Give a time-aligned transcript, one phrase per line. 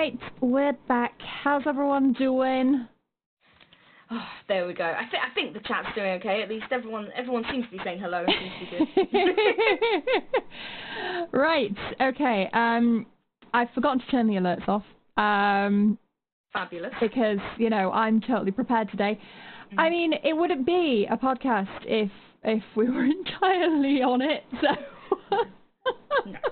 [0.00, 1.12] right, we're back.
[1.44, 2.88] How's everyone doing?
[4.10, 4.84] Oh, there we go.
[4.84, 6.40] I, th- I think the chat's doing okay.
[6.42, 8.24] At least everyone everyone seems to be saying hello.
[8.26, 9.36] Seems to be good.
[11.38, 11.76] right.
[12.00, 12.48] Okay.
[12.54, 13.04] Um,
[13.52, 14.84] I've forgotten to turn the alerts off.
[15.18, 15.98] Um,
[16.54, 16.94] Fabulous.
[16.98, 19.20] because you know I'm totally prepared today.
[19.74, 19.80] Mm.
[19.80, 22.10] I mean, it wouldn't be a podcast if
[22.42, 24.44] if we were entirely on it.
[24.62, 24.68] So.
[26.24, 26.38] No.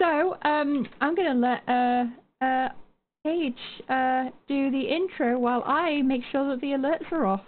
[0.00, 2.04] So um, I'm going to let uh,
[2.40, 2.68] uh,
[3.24, 3.54] Paige
[3.88, 7.42] uh, do the intro while I make sure that the alerts are off.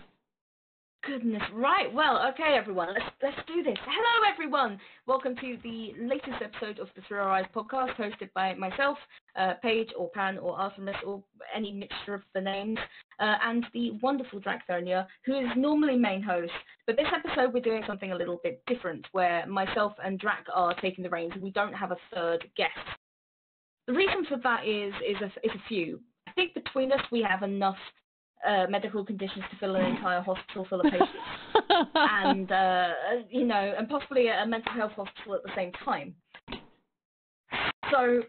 [1.04, 1.92] Goodness, right.
[1.92, 3.76] Well, okay, everyone, let's let's do this.
[3.84, 4.78] Hello, everyone.
[5.08, 8.96] Welcome to the latest episode of the Our Eyes podcast, hosted by myself,
[9.34, 11.20] uh, Paige, or Pan, or Artemis, or
[11.52, 12.78] any mixture of the names,
[13.18, 16.52] uh, and the wonderful Drac Thernia, who is normally main host.
[16.86, 20.72] But this episode, we're doing something a little bit different, where myself and Drac are
[20.74, 21.32] taking the reins.
[21.42, 22.78] We don't have a third guest.
[23.86, 26.00] The reason for that is is a, is a few.
[26.28, 27.76] I think between us, we have enough
[28.46, 31.10] uh, medical conditions to fill an entire hospital full of patients,
[31.94, 32.88] and uh,
[33.28, 36.14] you know, and possibly a mental health hospital at the same time.
[37.90, 38.22] So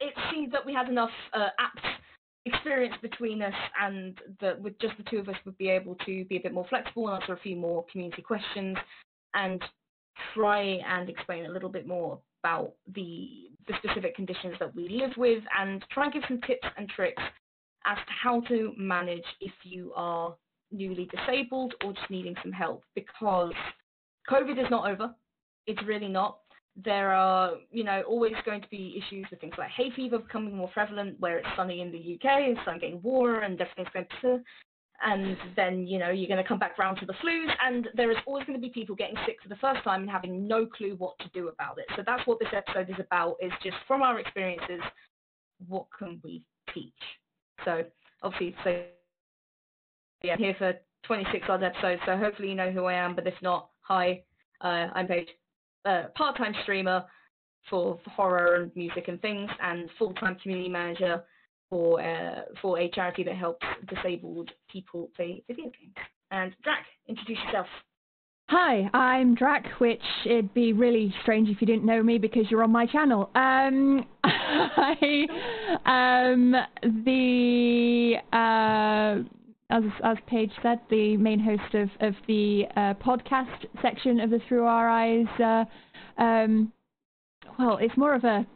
[0.00, 1.84] it seemed that we had enough uh, apt
[2.44, 6.24] experience between us, and that with just the two of us, would be able to
[6.26, 8.76] be a bit more flexible and answer a few more community questions,
[9.34, 9.62] and
[10.34, 13.28] try and explain a little bit more about the
[13.66, 17.22] the specific conditions that we live with, and try and give some tips and tricks
[17.84, 20.36] as to how to manage if you are
[20.70, 23.52] newly disabled or just needing some help because
[24.30, 25.12] COVID is not over.
[25.66, 26.38] It's really not.
[26.84, 30.56] There are, you know, always going to be issues with things like hay fever becoming
[30.56, 34.06] more prevalent where it's sunny in the UK and sun getting warmer and everything's going
[34.20, 34.40] to
[35.04, 38.10] and then you know you're going to come back round to the flus and there
[38.10, 40.66] is always going to be people getting sick for the first time and having no
[40.66, 43.76] clue what to do about it so that's what this episode is about is just
[43.86, 44.80] from our experiences
[45.68, 46.92] what can we teach
[47.64, 47.84] so
[48.22, 48.82] obviously, so
[50.22, 52.00] yeah, I'm here for 26 odd episodes.
[52.06, 53.14] So hopefully you know who I am.
[53.14, 54.22] But if not, hi,
[54.60, 55.28] uh, I'm Paige,
[55.84, 57.04] uh, part-time streamer
[57.70, 61.24] for horror and music and things, and full-time community manager
[61.70, 65.94] for uh, for a charity that helps disabled people play video games.
[66.30, 67.66] And Drac, introduce yourself.
[68.48, 72.62] Hi, I'm Drac, which it'd be really strange if you didn't know me because you're
[72.62, 73.30] on my channel.
[73.34, 75.26] Um, I
[75.84, 76.54] um
[77.04, 79.24] the uh,
[79.70, 84.40] as as Paige said, the main host of of the uh, podcast section of the
[84.48, 85.26] Through Our Eyes.
[85.40, 85.64] Uh,
[86.22, 86.72] um,
[87.58, 88.46] well, it's more of a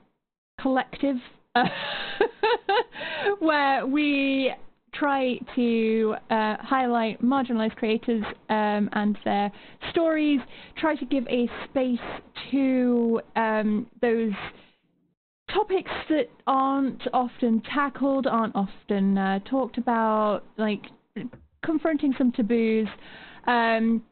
[0.61, 1.17] collective
[1.57, 1.65] uh,
[3.39, 4.53] where we
[4.93, 9.51] try to uh, highlight marginalized creators um, and their
[9.91, 10.41] stories,
[10.79, 11.99] try to give a space
[12.51, 14.33] to um, those
[15.53, 20.83] topics that aren't often tackled, aren't often uh, talked about, like
[21.65, 22.89] confronting some taboos.
[23.47, 24.03] Um,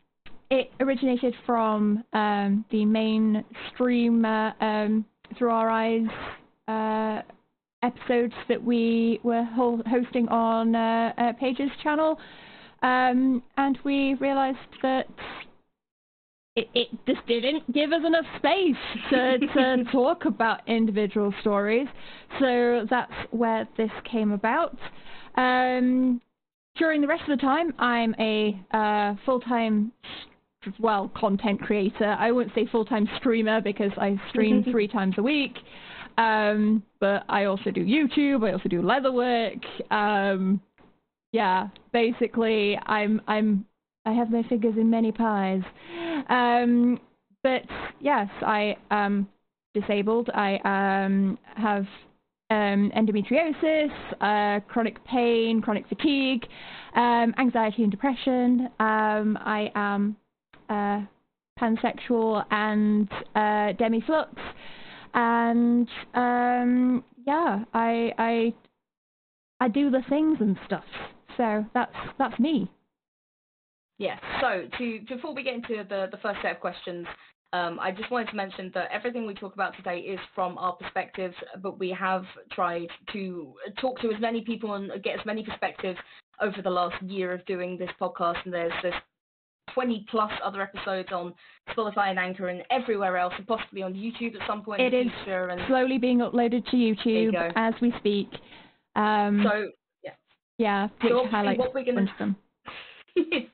[0.50, 5.04] it originated from um, the mainstream uh, um,
[5.36, 6.08] Through Our Eyes
[6.66, 7.22] uh,
[7.82, 12.18] episodes that we were ho- hosting on uh, uh, Paige's channel,
[12.82, 15.06] um, and we realised that
[16.58, 18.76] it, it just didn't give us enough space
[19.10, 21.86] to, to talk about individual stories.
[22.40, 24.76] So that's where this came about.
[25.36, 26.20] Um,
[26.76, 29.92] during the rest of the time, I'm a uh, full-time,
[30.80, 32.16] well, content creator.
[32.18, 35.54] I wouldn't say full-time streamer because I stream three times a week.
[36.18, 38.46] Um, but I also do YouTube.
[38.46, 39.64] I also do leatherwork.
[39.92, 40.60] Um,
[41.32, 43.64] yeah, basically, I'm I'm
[44.04, 45.62] I have my fingers in many pies.
[46.28, 47.00] Um,
[47.44, 47.62] but
[48.00, 49.28] yes, I am
[49.74, 50.28] disabled.
[50.34, 51.86] I um, have
[52.50, 56.46] um, endometriosis, uh, chronic pain, chronic fatigue,
[56.96, 58.68] um, anxiety and depression.
[58.80, 60.16] I am
[60.68, 61.02] uh,
[61.60, 64.34] pansexual and uh, demiflux
[65.14, 68.54] and um, yeah, I I
[69.60, 70.84] I do the things and stuff.
[71.36, 72.70] So that's that's me.
[73.98, 74.20] Yes.
[74.40, 77.06] So to before we get into the the first set of questions,
[77.52, 80.74] um, I just wanted to mention that everything we talk about today is from our
[80.74, 85.42] perspectives, but we have tried to talk to as many people and get as many
[85.42, 85.98] perspectives
[86.40, 88.36] over the last year of doing this podcast.
[88.44, 88.94] And there's there's
[89.74, 91.34] 20 plus other episodes on
[91.70, 95.06] Spotify and Anchor and everywhere else, and possibly on YouTube at some point It in
[95.06, 95.48] the future.
[95.48, 97.50] And slowly being uploaded to YouTube go.
[97.56, 98.28] as we speak.
[98.96, 99.70] Um, so
[100.02, 100.10] yeah,
[100.58, 102.36] yeah, so which obviously highlights what we're gonna bunch of them.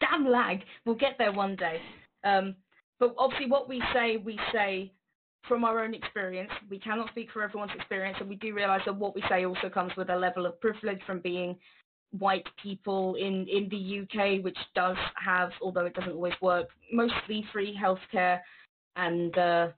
[0.00, 0.60] damn lag.
[0.84, 1.80] We'll get there one day.
[2.24, 2.54] Um,
[3.00, 4.92] but obviously, what we say, we say
[5.48, 6.50] from our own experience.
[6.70, 9.68] We cannot speak for everyone's experience, and we do realise that what we say also
[9.68, 11.56] comes with a level of privilege from being
[12.18, 17.44] white people in, in the UK, which does have, although it doesn't always work, mostly
[17.52, 18.40] free healthcare
[18.96, 19.68] and uh,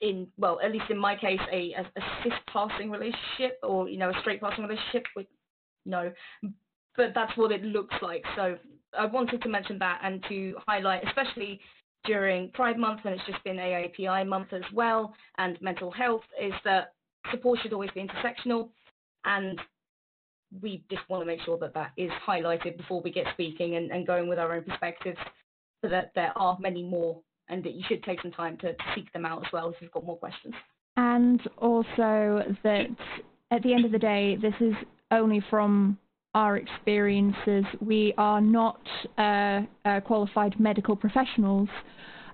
[0.00, 3.96] in well, at least in my case, a, a, a cis passing relationship or you
[3.98, 5.26] know a straight passing relationship with
[5.86, 6.12] no,
[6.96, 8.24] but that's what it looks like.
[8.36, 8.56] So
[8.98, 11.60] I wanted to mention that and to highlight, especially
[12.04, 16.52] during Pride Month when it's just been AAPI month as well, and mental health, is
[16.64, 16.94] that
[17.30, 18.70] support should always be intersectional,
[19.24, 19.60] and
[20.60, 23.90] we just want to make sure that that is highlighted before we get speaking and,
[23.90, 25.18] and going with our own perspectives,
[25.80, 29.12] so that there are many more, and that you should take some time to, seek
[29.12, 30.54] them out as well if you've got more questions.
[30.96, 32.86] And also that
[33.50, 34.74] at the end of the day, this is
[35.10, 35.98] only from
[36.34, 37.64] our experiences.
[37.80, 38.80] We are not
[39.18, 41.68] uh, uh, qualified medical professionals.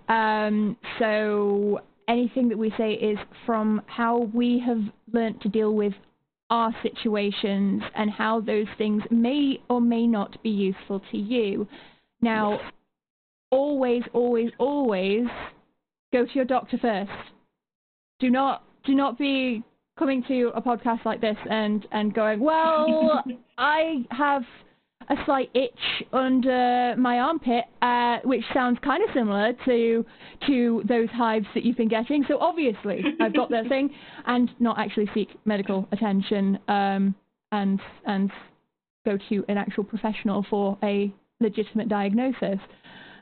[0.08, 4.80] Um, so anything that we say is from how we have
[5.12, 5.92] learnt to deal with
[6.50, 11.66] our situations and how those things may or may not be useful to you.
[12.20, 12.58] Now,
[13.50, 15.26] always, always, always
[16.12, 17.10] go to your doctor first.
[18.20, 19.62] Do not do not be
[19.98, 23.22] coming to a podcast like this and and going, well,
[23.58, 24.42] I have
[25.10, 30.04] a slight itch under my armpit, uh, which sounds kind of similar to
[30.46, 32.24] to those hives that you've been getting.
[32.28, 33.90] So obviously, I've got that thing,
[34.26, 37.14] and not actually seek medical attention um,
[37.52, 38.30] and and
[39.04, 42.58] go to an actual professional for a legitimate diagnosis,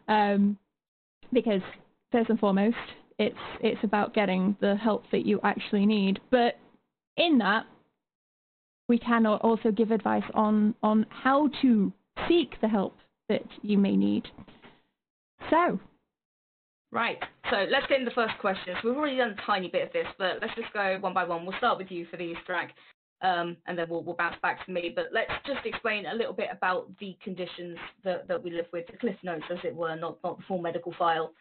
[0.08, 0.58] um,
[1.32, 1.60] because
[2.10, 2.76] first and foremost,
[3.18, 6.18] it's it's about getting the help that you actually need.
[6.30, 6.58] But
[7.16, 7.66] in that,
[8.88, 11.92] we can also give advice on, on how to
[12.28, 12.96] seek the help
[13.28, 14.24] that you may need.
[15.50, 15.78] So.
[16.92, 17.18] Right,
[17.50, 18.76] so let's get into the first questions.
[18.84, 21.44] We've already done a tiny bit of this, but let's just go one by one.
[21.44, 22.68] We'll start with you for the Easter egg,
[23.22, 24.92] um, and then we'll, we'll bounce back to me.
[24.94, 28.86] But let's just explain a little bit about the conditions that, that we live with,
[28.86, 31.32] the cliff notes, as it were, not, not the full medical file.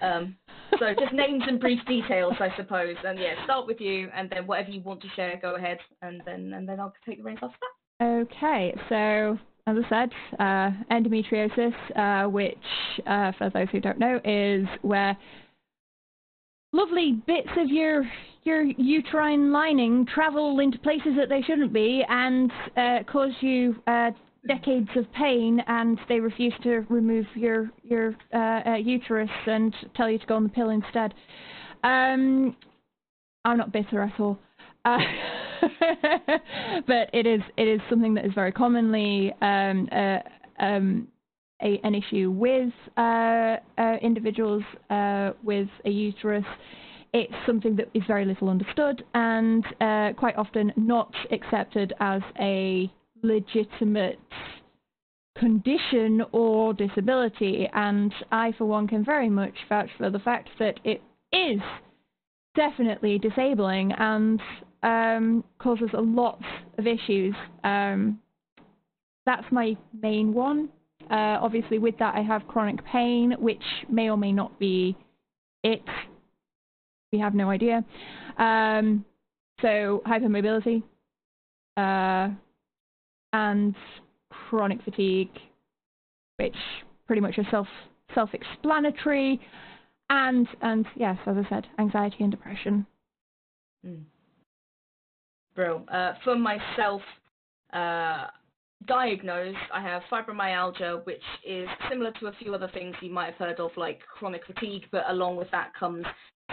[0.00, 0.36] Um,
[0.78, 2.96] so just names and brief details, I suppose.
[3.04, 6.22] And yeah, start with you, and then whatever you want to share, go ahead, and
[6.24, 8.04] then and then I'll take the reins after that.
[8.04, 12.56] Okay, so as I said, uh, endometriosis, uh, which
[13.06, 15.16] uh, for those who don't know, is where
[16.72, 18.04] lovely bits of your
[18.44, 24.10] your uterine lining travel into places that they shouldn't be and uh, cause you uh,
[24.46, 30.10] decades of pain and they refuse to remove your your uh, uh, uterus and tell
[30.10, 31.14] you to go on the pill instead.
[31.84, 32.56] Um,
[33.44, 34.38] I'm not bitter at all.
[34.84, 34.98] Uh,
[36.86, 40.18] but it is it is something that is very commonly um, uh,
[40.60, 41.08] um,
[41.62, 44.62] a, an issue with uh, uh, individuals
[45.42, 46.44] with a uterus.
[47.14, 49.64] It's something that is very little understood and
[50.16, 52.90] quite often not accepted as a
[53.22, 54.18] legitimate
[55.38, 60.80] condition or disability, and I, for one, can very much vouch for the fact that
[60.84, 61.60] it is
[62.54, 64.40] definitely disabling and
[64.82, 66.40] um, causes a lot
[66.78, 67.34] of issues.
[67.64, 68.18] Um,
[69.26, 70.68] that's my main one.
[71.10, 74.96] Uh, obviously, with that, I have chronic pain, which may or may not be
[75.62, 75.82] it.
[77.12, 77.84] We have no idea.
[78.38, 79.04] Um,
[79.62, 80.82] so, hypermobility,
[81.76, 82.30] uh,
[83.32, 83.74] and
[84.30, 85.30] chronic fatigue,
[86.36, 86.56] which
[87.06, 87.66] pretty much are self
[88.14, 89.40] self explanatory,
[90.10, 92.86] and and yes, as I said, anxiety and depression.
[93.86, 94.02] Mm.
[95.54, 97.02] Bro, uh, for myself,
[97.72, 98.26] uh,
[98.86, 103.34] diagnosed, I have fibromyalgia, which is similar to a few other things you might have
[103.34, 106.06] heard of, like chronic fatigue, but along with that comes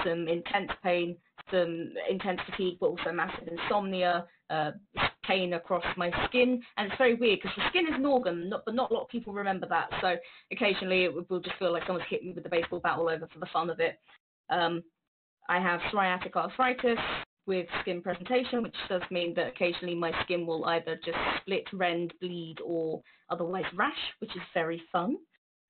[0.03, 1.15] some intense pain,
[1.51, 4.71] some intense fatigue, but also massive insomnia, uh,
[5.27, 6.61] pain across my skin.
[6.77, 9.03] And it's very weird because the skin is an organ, not, but not a lot
[9.03, 9.89] of people remember that.
[10.01, 10.15] So
[10.51, 13.27] occasionally it will just feel like someone's hit me with a baseball bat all over
[13.31, 13.99] for the fun of it.
[14.49, 14.83] Um,
[15.47, 16.99] I have psoriatic arthritis
[17.45, 22.13] with skin presentation, which does mean that occasionally my skin will either just split, rend,
[22.19, 25.17] bleed, or otherwise rash, which is very fun.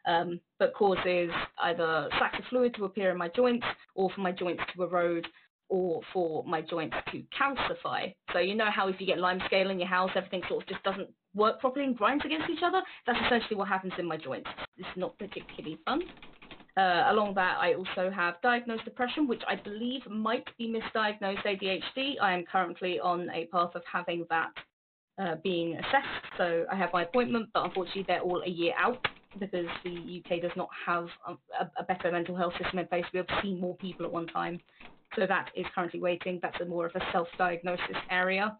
[0.07, 1.31] Um, but causes
[1.63, 5.27] either sacs of fluid to appear in my joints or for my joints to erode
[5.75, 8.13] or for my joints to calcify.
[8.31, 10.69] So you know how if you get lime scale in your house, everything sort of
[10.69, 12.81] just doesn't work properly and grinds against each other?
[13.05, 14.49] That's essentially what happens in my joints.
[14.77, 16.01] It's not particularly fun.
[16.77, 22.15] Uh, along that, I also have diagnosed depression, which I believe might be misdiagnosed ADHD.
[22.21, 24.51] I am currently on a path of having that
[25.17, 26.25] uh, being assessed.
[26.37, 29.05] So I have my appointment, but unfortunately they're all a year out.
[29.39, 31.33] because the UK does not have a,
[31.79, 34.11] a better mental health system in place to be able to see more people at
[34.11, 34.59] one time.
[35.15, 36.39] So that is currently waiting.
[36.41, 38.57] That's a more of a self-diagnosis area,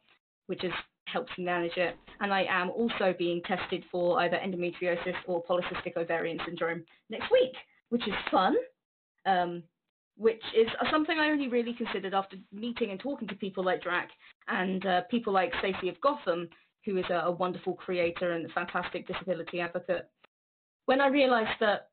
[0.47, 0.71] which is
[1.07, 1.95] helps manage it.
[2.19, 7.53] And I am also being tested for either endometriosis or polycystic ovarian syndrome next week,
[7.89, 8.55] which is fun.
[9.25, 9.63] Um,
[10.17, 14.09] which is something I only really considered after meeting and talking to people like Drac
[14.47, 16.47] and uh, people like Stacey of Gotham,
[16.85, 20.09] who is a, a wonderful creator and fantastic disability advocate.
[20.85, 21.89] When I realised that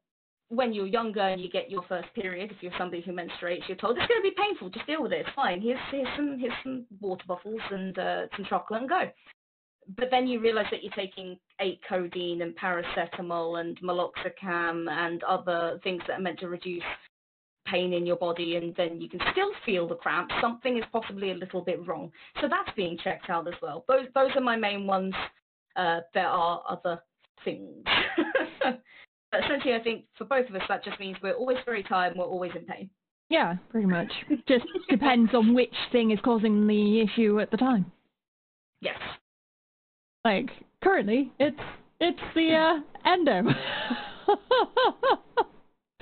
[0.54, 3.76] when you're younger and you get your first period, if you're somebody who menstruates, you're
[3.78, 4.68] told it's going to be painful.
[4.68, 5.20] Just deal with it.
[5.20, 5.62] It's fine.
[5.62, 9.10] Here's here's some here's some water bottles and uh, some chocolate and go.
[9.96, 15.80] But then you realise that you're taking eight codeine and paracetamol and meloxicam and other
[15.82, 16.82] things that are meant to reduce
[17.66, 20.34] pain in your body, and then you can still feel the cramps.
[20.40, 22.12] Something is possibly a little bit wrong.
[22.40, 23.84] So that's being checked out as well.
[23.88, 25.14] Those those are my main ones.
[25.76, 27.02] Uh, there are other
[27.44, 27.84] things.
[29.32, 32.12] But essentially, I think for both of us, that just means we're always very tired
[32.12, 32.90] and we're always in pain.
[33.30, 34.12] Yeah, pretty much.
[34.46, 37.90] just depends on which thing is causing the issue at the time.
[38.82, 38.98] Yes.
[40.22, 40.50] Like
[40.84, 41.56] currently, it's
[41.98, 43.44] it's the uh, endo.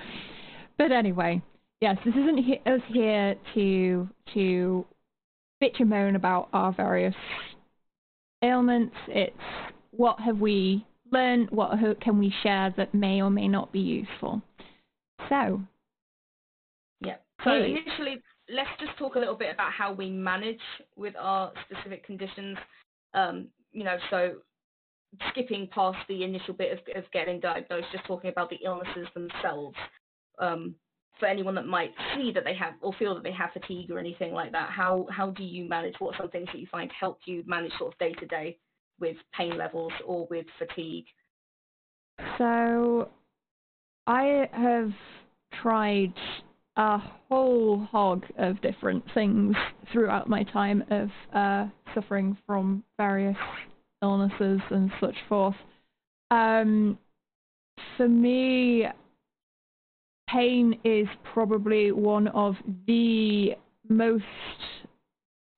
[0.76, 1.40] but anyway,
[1.80, 4.84] yes, this isn't he- us here to to
[5.62, 7.14] bitch and moan about our various
[8.42, 8.96] ailments.
[9.06, 9.36] It's
[9.92, 14.42] what have we learn what can we share that may or may not be useful.
[15.28, 15.60] So,
[17.00, 17.16] yeah.
[17.44, 20.60] So initially, let's just talk a little bit about how we manage
[20.96, 22.58] with our specific conditions.
[23.14, 24.36] Um, you know, so
[25.30, 29.76] skipping past the initial bit of, of getting diagnosed, just talking about the illnesses themselves.
[30.38, 30.74] Um,
[31.18, 33.98] for anyone that might see that they have or feel that they have fatigue or
[33.98, 35.94] anything like that, how how do you manage?
[35.98, 38.56] What are some things that you find help you manage sort of day to day
[39.00, 41.06] with pain levels or with fatigue?
[42.38, 43.08] So,
[44.06, 44.92] I have
[45.62, 46.12] tried
[46.76, 49.54] a whole hog of different things
[49.92, 53.36] throughout my time of uh, suffering from various
[54.02, 55.56] illnesses and such forth.
[56.30, 56.98] Um,
[57.96, 58.86] for me,
[60.28, 62.54] pain is probably one of
[62.86, 63.50] the
[63.88, 64.24] most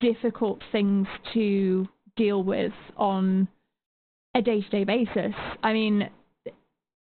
[0.00, 3.48] difficult things to deal with on
[4.34, 5.34] a day to day basis.
[5.62, 6.10] I mean,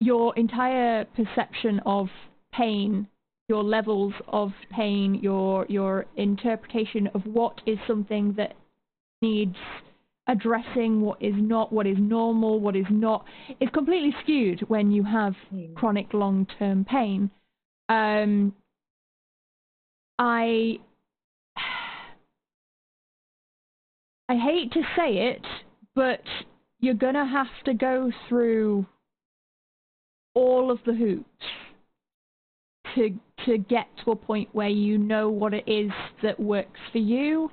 [0.00, 2.08] your entire perception of
[2.52, 3.08] pain,
[3.48, 8.54] your levels of pain, your your interpretation of what is something that
[9.22, 9.56] needs
[10.28, 13.24] addressing, what is not, what is normal, what is not,
[13.60, 15.72] is completely skewed when you have mm.
[15.74, 17.30] chronic long term pain.
[17.88, 18.52] Um,
[20.18, 20.78] I
[24.28, 25.42] I hate to say it,
[25.94, 26.22] but
[26.80, 28.86] you're gonna have to go through
[30.34, 31.24] all of the hoops
[32.94, 33.10] to
[33.44, 35.90] to get to a point where you know what it is
[36.22, 37.50] that works for you.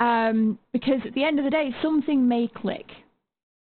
[0.00, 2.86] Um, because at the end of the day, something may click.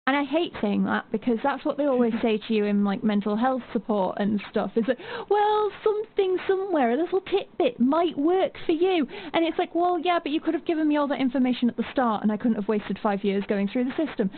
[0.06, 3.02] And I hate saying that because that's what they always say to you in like
[3.02, 4.98] mental health support and stuff is that,
[5.30, 9.06] well, something somewhere, a little tidbit might work for you.
[9.32, 11.78] And it's like, well, yeah, but you could have given me all that information at
[11.78, 14.30] the start and I couldn't have wasted five years going through the system.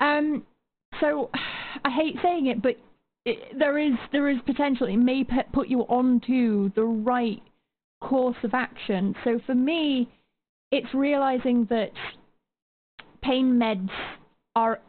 [0.00, 0.46] Um,
[1.00, 1.30] so
[1.84, 2.76] I hate saying it, but
[3.26, 4.86] it, there is there is potential.
[4.86, 7.42] It may put you onto the right
[8.00, 9.14] course of action.
[9.24, 10.08] So for me,
[10.72, 11.90] it's realizing that
[13.22, 13.90] pain meds
[14.56, 14.80] are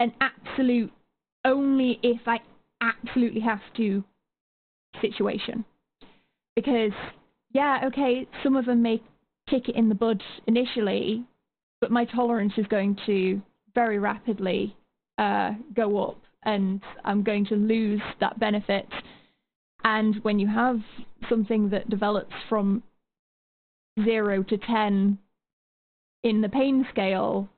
[0.00, 0.92] an absolute
[1.44, 2.38] only if I
[2.80, 4.04] absolutely have to
[5.00, 5.64] situation.
[6.54, 6.92] Because,
[7.52, 9.02] yeah, okay, some of them may
[9.48, 11.24] kick it in the bud initially,
[11.80, 13.40] but my tolerance is going to
[13.74, 14.74] very rapidly
[15.18, 18.86] uh, go up and I'm going to lose that benefit.
[19.84, 20.80] And when you have
[21.28, 22.82] something that develops from
[24.04, 25.18] zero to 10
[26.22, 27.48] in the pain scale,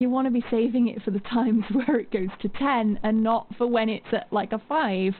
[0.00, 3.22] you want to be saving it for the times where it goes to 10 and
[3.22, 5.12] not for when it's at like a 5,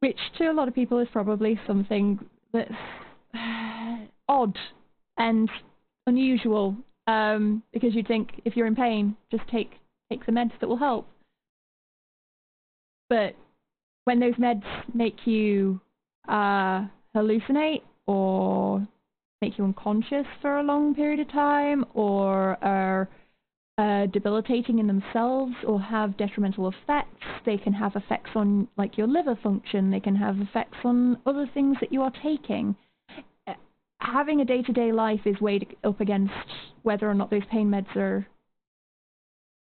[0.00, 2.18] which to a lot of people is probably something
[2.52, 2.72] that's
[4.28, 4.56] odd
[5.18, 5.48] and
[6.06, 6.76] unusual
[7.06, 9.72] um, because you'd think if you're in pain, just take
[10.10, 11.08] take the meds that will help.
[13.08, 13.34] But
[14.04, 14.64] when those meds
[14.94, 15.80] make you
[16.28, 18.86] uh, hallucinate or
[19.40, 23.08] make you unconscious for a long period of time or are
[23.76, 27.24] uh, debilitating in themselves or have detrimental effects.
[27.44, 29.90] They can have effects on like your liver function.
[29.90, 32.76] They can have effects on other things that you are taking.
[33.46, 33.54] Uh,
[34.00, 36.32] having a day-to-day life is weighed up against
[36.82, 38.26] whether or not those pain meds are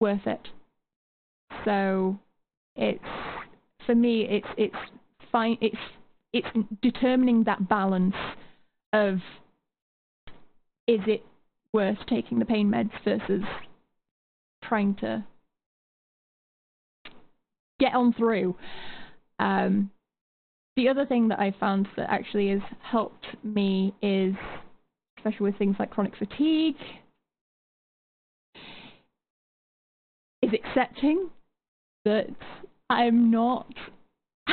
[0.00, 0.48] worth it.
[1.64, 2.18] So
[2.76, 3.04] it's
[3.86, 4.74] for me it's it's
[5.30, 5.76] fine it's
[6.32, 6.48] it's
[6.82, 8.14] determining that balance
[8.92, 9.18] of
[10.88, 11.24] is it
[11.72, 13.44] worth taking the pain meds versus
[14.68, 15.24] trying to
[17.80, 18.56] get on through.
[19.38, 19.90] Um,
[20.76, 24.34] the other thing that I found that actually has helped me is,
[25.18, 26.76] especially with things like chronic fatigue,
[30.42, 31.30] is accepting
[32.04, 32.26] that
[32.90, 33.72] I'm not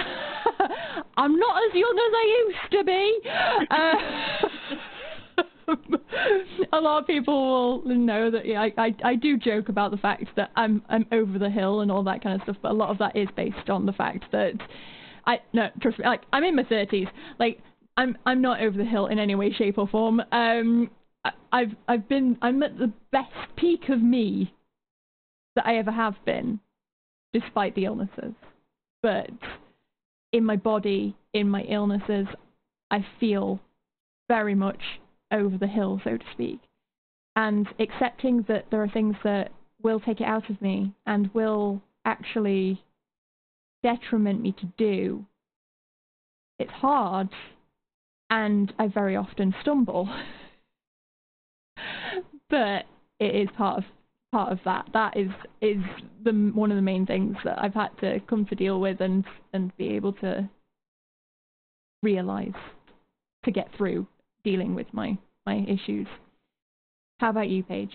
[1.18, 3.20] I'm not as young as I used to be.
[3.70, 4.48] Uh,
[6.74, 9.98] a lot of people will know that yeah, I, I I do joke about the
[9.98, 12.74] fact that I'm I'm over the hill and all that kind of stuff, but a
[12.74, 14.54] lot of that is based on the fact that
[15.26, 17.08] I no trust me, like I'm in my thirties,
[17.40, 17.60] like
[17.98, 20.22] I'm I'm not over the hill in any way, shape, or form.
[20.32, 20.90] Um,
[21.24, 24.54] I, I've I've been I'm at the best peak of me
[25.56, 26.60] that I ever have been,
[27.34, 28.34] despite the illnesses,
[29.04, 29.30] but
[30.32, 32.28] in my body, in my illnesses,
[32.90, 33.60] I feel
[34.28, 34.80] very much
[35.32, 36.60] over the hill, so to speak.
[37.36, 41.82] And accepting that there are things that will take it out of me and will
[42.06, 42.84] actually
[43.84, 45.26] detriment me to do.
[46.60, 47.30] It's hard,
[48.30, 50.10] and I very often stumble.
[52.50, 52.86] but
[53.20, 53.84] it is part of
[54.32, 54.88] part of that.
[54.94, 55.30] That is
[55.62, 55.82] is
[56.24, 59.26] the one of the main things that I've had to come to deal with and
[59.54, 60.50] and be able to
[62.04, 62.52] realize
[63.46, 64.08] to get through
[64.44, 66.08] dealing with my my issues.
[67.20, 67.94] How about you, Paige?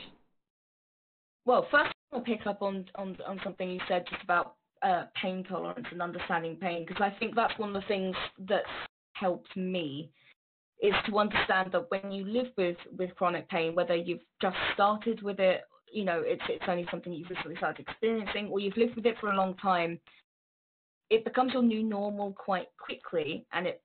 [1.45, 5.45] Well, first I'll pick up on on on something you said just about uh, pain
[5.45, 8.15] tolerance and understanding pain because I think that's one of the things
[8.49, 8.67] that's
[9.15, 10.11] helped me
[10.83, 15.23] is to understand that when you live with with chronic pain, whether you've just started
[15.23, 15.63] with it
[15.93, 19.17] you know it's it's only something you've recently started experiencing or you've lived with it
[19.21, 19.99] for a long time,
[21.11, 23.83] it becomes your new normal quite quickly, and it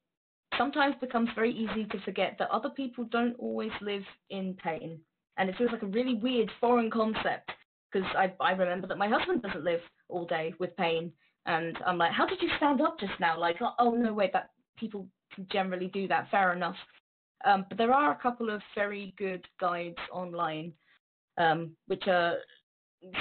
[0.57, 4.99] sometimes becomes very easy to forget that other people don't always live in pain,
[5.37, 7.51] and it feels like a really weird foreign concept
[7.91, 11.11] because I I remember that my husband doesn't live all day with pain,
[11.45, 13.39] and I'm like, how did you stand up just now?
[13.39, 15.07] Like, oh, oh no, wait, that people
[15.51, 16.29] generally do that.
[16.31, 16.75] Fair enough.
[17.43, 20.73] Um, but there are a couple of very good guides online
[21.37, 22.35] um, which are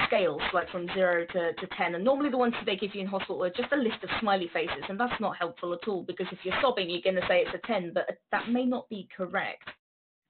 [0.06, 3.00] scales like from zero to, to 10 and normally the ones that they give you
[3.00, 6.02] in hospital are just a list of smiley faces and that's not helpful at all
[6.02, 8.88] because if you're sobbing you're going to say it's a 10 but that may not
[8.88, 9.68] be correct.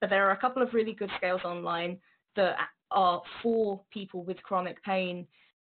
[0.01, 1.99] But there are a couple of really good scales online
[2.37, 2.57] that
[2.91, 5.27] are for people with chronic pain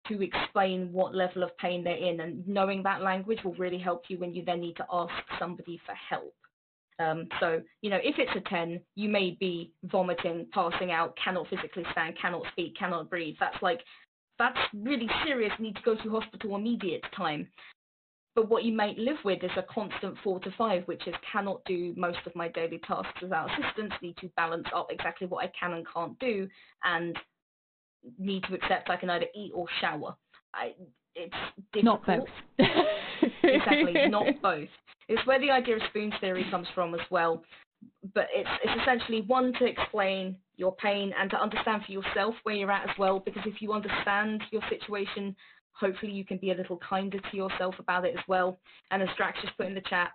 [0.08, 4.04] to explain what level of pain they're in and knowing that language will really help
[4.08, 6.34] you when you then need to ask somebody for help
[7.00, 11.48] um, so, you know, if it's a 10, you may be vomiting, passing out, cannot
[11.48, 13.36] physically stand, cannot speak, cannot breathe.
[13.40, 13.82] That's like,
[14.40, 17.48] that's really serious, need to go to hospital immediate time.
[18.36, 21.64] But what you might live with is a constant four to five, which is cannot
[21.66, 25.52] do most of my daily tasks without assistance, need to balance up exactly what I
[25.60, 26.48] can and can't do,
[26.84, 27.18] and
[28.20, 30.16] need to accept I can either eat or shower.
[30.54, 30.74] I,
[31.16, 31.34] it's
[31.74, 32.02] difficult.
[32.08, 32.28] Not
[32.60, 33.27] both.
[33.48, 34.70] Exactly, not both.
[35.08, 37.44] It's where the idea of spoon theory comes from as well.
[38.14, 42.56] But it's it's essentially one to explain your pain and to understand for yourself where
[42.56, 43.20] you're at as well.
[43.20, 45.36] Because if you understand your situation,
[45.74, 48.60] hopefully you can be a little kinder to yourself about it as well.
[48.92, 50.12] And as Drax just put in the chat,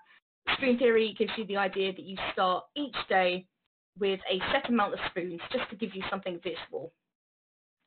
[0.56, 3.46] spoon theory gives you the idea that you start each day
[3.98, 6.92] with a set amount of spoons just to give you something visual.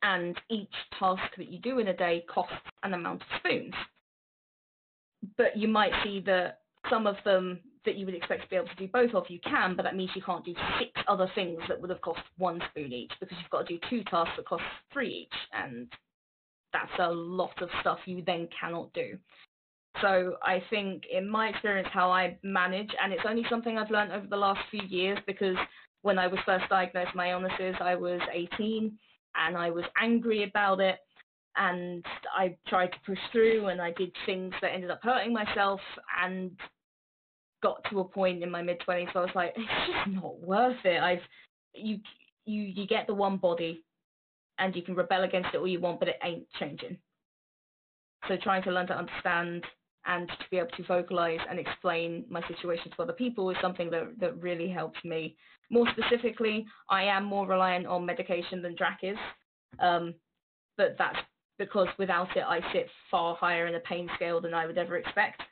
[0.02, 3.74] And each task that you do in a day costs an amount of spoons.
[5.36, 6.60] But you might see that
[6.90, 9.38] some of them that you would expect to be able to do both of you
[9.40, 12.60] can, but that means you can't do six other things that would have cost one
[12.70, 15.88] spoon each because you've got to do two tasks that cost three each, and
[16.72, 19.16] that's a lot of stuff you then cannot do.
[20.02, 24.12] So I think in my experience how I manage, and it's only something I've learned
[24.12, 25.56] over the last few years because
[26.02, 28.92] when I was first diagnosed with my illnesses, I was 18
[29.36, 30.98] and I was angry about it
[31.56, 32.04] and
[32.36, 35.80] I tried to push through and I did things that ended up hurting myself
[36.22, 36.50] and
[37.62, 40.38] got to a point in my mid twenties where I was like, it's just not
[40.40, 41.02] worth it.
[41.02, 41.22] I've
[41.74, 41.98] you
[42.44, 43.84] you you get the one body
[44.58, 46.96] and you can rebel against it all you want, but it ain't changing.
[48.28, 49.64] So trying to learn to understand
[50.06, 53.90] and to be able to vocalize and explain my situation to other people is something
[53.90, 55.36] that that really helps me.
[55.70, 59.16] More specifically, I am more reliant on medication than Drac is.
[59.80, 60.14] Um,
[60.76, 61.16] but that's
[61.58, 64.96] because without it, I sit far higher in the pain scale than I would ever
[64.96, 65.42] expect.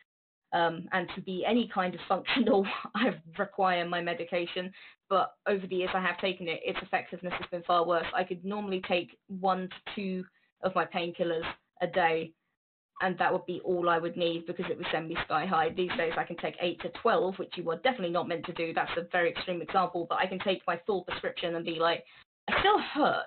[0.53, 4.73] Um, and to be any kind of functional, I require my medication.
[5.11, 8.07] But over the years I have taken it, its effectiveness has been far worse.
[8.15, 10.25] I could normally take one to two
[10.63, 11.45] of my painkillers
[11.83, 12.33] a day,
[13.03, 15.71] and that would be all I would need because it would send me sky high.
[15.71, 18.53] These days I can take 8 to 12, which you were definitely not meant to
[18.53, 18.73] do.
[18.73, 22.05] That's a very extreme example, but I can take my full prescription and be like,
[22.49, 23.27] I still hurt.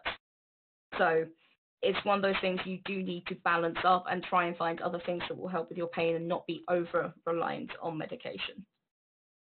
[0.97, 1.25] So
[1.81, 4.81] it's one of those things you do need to balance up and try and find
[4.81, 8.65] other things that will help with your pain and not be over reliant on medication.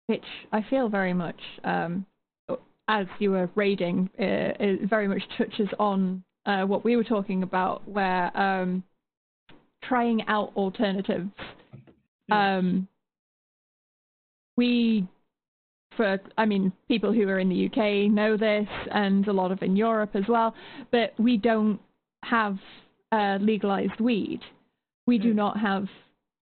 [0.06, 2.06] Which I feel very much, um,
[2.88, 7.42] as you were raiding, uh, it very much touches on uh, what we were talking
[7.42, 8.82] about, where um,
[9.84, 11.30] trying out alternatives.
[12.28, 12.32] Hmm.
[12.32, 12.88] Um,
[14.56, 15.06] we,
[15.96, 19.62] for I mean, people who are in the UK know this, and a lot of
[19.62, 20.54] in Europe as well.
[20.90, 21.80] But we don't
[22.22, 22.58] have
[23.10, 24.40] uh, legalized weed.
[25.06, 25.36] We do hmm.
[25.36, 25.86] not have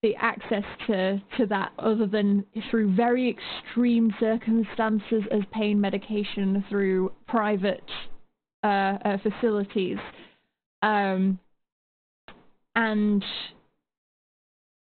[0.03, 7.11] the access to, to that other than through very extreme circumstances as pain medication through
[7.27, 7.83] private
[8.63, 9.97] uh, uh, facilities.
[10.83, 11.39] Um,
[12.77, 13.25] and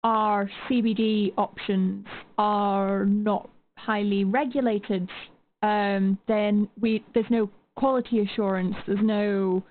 [0.04, 2.06] our CBD options
[2.38, 5.08] are not highly regulated,
[5.62, 8.74] um, then we there's no quality assurance.
[8.86, 9.62] There's no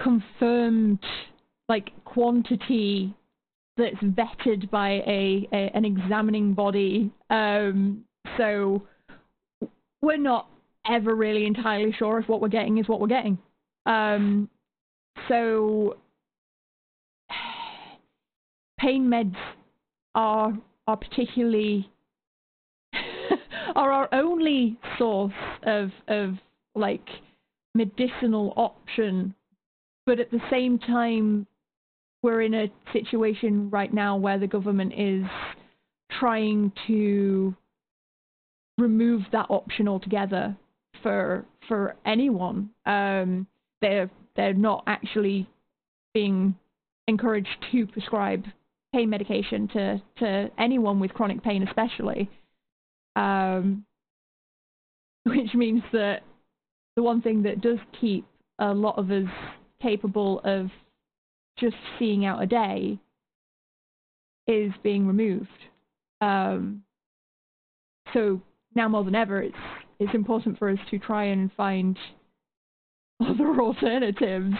[0.00, 1.04] confirmed
[1.68, 3.14] like quantity
[3.76, 7.10] that's vetted by a, a an examining body.
[7.30, 8.04] Um,
[8.36, 8.82] so
[10.00, 10.48] we're not
[10.88, 13.38] ever really entirely sure if what we're getting is what we're getting.
[13.86, 14.48] Um,
[15.28, 15.96] so
[18.80, 19.36] pain meds
[20.14, 20.52] are
[20.86, 21.90] are particularly
[23.74, 25.32] are our only source
[25.64, 26.34] of of
[26.74, 27.06] like
[27.74, 29.34] medicinal option,
[30.06, 31.46] but at the same time,
[32.22, 35.24] we're in a situation right now where the government is
[36.18, 37.54] trying to
[38.78, 40.56] remove that option altogether
[41.02, 42.70] for for anyone.
[42.86, 43.46] Um,
[43.82, 45.48] they're they're not actually
[46.14, 46.54] being
[47.08, 48.44] encouraged to prescribe
[48.92, 52.30] pain medication to, to anyone with chronic pain, especially.
[53.14, 53.84] Um,
[55.24, 56.22] which means that
[56.96, 58.26] the one thing that does keep
[58.58, 59.28] a lot of us
[59.80, 60.70] capable of
[61.58, 62.98] just seeing out a day
[64.46, 65.48] is being removed.
[66.20, 66.82] Um,
[68.12, 68.40] so
[68.74, 69.56] now more than ever, it's
[69.98, 71.98] it's important for us to try and find
[73.20, 74.54] other alternatives.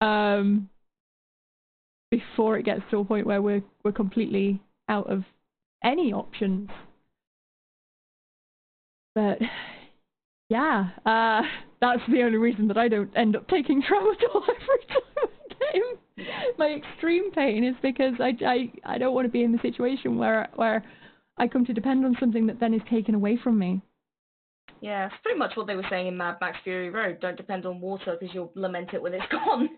[0.00, 0.70] Um,
[2.10, 5.24] before it gets to a point where we're we're completely out of
[5.84, 6.70] any options.
[9.14, 9.38] But
[10.48, 11.42] yeah, uh,
[11.80, 15.26] that's the only reason that I don't end up taking tramadol every time I
[15.72, 16.24] game.
[16.58, 20.18] My extreme pain is because I, I, I don't want to be in the situation
[20.18, 20.84] where where
[21.36, 23.80] I come to depend on something that then is taken away from me.
[24.80, 27.18] Yeah, it's pretty much what they were saying in Mad Max Fury Road.
[27.20, 29.70] Don't depend on water because you'll lament it when it's gone.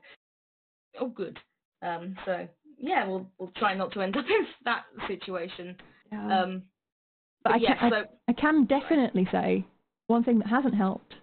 [1.01, 1.39] oh, good.
[1.83, 2.47] Um, so
[2.79, 5.77] yeah, we'll we'll try not to end up in that situation.
[6.13, 6.43] Yeah.
[6.43, 6.63] Um,
[7.43, 9.65] but, but I, yeah, can, so, I, I can definitely say
[10.09, 11.15] one thing that hasn't helped: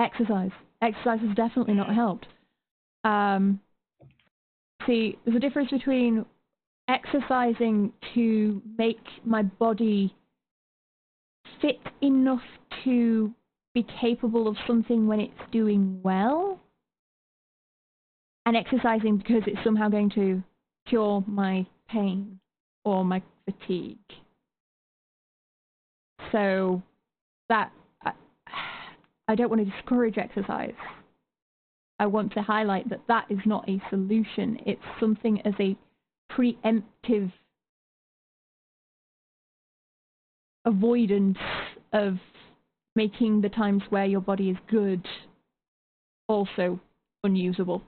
[0.00, 0.50] exercise.
[0.82, 2.26] Exercise has definitely not helped.
[3.04, 3.60] Um,
[4.86, 6.24] see, there's a difference between
[6.88, 10.14] exercising to make my body
[11.60, 12.42] fit enough
[12.84, 13.32] to
[13.74, 16.58] be capable of something when it's doing well
[18.46, 20.42] and exercising because it's somehow going to
[20.88, 22.40] cure my pain
[22.84, 23.98] or my fatigue.
[26.32, 26.82] So
[27.48, 27.72] that
[29.30, 30.74] I, don't want to discourage exercise.
[31.98, 34.58] I want to highlight that that is not a solution.
[34.66, 35.76] It's something as a
[36.32, 37.32] preemptive
[40.64, 41.38] avoidance
[41.92, 42.18] of
[42.96, 45.06] making the times where your body is good
[46.28, 46.78] also
[47.24, 47.82] unusable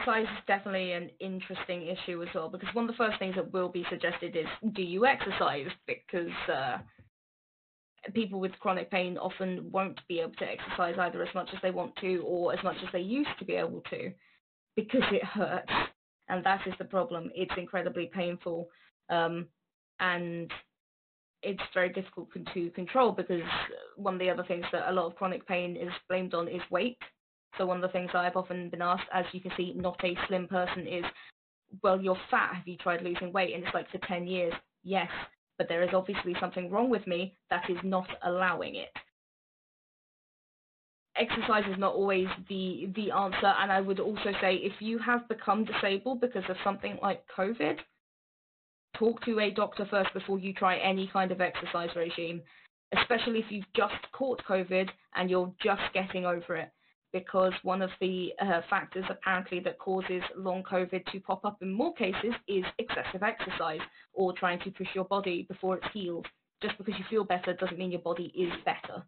[0.00, 3.52] exercise is definitely an interesting issue as well because one of the first things that
[3.52, 6.78] will be suggested is do you exercise because uh,
[8.14, 11.70] people with chronic pain often won't be able to exercise either as much as they
[11.70, 14.10] want to or as much as they used to be able to
[14.76, 15.72] because it hurts
[16.28, 18.68] and that is the problem it's incredibly painful
[19.10, 19.46] um,
[20.00, 20.50] and
[21.42, 23.42] it's very difficult to control because
[23.96, 26.62] one of the other things that a lot of chronic pain is blamed on is
[26.70, 26.98] weight
[27.58, 30.16] so one of the things I've often been asked, as you can see, not a
[30.28, 31.04] slim person, is,
[31.82, 32.54] well, you're fat.
[32.54, 33.54] Have you tried losing weight?
[33.54, 35.08] And it's like for 10 years, yes,
[35.60, 38.88] but there is obviously something wrong with me that is not allowing it.
[41.14, 45.28] Exercise is not always the the answer, and I would also say if you have
[45.28, 47.76] become disabled because of something like COVID,
[48.96, 52.40] talk to a doctor first before you try any kind of exercise regime,
[52.98, 56.70] especially if you've just caught COVID and you're just getting over it
[57.12, 61.72] because one of the uh, factors apparently that causes long COVID to pop up in
[61.72, 63.80] more cases is excessive exercise
[64.12, 66.26] or trying to push your body before it's healed.
[66.62, 69.02] Just because you feel better doesn't mean your body is better,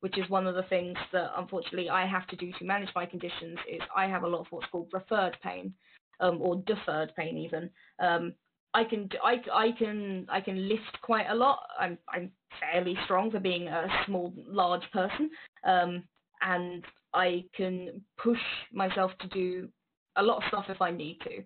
[0.00, 3.06] which is one of the things that unfortunately I have to do to manage my
[3.06, 3.58] conditions.
[3.70, 5.74] Is I have a lot of what's called referred pain,
[6.20, 7.70] um, or deferred pain even.
[8.00, 8.32] Um,
[8.74, 11.60] I can I, I can I can lift quite a lot.
[11.78, 12.30] I'm I'm
[12.60, 15.30] fairly strong for being a small large person,
[15.64, 16.02] um,
[16.42, 16.84] and
[17.16, 18.38] I can push
[18.72, 19.68] myself to do
[20.16, 21.42] a lot of stuff if I need to.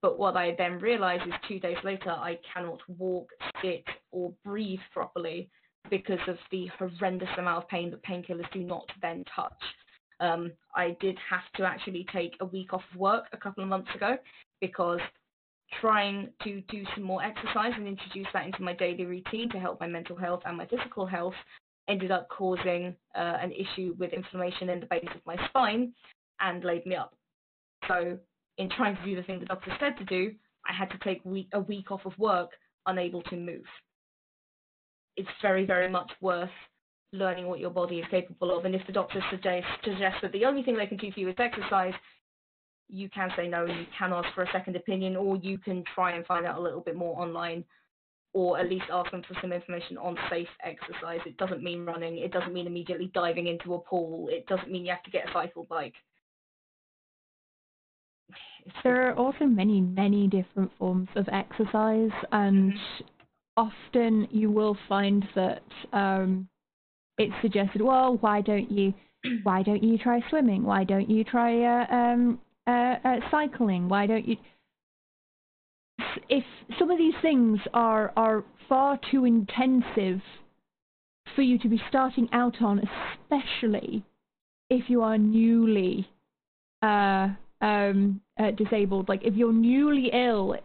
[0.00, 3.28] But what I then realize is two days later, I cannot walk,
[3.60, 5.50] sit, or breathe properly
[5.90, 9.52] because of the horrendous amount of pain that painkillers do not then touch.
[10.20, 13.68] Um, I did have to actually take a week off of work a couple of
[13.68, 14.16] months ago
[14.60, 15.00] because
[15.80, 19.80] trying to do some more exercise and introduce that into my daily routine to help
[19.80, 21.34] my mental health and my physical health
[21.88, 25.92] ended up causing uh, an issue with inflammation in the base of my spine
[26.40, 27.14] and laid me up.
[27.86, 28.18] So,
[28.58, 30.32] in trying to do the thing the doctor said to do,
[30.68, 32.50] I had to take week, a week off of work,
[32.86, 33.64] unable to move.
[35.16, 36.50] It's very, very much worth
[37.12, 38.64] learning what your body is capable of.
[38.64, 41.28] And if the doctor suggests, suggests that the only thing they can do for you
[41.28, 41.94] is exercise,
[42.88, 46.12] you can say no you can ask for a second opinion, or you can try
[46.12, 47.64] and find out a little bit more online
[48.34, 51.20] or at least ask them for some information on safe exercise.
[51.26, 52.18] It doesn't mean running.
[52.18, 54.28] It doesn't mean immediately diving into a pool.
[54.30, 55.94] It doesn't mean you have to get a cycle bike.
[58.84, 63.04] There are also many, many different forms of exercise, and mm-hmm.
[63.56, 65.62] often you will find that
[65.92, 66.48] um,
[67.16, 67.80] it's suggested.
[67.80, 68.92] Well, why don't you?
[69.42, 70.62] Why don't you try swimming?
[70.62, 73.88] Why don't you try uh, um, uh, uh, cycling?
[73.88, 74.36] Why don't you?
[76.28, 76.44] If
[76.78, 80.20] some of these things are are far too intensive
[81.34, 82.80] for you to be starting out on,
[83.30, 84.04] especially
[84.70, 86.08] if you are newly
[86.82, 87.28] uh,
[87.60, 89.08] um, uh, disabled.
[89.08, 90.56] Like if you're newly ill,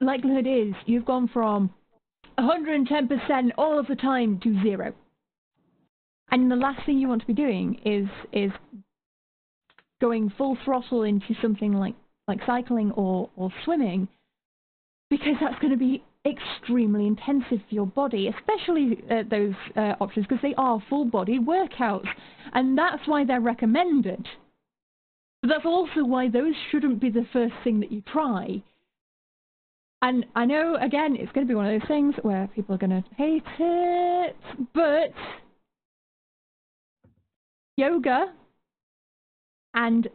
[0.00, 1.70] likelihood is you've gone from
[2.38, 4.92] 110% all of the time to zero.
[6.30, 8.52] And the last thing you want to be doing is is
[10.00, 11.94] going full throttle into something like
[12.28, 14.06] like cycling or, or swimming
[15.10, 20.26] because that's going to be extremely intensive for your body, especially uh, those uh, options
[20.26, 22.08] because they are full body workouts,
[22.54, 24.26] and that's why they're recommended.
[25.42, 28.62] But that's also why those shouldn't be the first thing that you try.
[30.02, 32.78] And I know, again, it's going to be one of those things where people are
[32.78, 34.36] going to hate it,
[34.74, 35.12] but
[37.76, 38.26] yoga
[39.74, 40.08] and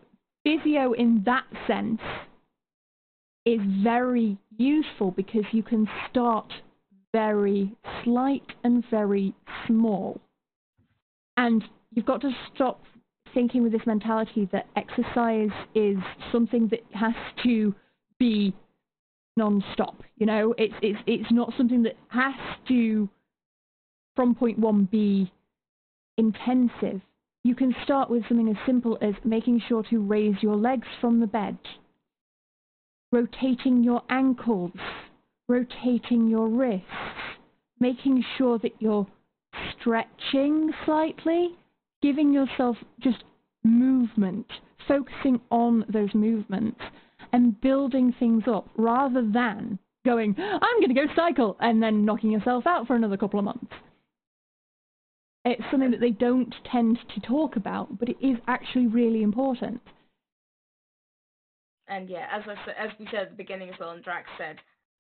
[0.44, 2.00] physio in that sense
[3.46, 6.52] is very useful because you can start
[7.12, 9.34] very slight and very
[9.68, 10.20] small.
[11.38, 12.82] And you've got to stop
[13.34, 15.98] thinking with this mentality that exercise is
[16.32, 17.74] something that has to
[18.20, 18.54] be
[19.36, 20.02] non-stop.
[20.18, 22.36] You know, it's it's it's not something that has
[22.68, 23.10] to
[24.16, 25.32] from point one be
[26.18, 27.02] intensive.
[27.44, 31.20] You can start with something as simple as making sure to raise your legs from
[31.20, 31.58] the bed
[33.14, 34.72] rotating your ankles,
[35.48, 36.88] rotating your wrists,
[37.80, 39.06] making sure that you're
[39.80, 41.50] stretching slightly,
[42.02, 43.24] giving yourself just
[43.64, 44.48] movement,
[44.88, 46.82] focusing on those movements
[47.32, 52.32] and building things up rather than going, I'm going to go cycle and then knocking
[52.32, 53.72] yourself out for another couple of months.
[55.46, 59.82] It's something that they don't tend to talk about, but it is actually really important
[61.94, 64.58] and yeah, as I as we said at the beginning as well, and Drax said,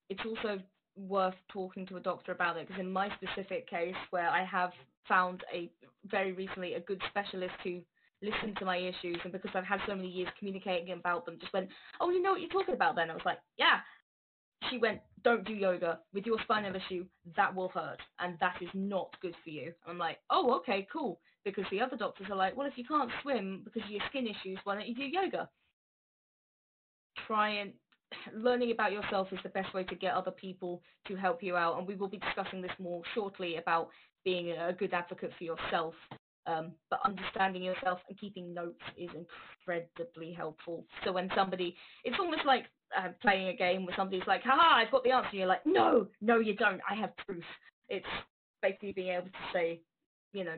[0.09, 0.59] it's also
[0.95, 4.71] worth talking to a doctor about it because in my specific case, where I have
[5.07, 5.71] found a
[6.05, 7.81] very recently a good specialist who
[8.21, 11.51] listened to my issues, and because I've had so many years communicating about them, just
[11.51, 13.09] went, oh, you know what you're talking about then?
[13.09, 13.79] I was like, yeah.
[14.69, 17.05] She went, don't do yoga with your spinal issue.
[17.35, 19.73] That will hurt, and that is not good for you.
[19.85, 21.19] I'm like, oh, okay, cool.
[21.43, 24.25] Because the other doctors are like, well, if you can't swim because of your skin
[24.25, 25.49] issues, why don't you do yoga?
[27.27, 27.71] Try and
[28.33, 31.77] learning about yourself is the best way to get other people to help you out.
[31.77, 33.89] And we will be discussing this more shortly about
[34.23, 35.93] being a good advocate for yourself.
[36.45, 39.09] Um, but understanding yourself and keeping notes is
[39.65, 40.85] incredibly helpful.
[41.05, 42.65] So when somebody, it's almost like
[42.97, 45.29] uh, playing a game where somebody's like, haha, I've got the answer.
[45.33, 46.81] You're like, no, no, you don't.
[46.89, 47.43] I have proof.
[47.87, 48.05] It's
[48.61, 49.79] basically being able to say,
[50.33, 50.55] you know,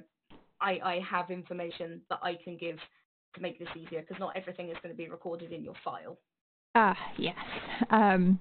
[0.59, 2.77] I, I have information that I can give
[3.35, 6.17] to make this easier because not everything is going to be recorded in your file.
[6.75, 7.35] Ah, yes.
[7.89, 8.39] Um,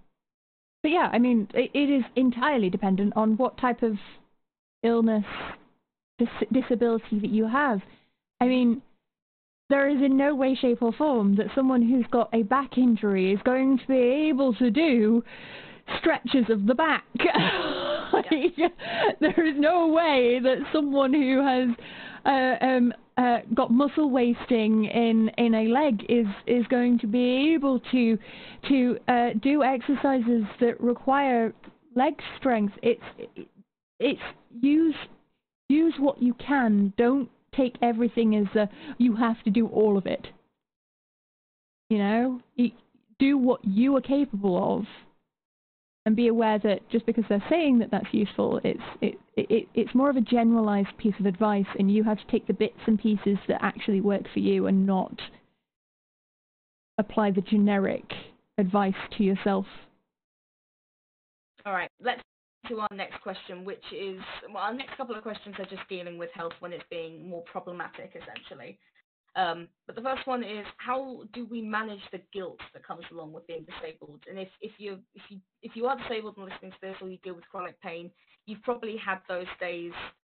[0.83, 3.94] but yeah, I mean, it, it is entirely dependent on what type of
[4.83, 5.25] illness,
[6.18, 7.81] dis- disability that you have.
[8.40, 8.83] I mean,
[9.70, 13.33] there is in no way, shape, or form that someone who's got a back injury
[13.33, 15.25] is going to be able to do
[15.99, 17.05] stretches of the back.
[18.31, 18.72] like,
[19.20, 21.68] there is no way that someone who has
[22.27, 27.53] uh, um, uh, got muscle wasting in in a leg is is going to be
[27.55, 28.18] able to
[28.68, 31.53] to uh, do exercises that require
[31.94, 32.74] leg strength.
[32.83, 33.03] It's
[34.00, 34.20] it's
[34.61, 34.96] use
[35.68, 36.92] use what you can.
[36.96, 40.27] Don't take everything as a, you have to do all of it.
[41.88, 42.40] You know,
[43.18, 44.85] do what you are capable of
[46.06, 49.94] and be aware that just because they're saying that that's useful, it's it, it, it's
[49.94, 53.00] more of a generalized piece of advice, and you have to take the bits and
[53.00, 55.18] pieces that actually work for you, and not
[56.98, 58.04] apply the generic
[58.58, 59.66] advice to yourself.
[61.66, 62.20] All right, let's
[62.68, 66.18] to our next question, which is well, our next couple of questions are just dealing
[66.18, 68.78] with health when it's being more problematic, essentially.
[69.37, 73.33] Um, but the first one is how do we manage the guilt that comes along
[73.33, 74.20] with being disabled?
[74.29, 77.09] And if, if you if you if you are disabled and listening to this, or
[77.09, 78.11] you deal with chronic pain,
[78.47, 79.92] you've probably had those days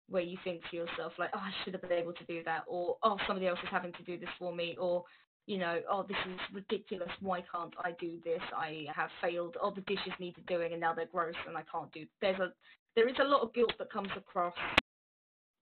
[0.09, 2.63] where you think to yourself like, oh, I should have been able to do that,
[2.67, 5.03] or oh, somebody else is having to do this for me, or
[5.45, 7.09] you know, oh, this is ridiculous.
[7.21, 8.41] Why can't I do this?
[8.55, 9.57] I have failed.
[9.61, 12.05] Oh, the dishes needed doing, and now they're gross, and I can't do.
[12.19, 12.51] There's a
[12.95, 14.55] there is a lot of guilt that comes across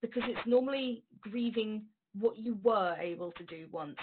[0.02, 1.84] because it's normally grieving
[2.20, 3.98] what you were able to do once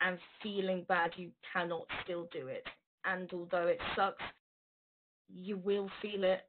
[0.00, 2.64] and feeling bad you cannot still do it.
[3.04, 4.22] And although it sucks,
[5.28, 6.42] you will feel it,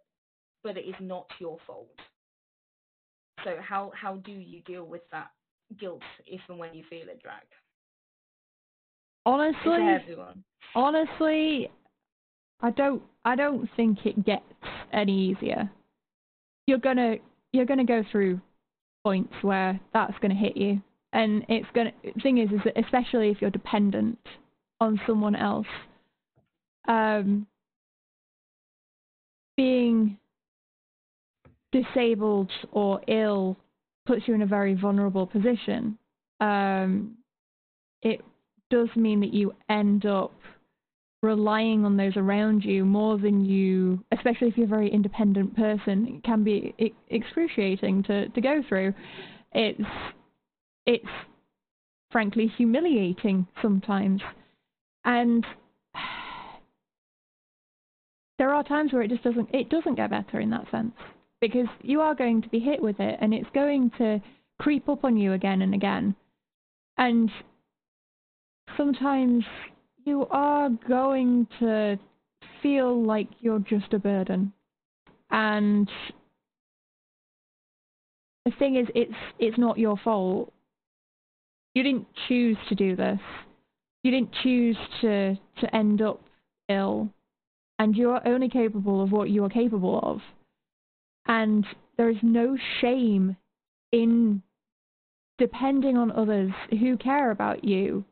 [0.64, 1.88] but it is not your fault.
[3.44, 5.32] So how how do you deal with that
[5.80, 7.44] guilt if and when you feel it, Drag?
[9.26, 10.16] Honestly,
[10.76, 11.70] honestly,
[12.62, 14.44] I don't I don't think it gets
[14.94, 15.70] any easier.
[16.68, 17.16] You're gonna
[17.52, 18.40] you're gonna go through
[19.04, 20.82] points where that's gonna hit you
[21.16, 24.20] and it's gonna thing is is that especially if you're dependent
[24.80, 25.66] on someone else
[26.88, 27.48] um,
[29.58, 30.18] being
[31.72, 33.58] disabled or ill
[34.06, 35.98] puts you in a very vulnerable position
[36.42, 37.16] um,
[38.02, 38.22] it
[38.70, 40.34] does mean that you end up
[41.24, 46.08] relying on those around you more than you, especially if you're a very independent person,
[46.08, 46.74] it can be
[47.10, 48.94] excruciating to, to go through.
[49.54, 49.82] It's
[50.86, 51.06] it's
[52.12, 54.22] frankly humiliating sometimes.
[55.04, 55.46] And
[58.38, 60.94] there are times where it just doesn't it doesn't get better in that sense
[61.42, 64.22] because you are going to be hit with it and it's going to
[64.60, 66.16] creep up on you again and again.
[66.98, 67.30] And
[68.78, 69.44] sometimes
[70.06, 72.00] you are going to
[72.62, 74.54] feel like you're just a burden.
[75.32, 75.90] And
[78.46, 80.54] the thing is it's it's not your fault
[81.76, 83.20] you didn't choose to do this.
[84.04, 86.22] You didn't choose to to end up
[86.70, 87.10] ill,
[87.78, 90.22] and you are only capable of what you are capable of.
[91.28, 91.66] And
[91.98, 93.36] there is no shame
[93.92, 94.42] in
[95.38, 98.06] depending on others who care about you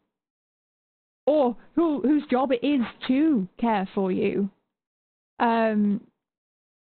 [1.25, 4.49] or who whose job it is to care for you
[5.39, 6.01] um,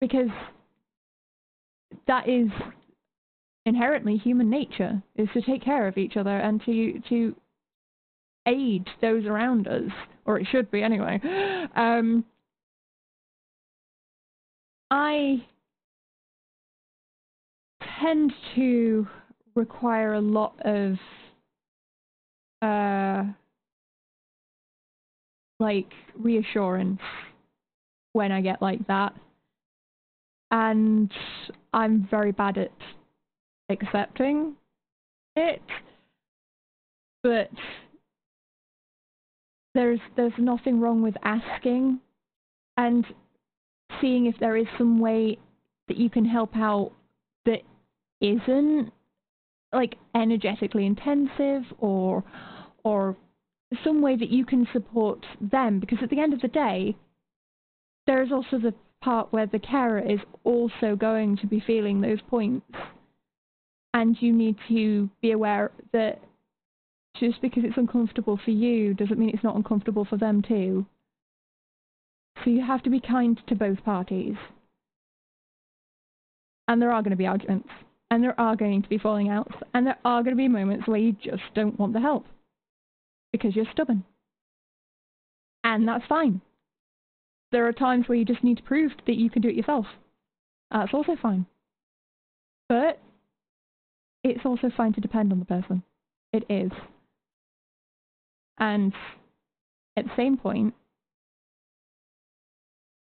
[0.01, 0.29] because
[2.07, 2.49] that is
[3.67, 7.35] inherently human nature is to take care of each other and to to
[8.47, 9.91] aid those around us,
[10.25, 11.19] or it should be anyway.
[11.75, 12.23] Um,
[14.89, 15.43] I
[17.99, 19.05] tend to
[19.53, 20.95] require a lot of
[22.61, 23.23] uh,
[25.59, 27.01] like reassurance
[28.13, 29.13] when I get like that.
[30.51, 31.11] And
[31.73, 32.71] I'm very bad at
[33.69, 34.55] accepting
[35.35, 35.61] it,
[37.23, 37.49] but
[39.73, 41.99] there's there's nothing wrong with asking
[42.77, 43.05] and
[44.01, 45.37] seeing if there is some way
[45.87, 46.91] that you can help out
[47.45, 47.61] that
[48.21, 48.91] isn't
[49.73, 52.23] like energetically intensive or
[52.83, 53.15] or
[53.83, 55.79] some way that you can support them.
[55.79, 56.95] Because at the end of the day
[58.05, 62.21] there is also the part where the carer is also going to be feeling those
[62.29, 62.65] points
[63.97, 66.21] and you need to be aware that
[67.19, 70.85] just because it's uncomfortable for you doesn't mean it's not uncomfortable for them too.
[72.43, 74.35] So you have to be kind to both parties.
[76.67, 77.69] And there are going to be arguments,
[78.11, 80.87] and there are going to be falling outs, and there are going to be moments
[80.87, 82.25] where you just don't want the help
[83.31, 84.03] because you're stubborn.
[85.63, 86.39] And that's fine.
[87.51, 89.87] There are times where you just need to prove that you can do it yourself.
[90.69, 91.47] That's also fine.
[92.69, 92.99] But
[94.29, 95.83] it's also fine to depend on the person.
[96.33, 96.71] It is.
[98.59, 98.93] And
[99.95, 100.73] at the same point,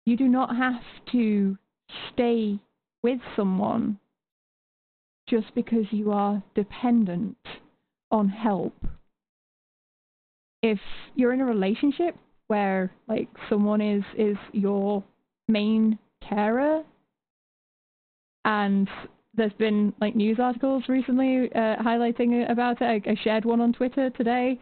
[0.07, 1.59] you do not have to
[2.13, 2.59] stay
[3.03, 3.99] with someone
[5.29, 7.37] just because you are dependent
[8.11, 8.75] on help.
[10.63, 10.81] If
[11.15, 12.17] you're in a relationship
[12.49, 15.05] where like someone is is your
[15.49, 15.99] main
[16.29, 16.83] carer
[18.45, 18.89] and
[19.41, 22.85] there's been like news articles recently uh, highlighting about it.
[22.85, 24.61] I, I shared one on Twitter today.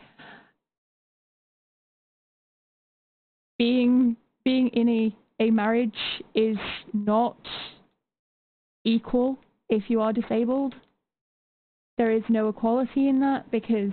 [3.59, 5.99] Being being in a a marriage
[6.37, 6.57] is
[6.93, 7.37] not
[8.85, 9.37] equal
[9.69, 10.75] if you are disabled.
[11.97, 13.91] There is no equality in that because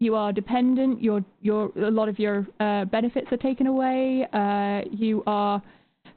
[0.00, 1.00] you are dependent.
[1.00, 4.26] Your your a lot of your uh, benefits are taken away.
[4.32, 5.62] Uh, you are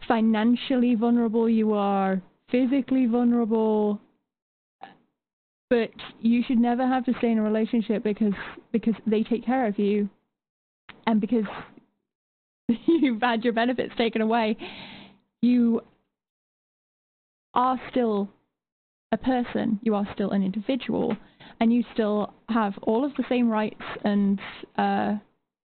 [0.07, 1.47] financially vulnerable.
[1.47, 2.19] You are
[2.51, 3.99] physically vulnerable.
[5.69, 8.33] But you should never have to stay in a relationship because
[8.71, 10.09] because they take care of you,
[11.05, 11.45] and because
[12.87, 14.57] you've had your benefits taken away,
[15.41, 15.81] you
[17.53, 18.29] are still
[19.11, 21.15] a person, you are still an individual,
[21.59, 24.39] and you still have all of the same rights and
[24.77, 25.15] uh,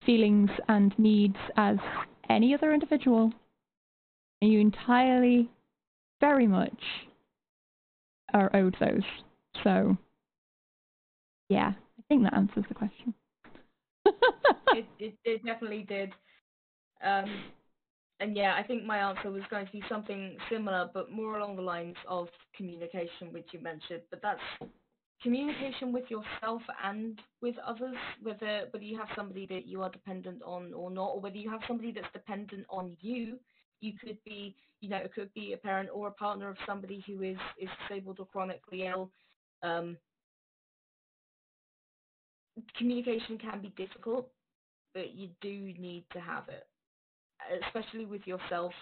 [0.05, 1.77] feelings and needs as
[2.29, 3.31] any other individual.
[4.41, 5.49] And you entirely,
[6.21, 6.81] very much,
[8.33, 9.03] are owed those.
[9.63, 9.97] So,
[11.49, 13.13] yeah, I think that answers the question.
[14.05, 16.13] it, it, it definitely did.
[17.03, 17.25] Um,
[18.21, 21.55] and yeah, I think my answer was going to be something similar, but more along
[21.55, 24.03] the lines of communication, which you mentioned.
[24.11, 24.71] But that's
[25.23, 30.41] communication with yourself and with others, whether whether you have somebody that you are dependent
[30.43, 33.37] on or not, or whether you have somebody that's dependent on you.
[33.81, 37.03] You could be, you know, it could be a parent or a partner of somebody
[37.07, 39.11] who is is disabled or chronically ill.
[39.63, 39.97] Um,
[42.77, 44.29] communication can be difficult,
[44.93, 46.67] but you do need to have it
[47.65, 48.73] especially with yourself,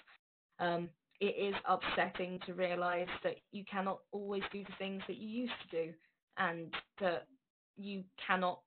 [0.59, 0.89] um,
[1.19, 5.53] it is upsetting to realize that you cannot always do the things that you used
[5.69, 5.93] to do
[6.37, 7.27] and that
[7.75, 8.59] you cannot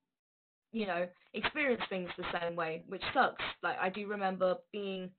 [0.72, 5.10] you know experience things the same way which sucks like i do remember being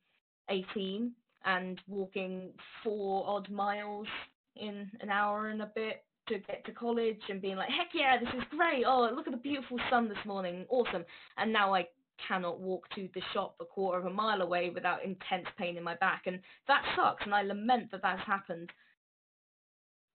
[0.50, 1.12] 18
[1.46, 2.50] and walking
[2.84, 4.08] four odd miles
[4.56, 8.18] in an hour and a bit to get to college and being like heck yeah
[8.18, 11.04] this is great oh look at the beautiful sun this morning awesome
[11.38, 11.86] and now i
[12.28, 15.84] cannot walk to the shop a quarter of a mile away without intense pain in
[15.84, 16.24] my back.
[16.26, 18.72] And that sucks, and I lament that that's happened.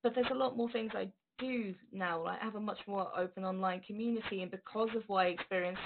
[0.03, 1.09] But there's a lot more things I
[1.39, 2.25] do now.
[2.25, 5.79] I have a much more open online community, and because of what I experience,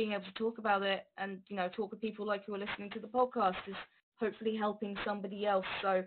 [0.00, 2.58] being able to talk about it and you know talk with people like who are
[2.66, 3.76] listening to the podcast is
[4.16, 5.66] hopefully helping somebody else.
[5.82, 6.04] So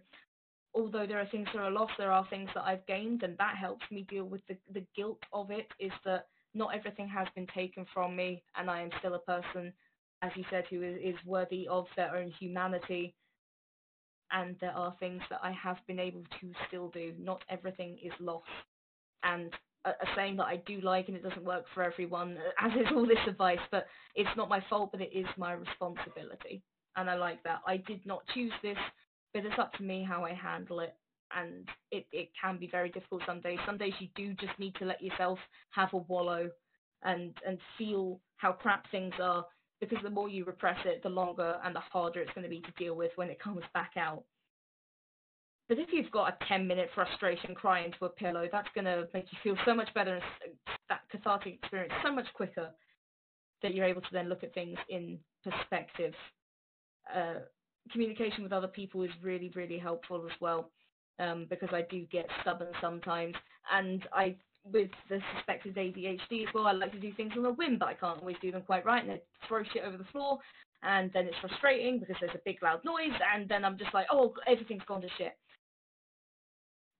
[0.73, 3.55] although there are things that are lost, there are things that I've gained, and that
[3.55, 5.67] helps me deal with the the guilt of it.
[5.79, 6.25] Is that
[6.55, 9.71] not everything has been taken from me, and I am still a person,
[10.23, 13.13] as you said, who is, worthy of their own humanity.
[14.31, 17.13] And there are things that I have been able to still do.
[17.19, 18.49] Not everything is lost.
[19.23, 19.53] And
[19.86, 23.05] a, saying that I do like, and it doesn't work for everyone, as is all
[23.05, 26.61] this advice, but it's not my fault, but it is my responsibility.
[26.95, 27.61] And I like that.
[27.65, 28.77] I did not choose this,
[29.34, 30.95] but it's up to me how I handle it
[31.36, 33.59] and it, it can be very difficult some days.
[33.65, 35.39] Some days you do just need to let yourself
[35.71, 36.49] have a wallow
[37.03, 39.45] and and feel how crap things are
[39.79, 42.61] because the more you repress it, the longer and the harder it's going to be
[42.61, 44.23] to deal with when it comes back out.
[45.70, 49.07] But if you've got a 10 minute frustration cry into a pillow, that's going to
[49.14, 50.24] make you feel so much better and
[50.89, 52.70] that cathartic experience so much quicker
[53.61, 56.14] that you're able to then look at things in perspective.
[57.14, 57.39] Uh,
[57.91, 60.70] communication with other people is really, really helpful as well
[61.20, 63.36] um, because I do get stubborn sometimes,
[63.72, 64.36] and I
[64.72, 67.89] with the suspected ADHD as well, I like to do things on a whim, but
[67.89, 70.39] I can't always do them quite right, and I throw shit over the floor,
[70.84, 74.07] and then it's frustrating because there's a big loud noise, and then I'm just like,
[74.11, 75.34] oh, everything's gone to shit.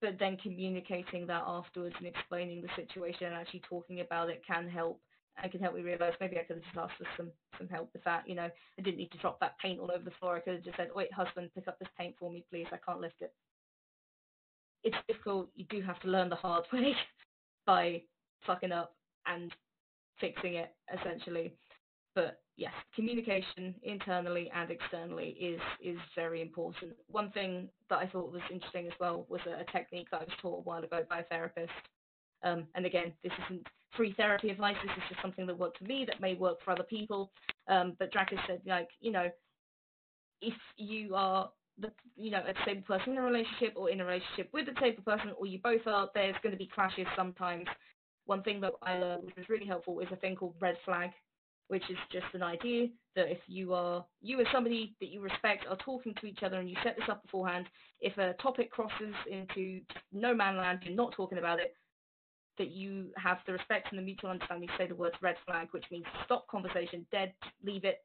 [0.04, 4.68] But then communicating that afterwards and explaining the situation and actually talking about it can
[4.68, 5.00] help
[5.42, 7.88] and can help me realize maybe I could have just asked for some some help
[7.92, 8.28] with that.
[8.28, 10.36] You know, I didn't need to drop that paint all over the floor.
[10.36, 12.66] I could have just said, "Wait, husband, pick up this paint for me, please.
[12.70, 13.32] I can't lift it."
[14.84, 15.48] it's difficult.
[15.56, 16.94] You do have to learn the hard way
[17.66, 18.02] by
[18.46, 18.94] fucking up
[19.26, 19.50] and
[20.20, 21.54] fixing it essentially.
[22.14, 26.92] But yes, communication internally and externally is is very important.
[27.08, 30.24] One thing that I thought was interesting as well was a, a technique that I
[30.24, 31.72] was taught a while ago by a therapist.
[32.42, 34.76] Um, and again, this isn't free therapy advice.
[34.82, 37.30] This is just something that worked for me that may work for other people.
[37.68, 39.30] Um, but Dracus said, like, you know,
[40.42, 44.04] if you are the you know a disabled person in a relationship or in a
[44.04, 47.66] relationship with a disabled person or you both are there's going to be clashes sometimes
[48.26, 51.10] one thing that i learned which was really helpful is a thing called red flag
[51.68, 55.66] which is just an idea that if you are you as somebody that you respect
[55.68, 57.66] are talking to each other and you set this up beforehand,
[58.00, 59.80] if a topic crosses into
[60.12, 61.74] no man land, you're not talking about it,
[62.58, 65.84] that you have the respect and the mutual understanding say the words red flag, which
[65.90, 67.32] means stop conversation, dead,
[67.64, 68.02] leave it,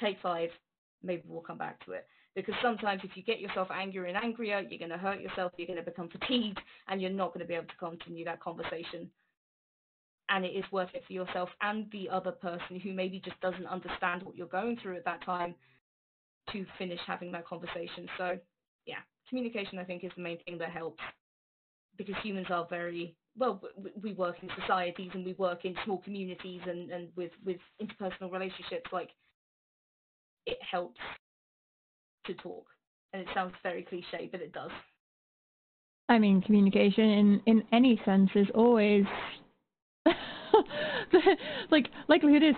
[0.00, 0.50] take five,
[1.02, 2.06] maybe we'll come back to it.
[2.34, 5.66] Because sometimes if you get yourself angrier and angrier, you're going to hurt yourself, you're
[5.66, 9.08] going to become fatigued, and you're not going to be able to continue that conversation
[10.28, 13.66] and it is worth it for yourself and the other person who maybe just doesn't
[13.66, 15.54] understand what you're going through at that time
[16.52, 18.08] to finish having that conversation.
[18.18, 18.38] So,
[18.86, 18.98] yeah,
[19.28, 21.02] communication I think is the main thing that helps
[21.96, 23.60] because humans are very well.
[24.02, 28.32] We work in societies and we work in small communities and and with with interpersonal
[28.32, 28.90] relationships.
[28.92, 29.10] Like,
[30.46, 31.00] it helps
[32.26, 32.66] to talk,
[33.12, 34.70] and it sounds very cliche, but it does.
[36.08, 39.04] I mean, communication in in any sense is always
[41.70, 42.54] like likelihood is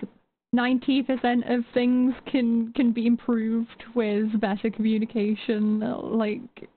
[0.55, 5.79] 90% of things can can be improved with better communication.
[6.17, 6.69] Like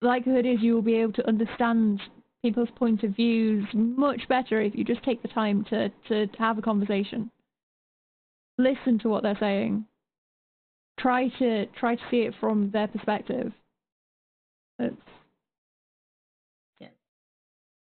[0.00, 2.00] likelihood is you will be able to understand
[2.42, 6.38] people's points of views much better if you just take the time to to, to
[6.38, 7.30] have a conversation.
[8.56, 9.84] Listen to what they're saying.
[10.98, 13.52] Try to try to see it from their perspective.
[14.78, 14.96] It's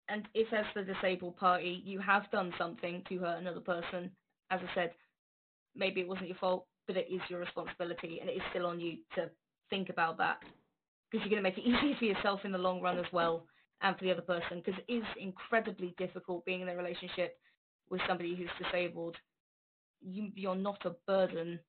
[0.10, 4.12] and if as the disabled party you have done something to hurt another person,
[4.52, 4.92] as I said,
[5.76, 8.80] maybe it wasn't your fault, but it is your responsibility and it is still on
[8.80, 9.30] you to
[9.70, 10.40] think about that
[11.10, 13.46] because you're going to make it easier for yourself in the long run as well
[13.82, 17.38] and for the other person because it is incredibly difficult being in a relationship
[17.90, 19.16] with somebody who's disabled.
[20.02, 21.60] You, you're not a burden,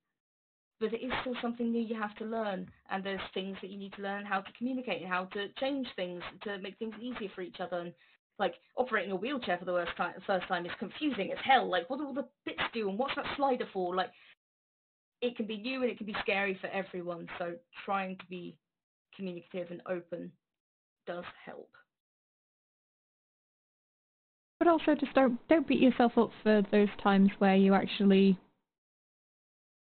[0.81, 2.69] but it is still something new you have to learn.
[2.91, 5.87] And there's things that you need to learn how to communicate and how to change
[5.97, 7.79] things to make things easier for each other.
[7.79, 7.93] And
[8.39, 11.71] like operating a wheelchair for the first time, first time is confusing as hell.
[11.71, 13.95] Like, what do all the bits do, and what's that slider for?
[13.95, 14.11] Like,
[15.21, 17.29] it can be new and it can be scary for everyone.
[17.39, 17.55] So
[17.85, 18.57] trying to be
[19.17, 20.31] communicative and open
[21.07, 21.71] does help.
[24.59, 28.39] But also, just don't don't beat yourself up for those times where you actually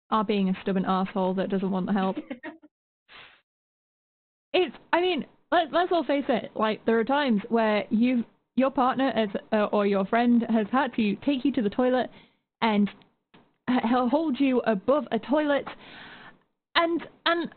[0.09, 2.15] are being a stubborn asshole that doesn't want the help.
[4.53, 6.51] it's, I mean, let, let's all face it.
[6.55, 8.23] Like, there are times where you
[8.57, 9.13] your partner
[9.53, 12.09] uh, or your friend has had to take you to the toilet
[12.61, 12.89] and
[13.69, 15.65] hold you above a toilet,
[16.75, 17.49] and and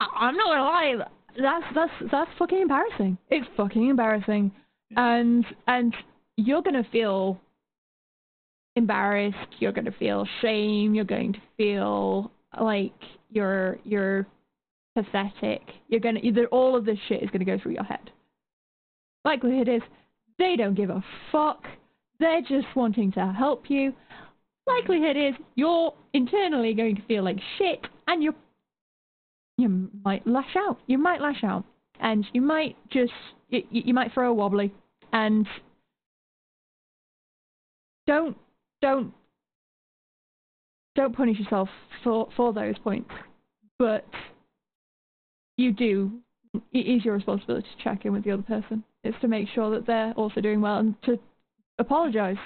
[0.00, 0.94] I'm not gonna lie,
[1.40, 3.18] that's that's that's fucking embarrassing.
[3.28, 4.50] It's fucking embarrassing,
[4.96, 5.94] and and
[6.36, 7.38] you're gonna feel
[8.76, 9.36] embarrassed.
[9.58, 10.94] You're gonna feel shame.
[10.94, 12.94] You're going to feel like
[13.30, 14.26] you're you're
[14.96, 15.62] pathetic.
[15.88, 18.10] You're gonna either all of this shit is gonna go through your head.
[19.24, 19.82] Likelihood is
[20.38, 21.64] they don't give a fuck.
[22.20, 23.92] They're just wanting to help you.
[24.66, 28.34] Likelihood is you're internally going to feel like shit and you
[29.56, 30.78] you might lash out.
[30.86, 31.64] You might lash out.
[32.00, 33.12] And you might just
[33.50, 34.74] you, you might throw a wobbly
[35.12, 35.46] and
[38.06, 38.36] don't
[38.82, 39.12] don't
[40.96, 41.68] don't punish yourself
[42.02, 43.10] for for those points.
[43.78, 44.06] But
[45.56, 46.10] you do
[46.72, 49.70] it is your responsibility to check in with the other person is to make sure
[49.70, 51.18] that they're also doing well and to
[51.78, 52.36] apologize.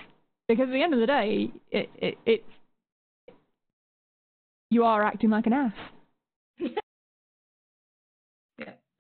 [0.48, 2.44] Because at the end of the day, it, it, it
[4.70, 5.72] you are acting like an ass.
[6.59, 6.70] yeah.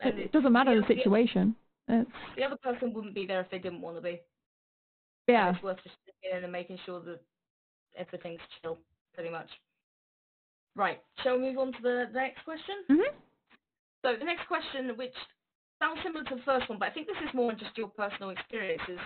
[0.00, 1.54] It, it, doesn't matter the, the situation.
[1.88, 2.06] The,
[2.36, 4.20] the other person wouldn't be there if they didn't want to be.
[5.26, 5.48] Yeah.
[5.48, 7.20] And it's worth just in and making sure that
[7.96, 8.78] everything's chill,
[9.14, 9.48] pretty much.
[10.76, 11.00] Right.
[11.22, 12.76] Shall we move on to the, the next question?
[12.90, 13.16] Mm-hmm.
[14.04, 15.14] So the next question, which
[15.80, 18.30] sounds similar to the first one, but I think this is more just your personal
[18.30, 18.98] experiences.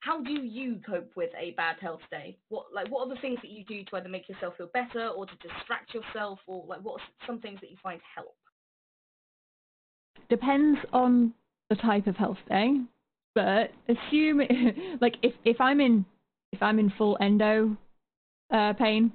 [0.00, 2.36] How do you cope with a bad health day?
[2.48, 5.08] What like what are the things that you do to either make yourself feel better
[5.08, 8.34] or to distract yourself, or like what are some things that you find help?
[10.28, 11.32] Depends on
[11.70, 12.80] the type of health day,
[13.34, 14.40] but assume
[15.00, 16.04] like if if I'm in
[16.52, 17.76] if I'm in full endo
[18.52, 19.12] uh, pain,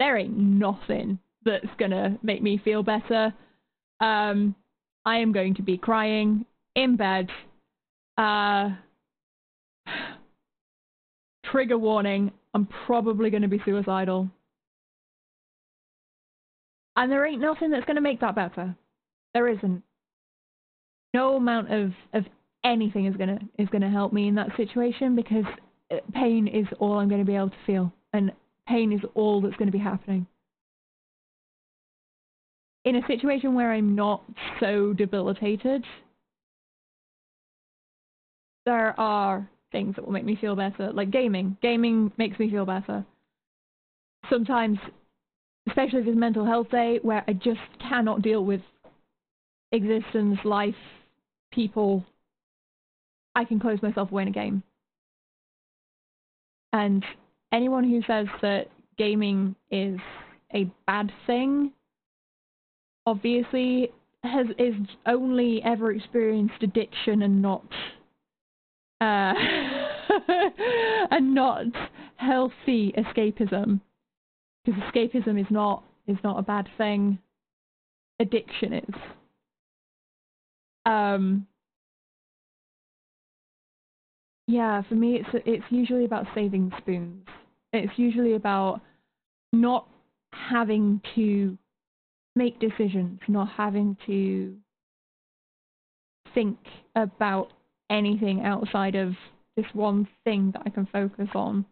[0.00, 3.32] there ain't nothing that's gonna make me feel better.
[4.00, 4.56] Um,
[5.08, 6.44] I am going to be crying
[6.74, 7.30] in bed.
[8.18, 8.72] Uh,
[11.50, 14.28] trigger warning, I'm probably going to be suicidal.
[16.94, 18.76] And there ain't nothing that's going to make that better.
[19.32, 19.82] There isn't.
[21.14, 22.24] No amount of, of
[22.62, 25.44] anything is going to is going to help me in that situation because
[25.90, 28.30] uh, pain is all I'm going to be able to feel and
[28.66, 30.26] pain is all that's going to be happening
[32.84, 34.22] in a situation where I'm not
[34.60, 35.84] so debilitated,
[38.64, 41.56] there are things that will make me feel better, like gaming.
[41.62, 43.04] Gaming makes me feel better.
[44.30, 44.78] Sometimes,
[45.68, 48.60] especially if it's mental health day, where I just cannot deal with
[49.72, 50.74] existence, life,
[51.52, 52.04] people,
[53.34, 54.62] I can close myself away in a game.
[56.72, 57.04] And
[57.52, 58.68] anyone who says that
[58.98, 59.98] gaming is
[60.54, 61.72] a bad thing
[63.08, 63.90] obviously
[64.22, 64.74] has is
[65.06, 67.64] only ever experienced addiction and not
[69.00, 69.32] uh,
[71.10, 71.64] and not
[72.16, 73.80] healthy escapism.
[74.64, 77.18] Because escapism is not is not a bad thing.
[78.20, 78.94] Addiction is.
[80.84, 81.46] Um
[84.46, 87.26] yeah for me it's it's usually about saving spoons.
[87.72, 88.80] It's usually about
[89.52, 89.88] not
[90.32, 91.56] having to
[92.38, 94.56] make decisions, not having to
[96.34, 96.58] think
[96.94, 97.48] about
[97.90, 99.12] anything outside of
[99.56, 101.66] this one thing that I can focus on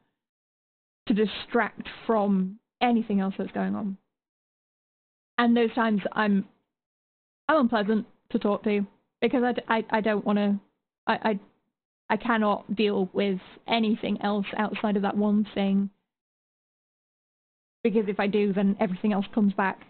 [1.06, 3.96] to distract from anything else that's going on.
[5.38, 6.46] And those times I'm
[7.48, 8.84] I'm unpleasant to talk to
[9.20, 10.58] because I, I, I don't want to
[11.06, 11.40] I, I
[12.08, 13.38] I cannot deal with
[13.68, 15.90] anything else outside of that one thing
[17.84, 19.80] because if I do then everything else comes back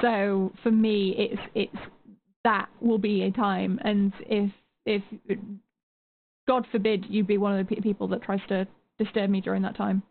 [0.00, 1.76] So for me, it's it's
[2.44, 4.50] that will be a time, and if
[4.86, 5.02] if
[6.48, 8.66] God forbid you be one of the people that tries to
[8.98, 10.02] disturb me during that time,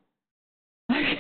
[0.88, 1.18] because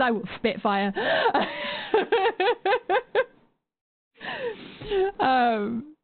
[0.00, 0.92] I will spit fire.
[5.20, 5.94] um,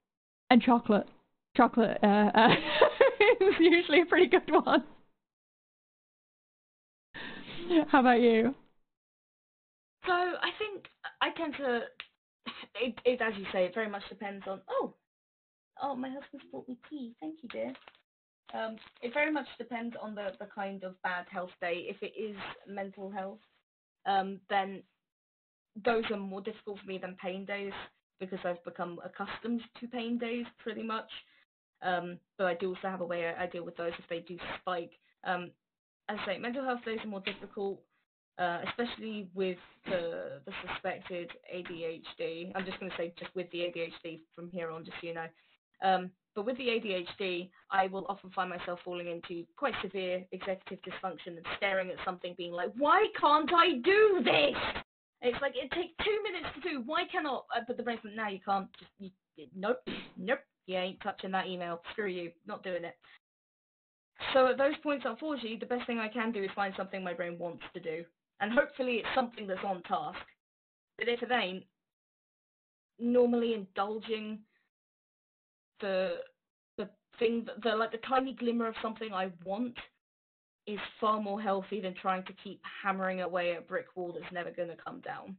[0.50, 1.08] and chocolate,
[1.56, 2.48] chocolate uh, uh,
[3.40, 4.84] is usually a pretty good one.
[7.88, 8.54] How about you?
[10.06, 10.86] So I think
[11.20, 11.82] I tend to.
[12.74, 14.60] It, it, as you say, it very much depends on.
[14.68, 14.94] Oh,
[15.82, 17.14] oh, my husband's brought me tea.
[17.20, 17.72] Thank you, dear.
[18.52, 21.86] Um, it very much depends on the, the kind of bad health day.
[21.88, 22.36] If it is
[22.68, 23.38] mental health,
[24.06, 24.82] um, then
[25.84, 27.72] those are more difficult for me than pain days
[28.18, 31.08] because I've become accustomed to pain days pretty much.
[31.82, 34.20] Um, but I do also have a way I, I deal with those if they
[34.20, 34.92] do spike.
[35.24, 35.50] Um,
[36.08, 37.80] as I say, mental health days are more difficult
[38.38, 42.52] uh, especially with the, the suspected ADHD.
[42.54, 45.14] I'm just going to say just with the ADHD from here on, just so you
[45.14, 45.26] know.
[45.82, 50.78] Um, but with the ADHD, I will often find myself falling into quite severe executive
[50.82, 54.56] dysfunction and staring at something, being like, "Why can't I do this?"
[55.22, 56.82] it's like it takes two minutes to do.
[56.86, 57.46] Why cannot?
[57.54, 58.68] Uh, but the brain's like, "Now you can't.
[58.78, 59.10] Just you,
[59.56, 59.78] nope,
[60.16, 60.40] nope.
[60.66, 61.82] You ain't touching that email.
[61.92, 62.30] Screw you.
[62.46, 62.96] Not doing it."
[64.32, 67.14] So at those points, unfortunately, the best thing I can do is find something my
[67.14, 68.04] brain wants to do
[68.40, 70.18] and hopefully it's something that's on task.
[70.98, 71.64] But if it ain't,
[72.98, 74.38] normally indulging
[75.80, 76.16] the
[76.76, 76.88] the
[77.18, 79.76] thing that the like the tiny glimmer of something I want
[80.66, 84.32] is far more healthy than trying to keep hammering away at a brick wall that's
[84.32, 85.36] never going to come down.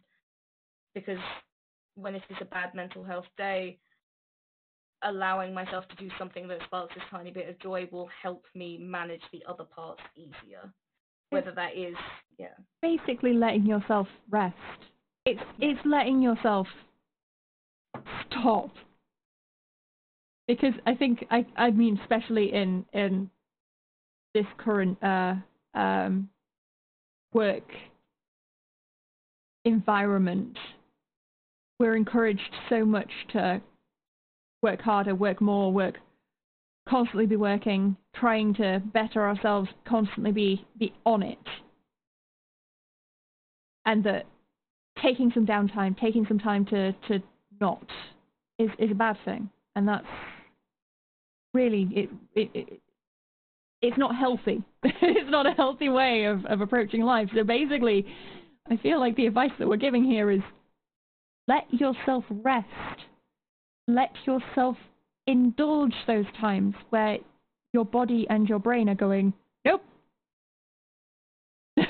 [0.95, 1.19] Because
[1.95, 3.77] when it's just a bad mental health day,
[5.03, 8.77] allowing myself to do something that sparks this tiny bit of joy will help me
[8.77, 10.73] manage the other parts easier
[11.31, 11.95] whether that is
[12.37, 12.47] yeah.
[12.81, 14.55] basically letting yourself rest.
[15.25, 16.67] It's it's letting yourself
[18.27, 18.69] stop.
[20.47, 23.29] Because i think i i mean especially in in
[24.33, 25.35] this current uh
[25.73, 26.29] um
[27.33, 27.63] work
[29.63, 30.57] environment
[31.79, 33.61] we're encouraged so much to
[34.61, 35.95] work harder work more work
[36.91, 41.39] constantly be working, trying to better ourselves, constantly be, be on it.
[43.85, 44.25] And that
[45.01, 47.23] taking some downtime, taking some time to, to
[47.61, 47.85] not
[48.59, 49.49] is, is a bad thing.
[49.75, 50.05] And that's
[51.53, 52.81] really, it, it, it
[53.81, 54.61] it's not healthy.
[54.83, 57.29] it's not a healthy way of, of approaching life.
[57.35, 58.05] So basically,
[58.69, 60.41] I feel like the advice that we're giving here is
[61.47, 62.67] let yourself rest.
[63.87, 64.75] Let yourself
[65.27, 67.17] indulge those times where
[67.73, 69.33] your body and your brain are going,
[69.65, 69.83] nope.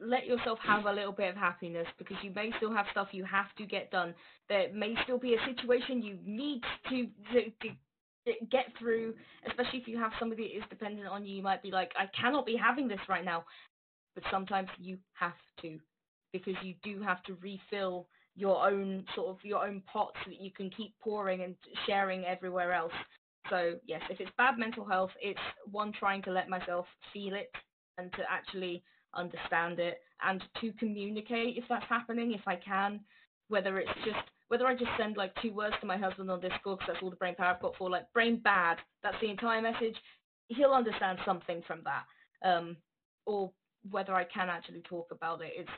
[0.00, 3.24] Let yourself have a little bit of happiness because you may still have stuff you
[3.24, 4.14] have to get done.
[4.48, 7.68] There may still be a situation you need to, to, to
[8.50, 9.14] get through,
[9.46, 11.36] especially if you have somebody that is dependent on you.
[11.36, 13.44] You might be like, I cannot be having this right now.
[14.14, 15.78] But sometimes you have to
[16.32, 18.06] because you do have to refill
[18.36, 21.54] your own sort of your own pot so that you can keep pouring and
[21.86, 22.92] sharing everywhere else.
[23.50, 25.38] So yes, if it's bad mental health, it's
[25.70, 27.50] one trying to let myself feel it
[27.98, 28.82] and to actually
[29.14, 33.00] understand it and to communicate if that's happening, if I can,
[33.48, 34.18] whether it's just
[34.48, 37.10] whether I just send like two words to my husband on Discord because that's all
[37.10, 38.78] the brain power I've got for like brain bad.
[39.02, 39.96] That's the entire message.
[40.48, 42.04] He'll understand something from that.
[42.46, 42.76] Um,
[43.26, 43.50] or
[43.90, 45.68] whether I can actually talk about it is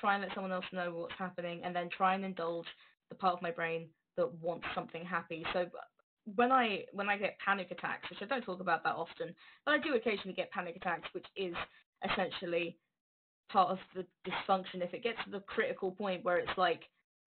[0.00, 2.66] try and let someone else know what's happening and then try and indulge
[3.08, 5.44] the part of my brain that wants something happy.
[5.52, 5.66] So
[6.36, 9.34] when I when I get panic attacks, which I don't talk about that often,
[9.64, 11.54] but I do occasionally get panic attacks, which is
[12.10, 12.76] essentially
[13.50, 14.82] part of the dysfunction.
[14.82, 16.82] If it gets to the critical point where it's like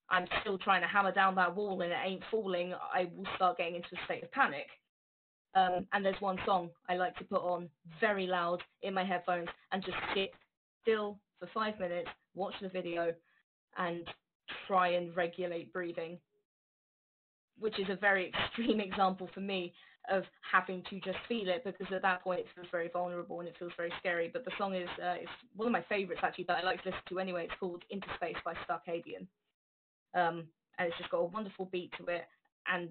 [0.10, 3.58] I'm still trying to hammer down that wall and it ain't falling, I will start
[3.58, 4.68] getting into a state of panic.
[5.56, 9.48] Um, and there's one song I like to put on very loud in my headphones
[9.72, 10.32] and just sit
[10.82, 13.14] still for five minutes, watch the video,
[13.78, 14.08] and
[14.68, 16.20] try and regulate breathing
[17.60, 19.74] which is a very extreme example for me
[20.12, 23.48] of having to just feel it because at that point it feels very vulnerable and
[23.48, 24.30] it feels very scary.
[24.32, 25.16] But the song is uh,
[25.56, 27.46] one of my favorites actually that I like to listen to anyway.
[27.46, 29.28] It's called Interspace by Starcadian,
[30.14, 30.44] um,
[30.78, 32.26] and it's just got a wonderful beat to it,
[32.68, 32.90] and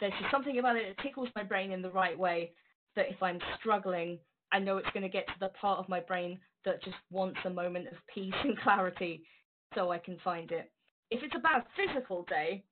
[0.00, 2.52] there's just something about it that tickles my brain in the right way.
[2.96, 4.18] That if I'm struggling,
[4.52, 7.38] I know it's going to get to the part of my brain that just wants
[7.44, 9.22] a moment of peace and clarity,
[9.74, 10.70] so I can find it.
[11.10, 12.64] If it's a bad physical day,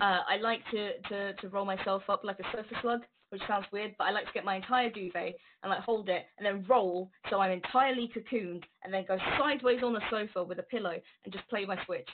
[0.00, 3.00] uh, I like to, to, to roll myself up like a sofa slug,
[3.30, 6.26] which sounds weird, but I like to get my entire duvet and like hold it
[6.38, 10.58] and then roll so I'm entirely cocooned and then go sideways on the sofa with
[10.58, 12.08] a pillow and just play my Switch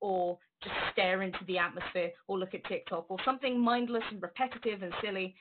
[0.00, 4.82] or just stare into the atmosphere or look at TikTok or something mindless and repetitive
[4.82, 5.34] and silly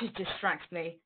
[0.00, 0.98] to distract me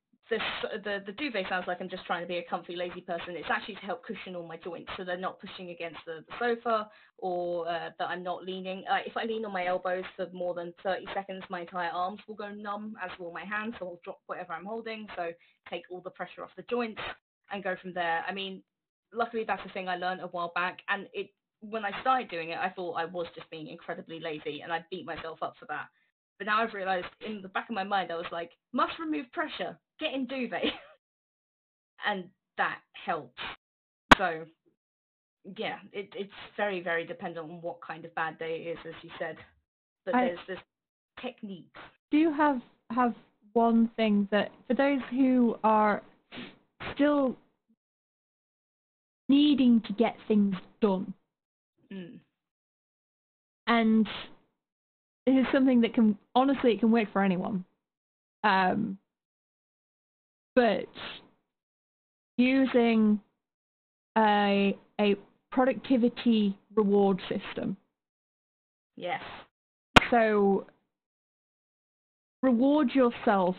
[0.83, 3.35] the, the duvet sounds like I'm just trying to be a comfy, lazy person.
[3.35, 6.33] It's actually to help cushion all my joints so they're not pushing against the, the
[6.39, 8.83] sofa or uh, that I'm not leaning.
[8.89, 12.19] Uh, if I lean on my elbows for more than 30 seconds, my entire arms
[12.27, 15.07] will go numb, as will my hands, so I'll drop whatever I'm holding.
[15.15, 15.31] So
[15.69, 17.01] take all the pressure off the joints
[17.51, 18.23] and go from there.
[18.27, 18.63] I mean,
[19.13, 21.29] luckily that's a thing I learned a while back, and it
[21.61, 24.83] when I started doing it, I thought I was just being incredibly lazy, and I
[24.89, 25.87] beat myself up for that.
[26.41, 29.31] But now I've realised in the back of my mind, I was like, must remove
[29.31, 30.63] pressure get in duvet.
[32.07, 32.23] and
[32.57, 33.39] that helps.
[34.17, 34.45] So,
[35.55, 38.95] yeah, it, it's very, very dependent on what kind of bad day it is, as
[39.03, 39.37] you said.
[40.03, 40.57] But I, there's this
[41.21, 41.75] technique.
[42.09, 43.13] Do you have have
[43.53, 46.01] one thing that for those who are
[46.95, 47.35] still
[49.29, 51.13] needing to get things done,
[51.93, 52.17] mm.
[53.67, 54.07] and
[55.27, 57.63] is something that can honestly it can work for anyone.
[58.43, 58.97] Um,
[60.55, 60.87] but
[62.37, 63.19] using
[64.17, 65.15] a a
[65.51, 67.77] productivity reward system.
[68.95, 69.21] Yes.
[70.09, 70.65] So
[72.41, 73.55] reward yourself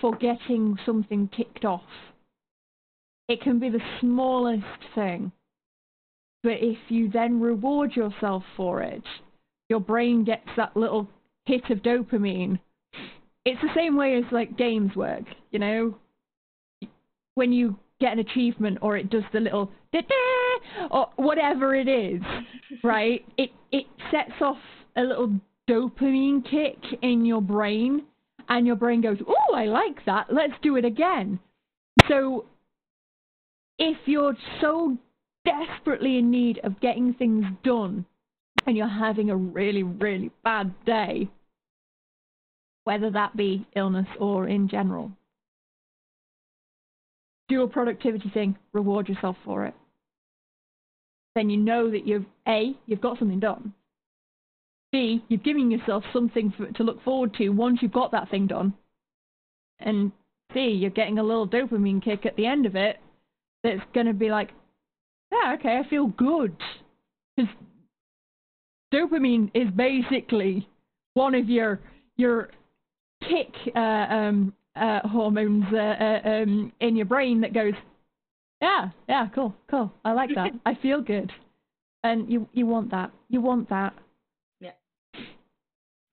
[0.00, 1.82] for getting something ticked off.
[3.28, 4.64] It can be the smallest
[4.94, 5.32] thing.
[6.42, 9.04] But if you then reward yourself for it,
[9.72, 11.08] your brain gets that little
[11.46, 12.58] hit of dopamine
[13.44, 15.96] it's the same way as like games work, you know.
[17.34, 19.70] When you get an achievement or it does the little
[20.90, 22.22] or whatever it is,
[22.84, 23.24] right?
[23.36, 24.58] It it sets off
[24.96, 28.02] a little dopamine kick in your brain,
[28.48, 30.32] and your brain goes, "Oh, I like that.
[30.32, 31.40] Let's do it again."
[32.08, 32.46] So,
[33.78, 34.96] if you're so
[35.44, 38.04] desperately in need of getting things done,
[38.66, 41.28] and you're having a really really bad day,
[42.84, 45.10] whether that be illness or in general.
[47.48, 49.74] Do a productivity thing, reward yourself for it.
[51.34, 53.72] Then you know that you've A, you've got something done.
[54.92, 58.46] B, you've given yourself something for, to look forward to once you've got that thing
[58.46, 58.74] done.
[59.80, 60.12] And
[60.52, 62.98] C, you're getting a little dopamine kick at the end of it
[63.64, 64.50] that's going to be like,
[65.32, 66.54] yeah, okay, I feel good.
[67.36, 67.50] Because
[68.92, 70.68] dopamine is basically
[71.14, 71.80] one of your
[72.16, 72.50] your
[73.22, 77.74] kick uh, um, uh, hormones uh, uh, um, in your brain that goes,
[78.60, 79.92] yeah, yeah, cool, cool.
[80.04, 80.52] I like that.
[80.66, 81.30] I feel good,
[82.04, 83.10] and you you want that.
[83.28, 83.94] You want that.
[84.60, 84.70] Yeah.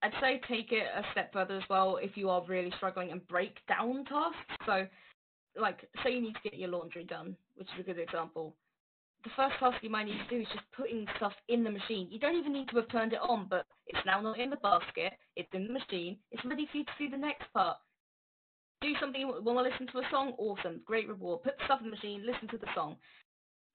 [0.01, 3.25] I'd say take it a step further as well if you are really struggling and
[3.27, 4.65] break down tasks.
[4.65, 4.87] So,
[5.59, 8.55] like, say you need to get your laundry done, which is a good example
[9.23, 12.07] the first task you might need to do is just putting stuff in the machine.
[12.09, 14.55] You don't even need to have turned it on, but it's now not in the
[14.57, 17.77] basket, it's in the machine, it's ready for you to do the next part.
[18.81, 20.33] Do something, want to listen to a song?
[20.37, 21.43] Awesome, great reward.
[21.43, 22.95] Put stuff in the machine, listen to the song.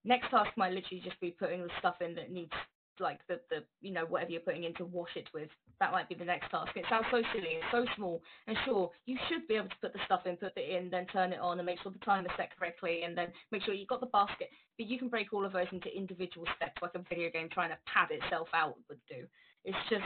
[0.04, 2.52] Next task might literally just be putting the stuff in that needs
[3.00, 5.48] like the the you know whatever you're putting in to wash it with.
[5.80, 6.70] That might be the next task.
[6.76, 9.92] It sounds so silly, it's so small, and sure you should be able to put
[9.92, 12.30] the stuff in, put it in, then turn it on, and make sure the timer's
[12.36, 14.48] set correctly, and then make sure you've got the basket.
[14.78, 17.70] But you can break all of those into individual steps, like a video game trying
[17.70, 19.26] to pad itself out would do.
[19.64, 20.04] It's just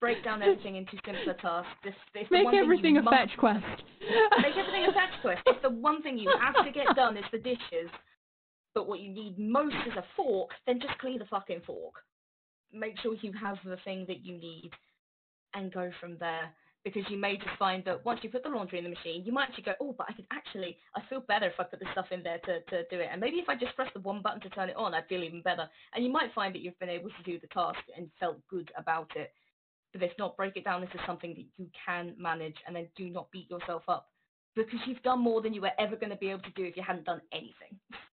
[0.00, 1.70] break down everything into simpler tasks.
[1.84, 3.64] This, this Make everything a must, fetch quest.
[4.42, 5.42] make everything a fetch quest.
[5.46, 7.90] If the one thing you have to get done is the dishes,
[8.74, 11.94] but what you need most is a fork, then just clean the fucking fork.
[12.72, 14.70] Make sure you have the thing that you need
[15.54, 16.50] and go from there.
[16.82, 19.32] Because you may just find that once you put the laundry in the machine, you
[19.32, 21.84] might actually go, oh, but I could actually, I feel better if I put the
[21.92, 23.08] stuff in there to, to do it.
[23.12, 25.22] And maybe if I just press the one button to turn it on, I'd feel
[25.22, 25.68] even better.
[25.94, 28.70] And you might find that you've been able to do the task and felt good
[28.78, 29.30] about it.
[29.92, 33.10] But if not, break it down into something that you can manage and then do
[33.10, 34.08] not beat yourself up
[34.56, 36.76] because you've done more than you were ever going to be able to do if
[36.76, 37.78] you hadn't done anything.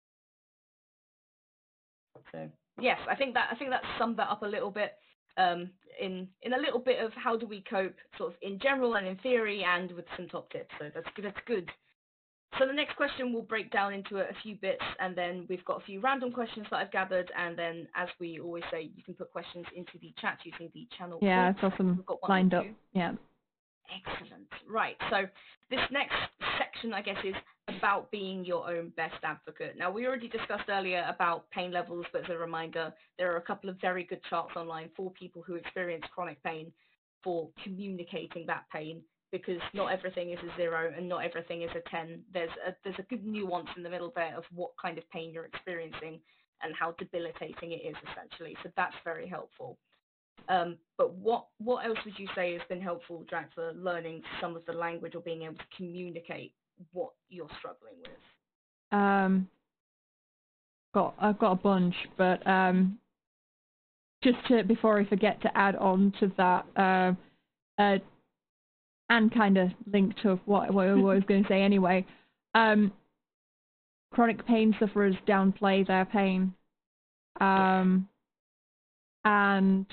[2.32, 2.50] So
[2.80, 4.94] yes, I think that I think that summed that up a little bit
[5.38, 8.96] um, in in a little bit of how do we cope, sort of in general
[8.96, 10.72] and in theory, and with some top tips.
[10.80, 11.26] So that's good.
[11.26, 11.70] that's good.
[12.60, 15.66] So the next question will break down into a, a, few bits, and then we've
[15.66, 19.02] got a few random questions that I've gathered, and then as we always say, you
[19.04, 21.18] can put questions into the chat using the channel.
[21.22, 22.04] Yeah, it's awesome.
[22.30, 22.66] lined up.
[22.94, 23.14] Yeah.
[24.08, 24.48] Excellent.
[24.70, 24.96] Right.
[25.10, 25.26] So
[25.70, 26.16] this next
[26.60, 27.36] section, I guess, is
[27.70, 29.76] about being your own best advocate.
[29.78, 33.42] Now, we already discussed earlier about pain levels, but as a reminder, there are a
[33.42, 36.72] couple of very good charts online for people who experience chronic pain
[37.24, 39.02] for communicating that pain
[39.32, 42.22] because not everything is a zero and not everything is a 10.
[42.34, 45.32] There's a, there's a good nuance in the middle there of what kind of pain
[45.34, 46.20] you're experiencing
[46.62, 48.56] and how debilitating it is essentially.
[48.62, 49.78] So that's very helpful.
[50.50, 54.56] Um, but what what else would you say has been helpful, Drac, for learning some
[54.56, 56.54] of the language or being able to communicate
[56.92, 58.98] what you're struggling with?
[59.00, 59.48] Um,
[60.94, 62.98] got I've got a bunch, but um,
[64.24, 67.98] just to before I forget to add on to that, uh, uh,
[69.10, 72.06] and kind of linked to what, what I was going to say anyway.
[72.56, 72.92] Um,
[74.14, 76.54] chronic pain sufferers downplay their pain.
[77.42, 78.08] Um,
[79.26, 79.86] and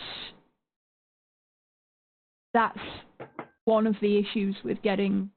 [2.53, 2.79] that's
[3.65, 5.31] one of the issues with getting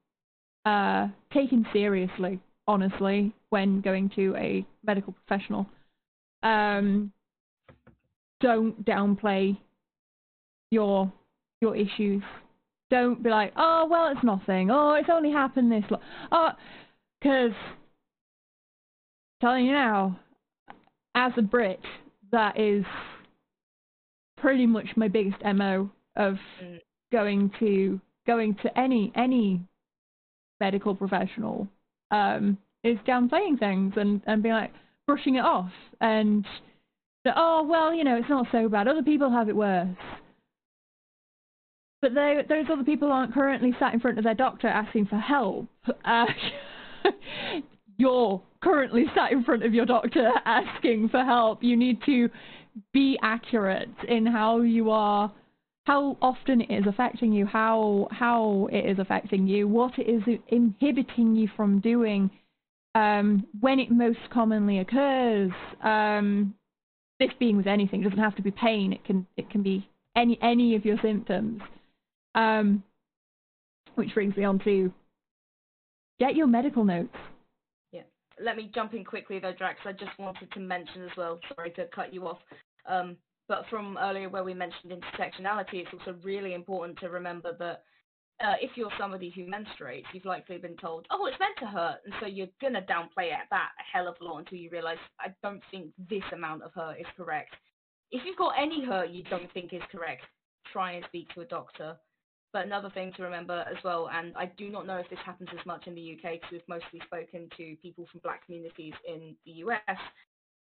[0.66, 5.68] uh, taken seriously, honestly, when going to a medical professional.
[6.42, 7.12] Um,
[8.42, 9.58] don't downplay
[10.72, 11.12] your
[11.62, 12.22] your issues.
[12.90, 14.70] Don't be like, oh well, it's nothing.
[14.72, 16.02] Oh, it's only happened this long.
[16.32, 16.50] Oh,
[17.20, 17.54] because
[19.42, 20.20] telling you now,
[21.16, 21.80] as a Brit,
[22.32, 22.84] that is
[24.38, 26.80] pretty much my biggest mo of mm.
[27.12, 29.62] going to going to any any
[30.64, 31.68] medical professional
[32.12, 34.74] um, is downplaying things and and being like
[35.06, 35.72] brushing it off.
[36.00, 36.46] And
[37.36, 38.88] oh well you know it's not so bad.
[38.88, 39.88] Other people have it worse.
[42.02, 45.16] But they, those other people aren't currently sat in front of their doctor asking for
[45.18, 45.68] help.
[46.04, 46.26] Uh,
[47.98, 51.64] you're currently sat in front of your doctor asking for help.
[51.64, 52.30] You need to
[52.94, 55.32] be accurate in how you are
[55.86, 60.22] how often it is affecting you, how how it is affecting you, what it is
[60.48, 62.30] inhibiting you from doing,
[62.96, 65.52] um, when it most commonly occurs.
[65.84, 66.54] Um,
[67.20, 68.94] this being with anything, it doesn't have to be pain.
[68.94, 71.62] It can it can be any any of your symptoms.
[72.36, 72.84] Um,
[73.96, 74.92] which brings me on to
[76.20, 77.16] get your medical notes.
[77.92, 78.02] Yeah.
[78.42, 79.80] Let me jump in quickly though, Drax.
[79.86, 81.40] I just wanted to mention as well.
[81.56, 82.40] Sorry to cut you off.
[82.88, 83.18] Um,
[83.48, 87.84] but from earlier where we mentioned intersectionality, it's also really important to remember that
[88.44, 91.98] uh, if you're somebody who menstruates, you've likely been told, oh, it's meant to hurt.
[92.06, 94.70] And so you're going to downplay it that a hell of a lot until you
[94.70, 97.54] realize, I don't think this amount of hurt is correct.
[98.12, 100.24] If you've got any hurt you don't think is correct,
[100.72, 101.96] try and speak to a doctor.
[102.54, 105.50] But another thing to remember as well, and I do not know if this happens
[105.58, 109.36] as much in the UK because we've mostly spoken to people from black communities in
[109.46, 109.98] the US,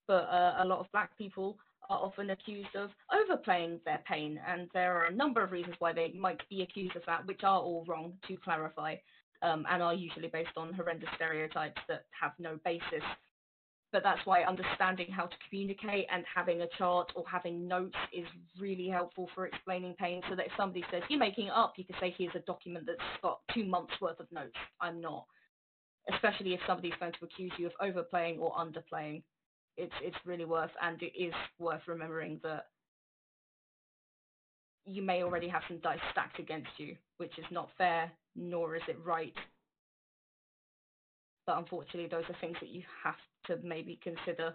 [0.08, 1.58] but uh, a lot of black people
[1.90, 5.94] are often accused of overplaying their pain, and there are a number of reasons why
[5.94, 8.96] they might be accused of that, which are all wrong, to clarify,
[9.42, 13.04] um, and are usually based on horrendous stereotypes that have no basis.
[13.92, 18.26] But that's why understanding how to communicate and having a chart or having notes is
[18.58, 20.22] really helpful for explaining pain.
[20.30, 22.86] So that if somebody says, You're making it up, you can say, Here's a document
[22.86, 24.56] that's got two months worth of notes.
[24.80, 25.26] I'm not.
[26.14, 29.24] Especially if somebody's going to accuse you of overplaying or underplaying
[29.78, 32.68] it's it's really worth and it is worth remembering that
[34.86, 38.82] you may already have some dice stacked against you, which is not fair, nor is
[38.88, 39.34] it right.
[41.46, 43.16] But unfortunately, those are things that you have
[43.46, 44.54] to maybe consider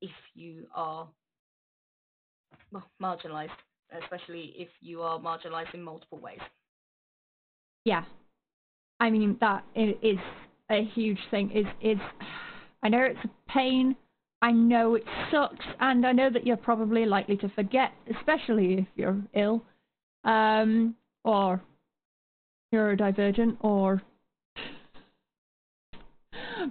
[0.00, 1.08] if you are
[2.72, 3.50] well, marginalized,
[4.02, 6.38] especially if you are marginalized in multiple ways.
[7.84, 8.04] Yeah,
[8.98, 10.18] I mean that is
[10.70, 11.50] a huge thing.
[11.52, 11.98] Is is
[12.82, 13.96] I know it's a pain.
[14.42, 18.86] I know it sucks, and I know that you're probably likely to forget, especially if
[18.96, 19.62] you're ill,
[20.24, 21.62] um, or
[22.74, 24.02] neurodivergent, or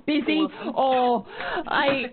[0.05, 1.26] busy, or
[1.67, 2.05] I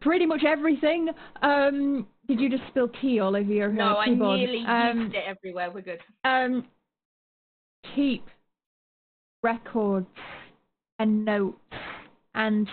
[0.00, 1.08] pretty much everything.
[1.42, 4.18] Um, did you just spill tea all over your no, keyboard?
[4.18, 5.70] No, I nearly um, used it everywhere.
[5.70, 6.00] We're good.
[6.24, 6.66] Um,
[7.94, 8.24] keep
[9.42, 10.06] records
[10.98, 11.58] and notes
[12.34, 12.68] and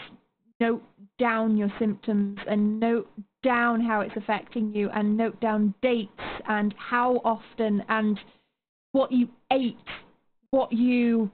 [0.60, 0.84] note
[1.20, 3.10] down your symptoms and note
[3.44, 6.12] down how it's affecting you and note down dates
[6.48, 8.20] and how often and
[8.92, 9.78] what you ate,
[10.52, 11.32] what you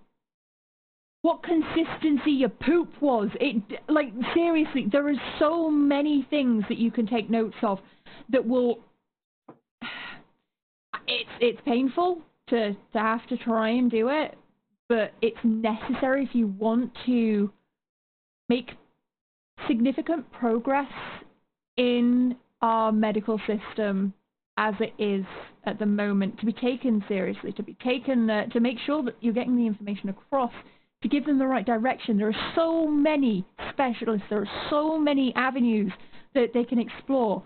[1.22, 3.30] what consistency your poop was.
[3.42, 7.80] It like seriously, there are so many things that you can take notes of
[8.30, 8.80] that will
[11.08, 14.38] it's it's painful to to have to try and do it,
[14.88, 17.52] but it's necessary if you want to
[18.48, 18.72] make
[19.70, 20.92] significant progress
[21.78, 24.14] in our medical system
[24.58, 25.24] as it is
[25.64, 29.16] at the moment to be taken seriously, to be taken, uh, to make sure that
[29.22, 30.52] you're getting the information across,
[31.02, 32.18] to give them the right direction.
[32.18, 35.94] There are so many specialists, there are so many avenues
[36.34, 37.42] that they can explore.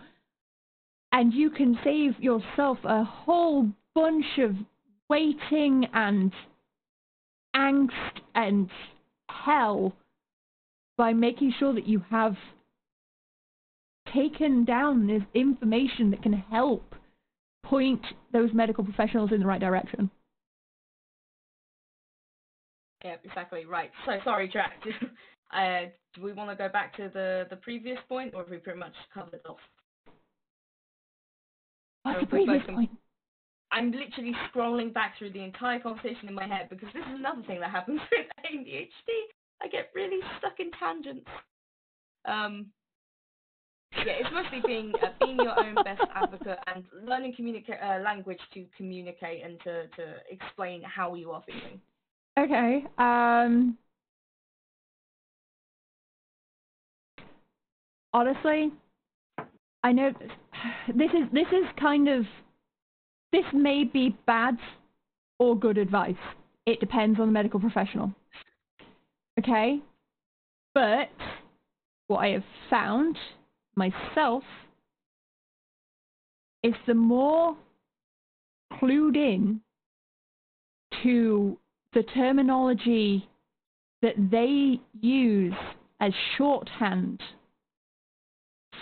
[1.12, 4.56] And you can save yourself a whole bunch of
[5.08, 6.34] waiting and
[7.56, 8.70] angst and
[9.30, 9.94] hell
[10.98, 12.36] by making sure that you have
[14.14, 16.96] taken down this information that can help
[17.64, 20.10] point those medical professionals in the right direction.
[23.04, 23.92] Yeah, exactly right.
[24.06, 24.74] So sorry, Jack.
[25.54, 28.58] uh, do we want to go back to the the previous point, or have we
[28.58, 29.58] pretty much covered it off?
[32.04, 32.92] What's the previous point?
[33.72, 37.42] I'm literally scrolling back through the entire conversation in my head because this is another
[37.48, 39.10] thing that happens with ADHD.
[39.64, 41.30] I get really stuck in tangents.
[42.26, 42.68] Um,
[43.96, 47.36] yeah, it's mostly being uh, being your own best advocate and learning
[47.82, 51.80] uh, language to communicate and to to explain how you are feeling.
[52.38, 52.86] Okay.
[52.98, 53.78] Um.
[58.14, 58.72] Honestly,
[59.84, 60.12] I know
[60.88, 62.26] this is this is kind of
[63.32, 64.58] this may be bad
[65.40, 66.16] or good advice.
[66.66, 68.14] It depends on the medical professional.
[69.44, 69.80] Okay?
[70.74, 71.10] But
[72.08, 73.18] what I have found
[73.76, 74.44] myself
[76.64, 77.56] is the more
[78.74, 79.60] clued in
[81.04, 81.58] to
[81.94, 83.28] the terminology
[84.02, 85.54] that they use
[86.00, 87.22] as shorthand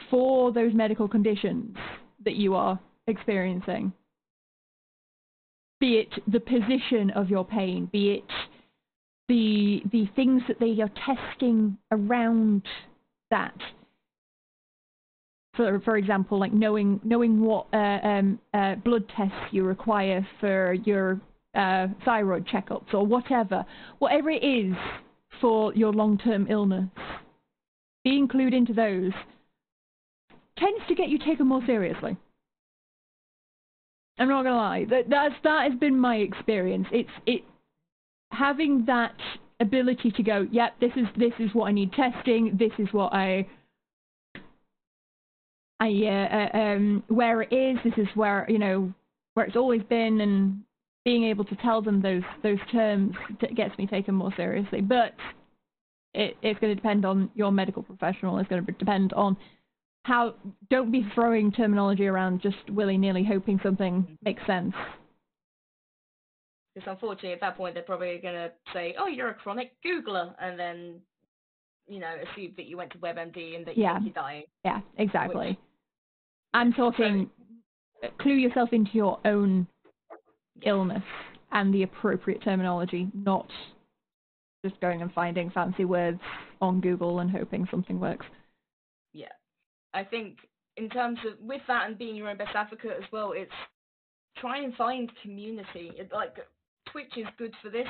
[0.10, 1.76] for those medical conditions
[2.24, 3.92] that you are experiencing,
[5.80, 8.51] be it the position of your pain, be it
[9.28, 12.64] the the things that they are testing around
[13.30, 13.56] that.
[15.56, 20.74] For for example, like knowing knowing what uh, um, uh, blood tests you require for
[20.74, 21.20] your
[21.56, 23.66] uh, thyroid checkups or whatever,
[24.00, 24.76] whatever it is
[25.40, 26.90] for your long-term illness,
[28.04, 29.12] being clued into those
[30.58, 32.16] tends to get you taken more seriously.
[34.18, 34.86] I'm not gonna lie.
[34.90, 36.88] That that's that has been my experience.
[36.92, 37.42] It's it
[38.32, 39.16] having that
[39.60, 42.58] ability to go, yep, this is this is what I need testing.
[42.58, 43.48] This is what I
[45.80, 47.78] I uh, uh, um where it is.
[47.84, 48.92] This is where you know
[49.34, 50.62] where it's always been, and
[51.06, 53.14] being able to tell them those those terms
[53.56, 54.82] gets me taken more seriously.
[54.82, 55.14] But
[56.14, 58.38] it, it's going to depend on your medical professional.
[58.40, 59.38] It's going to depend on
[60.04, 60.36] how.
[60.70, 64.74] Don't be throwing terminology around just willy nilly, hoping something makes sense.
[66.74, 70.34] Because unfortunately, at that point, they're probably going to say, "Oh, you're a chronic Googler,"
[70.40, 71.02] and then,
[71.88, 74.00] you know, assume that you went to WebMD and that yeah.
[74.02, 74.44] you're dying.
[74.64, 75.50] Yeah, exactly.
[75.50, 75.58] Which,
[76.54, 77.30] I'm talking.
[78.02, 79.68] So, clue yourself into your own
[80.64, 81.04] illness
[81.52, 83.48] and the appropriate terminology, not
[84.66, 86.20] just going and finding fancy words
[86.62, 88.26] on Google and hoping something works.
[89.14, 89.26] Yeah.
[89.94, 90.38] I think
[90.78, 93.52] in terms of with that and being your own best advocate as well, it's
[94.38, 95.92] try and find community.
[95.98, 96.36] It, like
[96.92, 97.88] Twitch is good for this,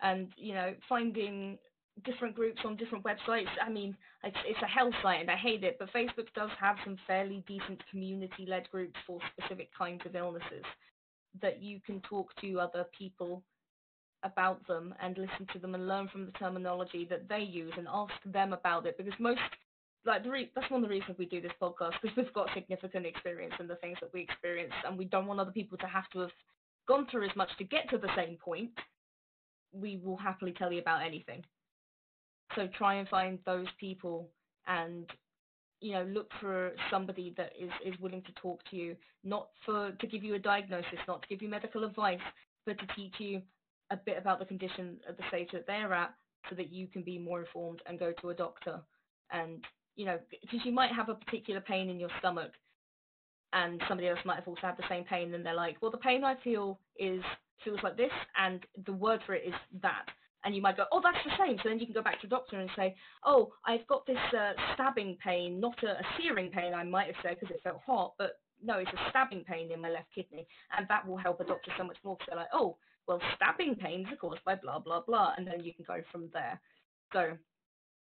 [0.00, 1.58] and you know finding
[2.04, 3.48] different groups on different websites.
[3.64, 6.76] I mean, it's, it's a hell site and I hate it, but Facebook does have
[6.84, 10.64] some fairly decent community-led groups for specific kinds of illnesses
[11.42, 13.42] that you can talk to other people
[14.22, 17.86] about them and listen to them and learn from the terminology that they use and
[17.92, 19.40] ask them about it because most
[20.04, 23.06] like re- that's one of the reasons we do this podcast because we've got significant
[23.06, 26.08] experience in the things that we experience, and we don't want other people to have
[26.10, 26.30] to have
[26.88, 28.70] gone through as much to get to the same point.
[29.72, 31.44] We will happily tell you about anything.
[32.56, 34.28] So try and find those people
[34.66, 35.08] and
[35.80, 39.92] you know look for somebody that is is willing to talk to you not for
[39.92, 42.18] to give you a diagnosis not to give you medical advice
[42.66, 43.40] but to teach you
[43.90, 46.12] a bit about the condition at the stage that they're at
[46.50, 48.80] so that you can be more informed and go to a doctor
[49.30, 49.64] and
[49.98, 52.52] you know, because you might have a particular pain in your stomach
[53.52, 55.98] and somebody else might have also had the same pain and they're like, well, the
[55.98, 57.22] pain I feel is
[57.64, 60.06] feels like this and the word for it is that.
[60.44, 61.56] And you might go, oh, that's the same.
[61.58, 62.94] So then you can go back to the doctor and say,
[63.24, 67.16] oh, I've got this uh, stabbing pain, not a, a searing pain, I might have
[67.22, 70.46] said because it felt hot, but no, it's a stabbing pain in my left kidney.
[70.76, 72.76] And that will help a doctor so much more because they're like, oh,
[73.08, 75.32] well, stabbing pains are caused by blah, blah, blah.
[75.36, 76.60] And then you can go from there.
[77.12, 77.32] So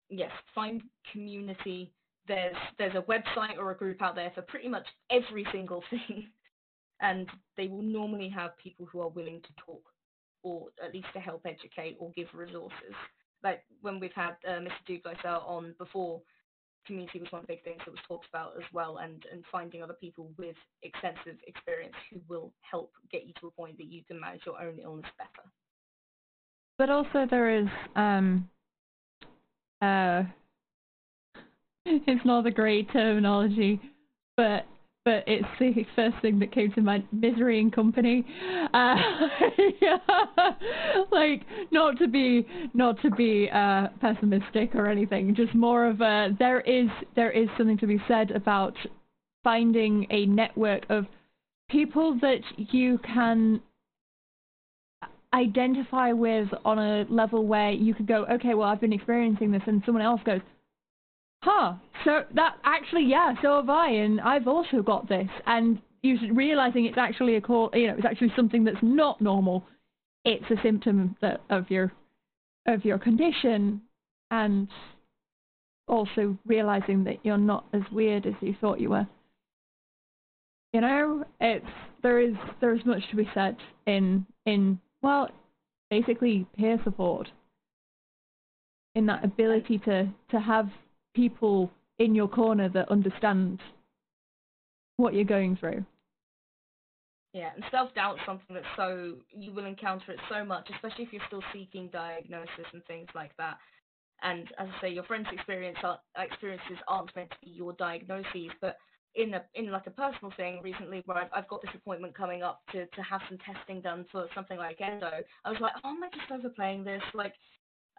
[0.10, 0.82] yes, find
[1.12, 1.92] community.
[2.30, 6.28] There's there's a website or a group out there for pretty much every single thing,
[7.02, 7.28] and
[7.58, 9.82] they will normally have people who are willing to talk,
[10.44, 12.94] or at least to help educate or give resources.
[13.44, 14.70] Like when we've had uh, Mr.
[14.88, 16.22] Douglas on before,
[16.86, 19.44] community was one of the big things that was talked about as well, and and
[19.52, 23.88] finding other people with extensive experience who will help get you to a point that
[23.88, 25.50] you can manage your own illness better.
[26.78, 28.48] But also there is um,
[29.82, 30.24] uh,
[32.08, 33.80] it's not a great terminology,
[34.38, 34.66] but
[35.06, 37.08] but it's the first thing that came to mind.
[37.12, 38.26] Misery and company,
[38.74, 38.96] uh,
[39.82, 39.98] yeah.
[41.12, 46.36] like not to be not to be uh, pessimistic or anything, just more of a
[46.38, 48.76] there is there is something to be said about
[49.44, 51.06] finding a network of
[51.70, 53.62] people that you can
[55.34, 59.62] identify with on a level where you could go, okay, well, I've been experiencing this,
[59.68, 60.42] and someone else goes,
[61.42, 61.74] huh,
[62.04, 66.86] so that actually, yeah, so have I, and I've also got this, and you realizing
[66.86, 69.66] it's actually a call, you know, it's actually something that's not normal.
[70.26, 71.92] It's a symptom that, of your
[72.68, 73.82] of your condition,
[74.32, 74.68] and
[75.88, 79.08] also realizing that you're not as weird as you thought you were.
[80.74, 81.66] You know, it's
[82.04, 85.30] there is there is much to be said in in well,
[85.90, 87.30] basically peer support.
[88.96, 90.70] In that ability to, to have
[91.16, 93.60] people in your corner that understand
[94.98, 95.84] what you're going through.
[97.34, 101.04] Yeah, and self doubt is something that's so you will encounter it so much, especially
[101.04, 103.58] if you're still seeking diagnosis and things like that.
[104.22, 108.50] And as I say, your friends' experience are, experiences aren't meant to be your diagnoses,
[108.62, 108.78] but
[109.16, 112.42] in a in like a personal thing recently where I've, I've got this appointment coming
[112.42, 115.12] up to to have some testing done for something like endo.
[115.46, 117.02] I was like, oh, am I just overplaying this?
[117.14, 117.34] Like,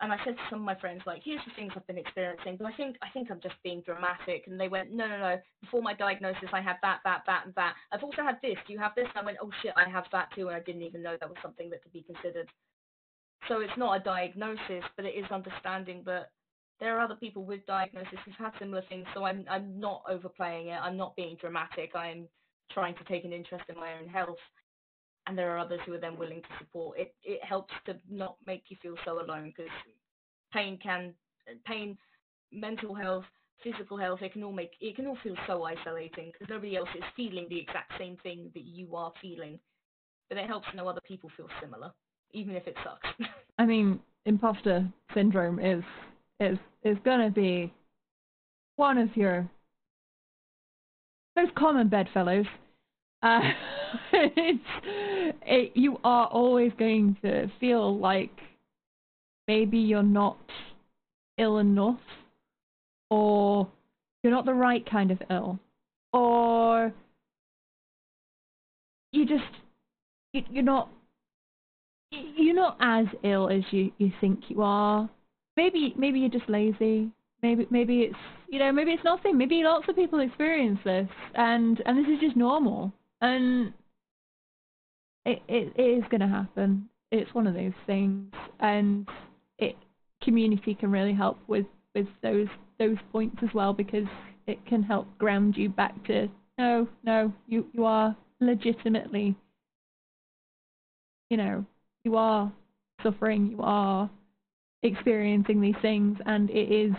[0.00, 2.56] and I said to some of my friends, like, here's the things I've been experiencing,
[2.56, 4.44] but I think I think I'm just being dramatic.
[4.46, 5.36] And they went, no, no, no.
[5.60, 7.74] Before my diagnosis, I had that, that, that, and that.
[7.92, 8.56] I've also had this.
[8.66, 9.06] Do you have this?
[9.14, 11.28] And I went, oh shit, I have that too, and I didn't even know that
[11.28, 12.48] was something that could be considered.
[13.48, 16.30] So it's not a diagnosis, but it is understanding that
[16.78, 20.68] there are other people with diagnosis who've had similar things, so I'm I'm not overplaying
[20.68, 20.80] it.
[20.82, 21.94] I'm not being dramatic.
[21.94, 22.26] I'm
[22.72, 24.38] trying to take an interest in my own health,
[25.26, 26.98] and there are others who are then willing to support.
[26.98, 29.72] It it helps to not make you feel so alone because
[30.52, 31.14] pain can
[31.66, 31.96] pain,
[32.52, 33.24] mental health,
[33.62, 34.22] physical health.
[34.22, 37.46] It can all make it can all feel so isolating because nobody else is feeling
[37.48, 39.58] the exact same thing that you are feeling.
[40.28, 41.92] But it helps to know other people feel similar,
[42.32, 43.28] even if it sucks.
[43.58, 45.82] I mean, imposter syndrome is
[46.38, 47.72] is is to be
[48.76, 49.48] one of your
[51.36, 52.46] most common bedfellows.
[53.22, 53.40] Uh,
[54.12, 54.64] it's,
[55.50, 58.30] it, you are always going to feel like
[59.48, 60.38] maybe you're not
[61.38, 62.00] ill enough,
[63.10, 63.68] or
[64.22, 65.58] you're not the right kind of ill,
[66.12, 66.92] or
[69.12, 69.42] you just
[70.32, 70.88] you, you're not
[72.12, 75.08] you're not as ill as you, you think you are
[75.56, 77.10] maybe maybe you're just lazy.
[77.42, 78.16] Maybe maybe it's
[78.48, 79.36] you know maybe it's nothing.
[79.36, 82.92] Maybe lots of people experience this, and and this is just normal.
[83.20, 83.72] And
[85.24, 86.88] it it, it is going to happen.
[87.10, 89.08] It's one of those things, and
[89.58, 89.76] it
[90.22, 92.48] community can really help with with those
[92.78, 94.06] those points as well because
[94.46, 96.28] it can help ground you back to
[96.58, 99.34] no no you you are legitimately
[101.30, 101.64] you know
[102.04, 102.52] you are
[103.02, 104.10] suffering you are
[104.82, 106.94] experiencing these things and it is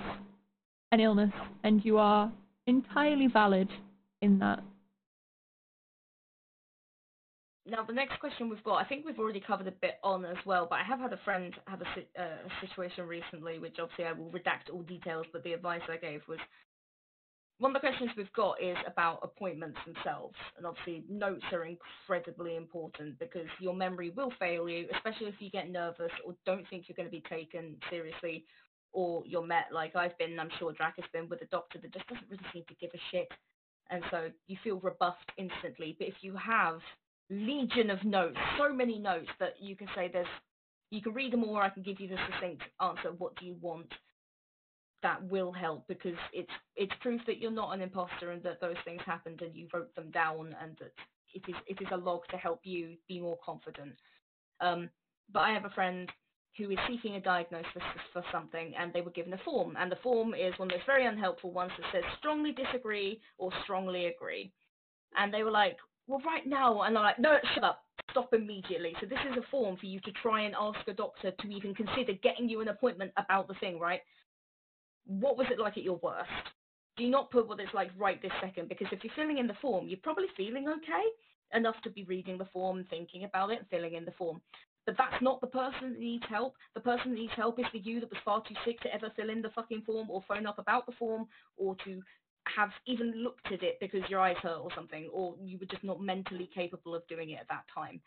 [0.91, 1.31] an illness
[1.63, 2.31] and you are
[2.67, 3.69] entirely valid
[4.21, 4.63] in that.
[7.71, 10.35] Now the next question we've got, I think we've already covered a bit on as
[10.45, 14.03] well, but I have had a friend have a, uh, a situation recently, which obviously
[14.03, 16.39] I will redact all details, but the advice I gave was
[17.59, 22.57] one of the questions we've got is about appointments themselves, and obviously notes are incredibly
[22.57, 26.89] important because your memory will fail you, especially if you get nervous or don't think
[26.89, 28.43] you're going to be taken seriously,
[28.91, 31.93] or you're met like I've been, I'm sure Drac has been, with a doctor that
[31.93, 33.29] just doesn't really seem to give a shit,
[33.89, 35.95] and so you feel rebuffed instantly.
[35.97, 36.79] But if you have
[37.31, 40.27] legion of notes, so many notes that you can say there's,
[40.91, 43.11] you can read them all, I can give you the succinct answer.
[43.17, 43.91] What do you want?
[45.03, 48.75] that will help because it's it's proof that you're not an imposter and that those
[48.85, 50.91] things happened and you wrote them down and that
[51.33, 53.93] it is it is a log to help you be more confident.
[54.59, 54.89] Um,
[55.33, 56.11] but I have a friend
[56.57, 59.97] who is seeking a diagnosis for something and they were given a form and the
[60.03, 64.51] form is one of those very unhelpful ones that says strongly disagree or strongly agree.
[65.17, 65.77] And they were like,
[66.11, 68.93] well, right now, and I'm like, no, shut up, stop immediately.
[68.99, 71.73] So this is a form for you to try and ask a doctor to even
[71.73, 74.01] consider getting you an appointment about the thing, right?
[75.05, 76.29] what was it like at your worst?
[76.97, 79.55] Do not put what it's like right this second, because if you're filling in the
[79.61, 81.03] form, you're probably feeling okay
[81.53, 84.41] enough to be reading the form, thinking about it, filling in the form.
[84.85, 86.55] But that's not the person that needs help.
[86.73, 89.11] The person that needs help is the you that was far too sick to ever
[89.15, 92.01] fill in the fucking form or phone up about the form or to
[92.55, 95.83] have even looked at it because your eyes hurt or something, or you were just
[95.83, 98.01] not mentally capable of doing it at that time.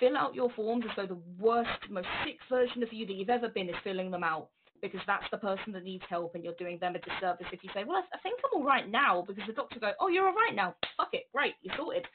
[0.00, 3.30] Fill out your forms as though the worst, most sick version of you that you've
[3.30, 4.48] ever been is filling them out
[4.80, 7.70] because that's the person that needs help and you're doing them a disservice if you
[7.74, 10.34] say, well, I, think I'm all right now because the doctor go, oh, you're all
[10.34, 10.74] right now.
[10.96, 11.24] Fuck it.
[11.34, 11.54] Great.
[11.62, 12.06] You're sorted.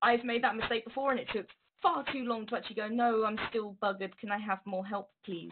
[0.00, 1.46] I've made that mistake before and it took
[1.82, 4.16] far too long to actually go, no, I'm still buggered.
[4.18, 5.50] Can I have more help, please?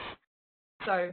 [0.85, 1.13] So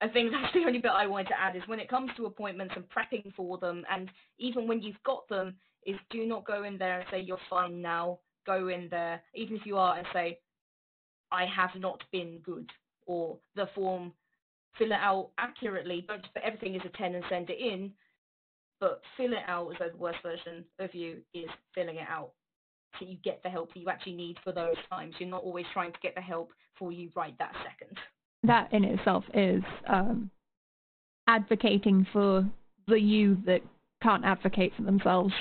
[0.00, 2.26] I think that's the only bit I wanted to add is when it comes to
[2.26, 5.54] appointments and prepping for them, and even when you've got them,
[5.86, 8.18] is do not go in there and say you're fine now.
[8.46, 10.38] Go in there, even if you are, and say,
[11.30, 12.70] I have not been good,
[13.06, 14.12] or the form
[14.78, 16.04] fill it out accurately.
[16.06, 17.92] Don't put everything as a 10 and send it in,
[18.80, 22.30] but fill it out as though the worst version of you is filling it out.
[22.98, 25.14] So you get the help that you actually need for those times.
[25.18, 27.98] You're not always trying to get the help for you right that second.
[28.44, 30.30] That in itself is um,
[31.26, 32.48] advocating for
[32.86, 33.60] the you that
[34.02, 35.32] can't advocate for themselves.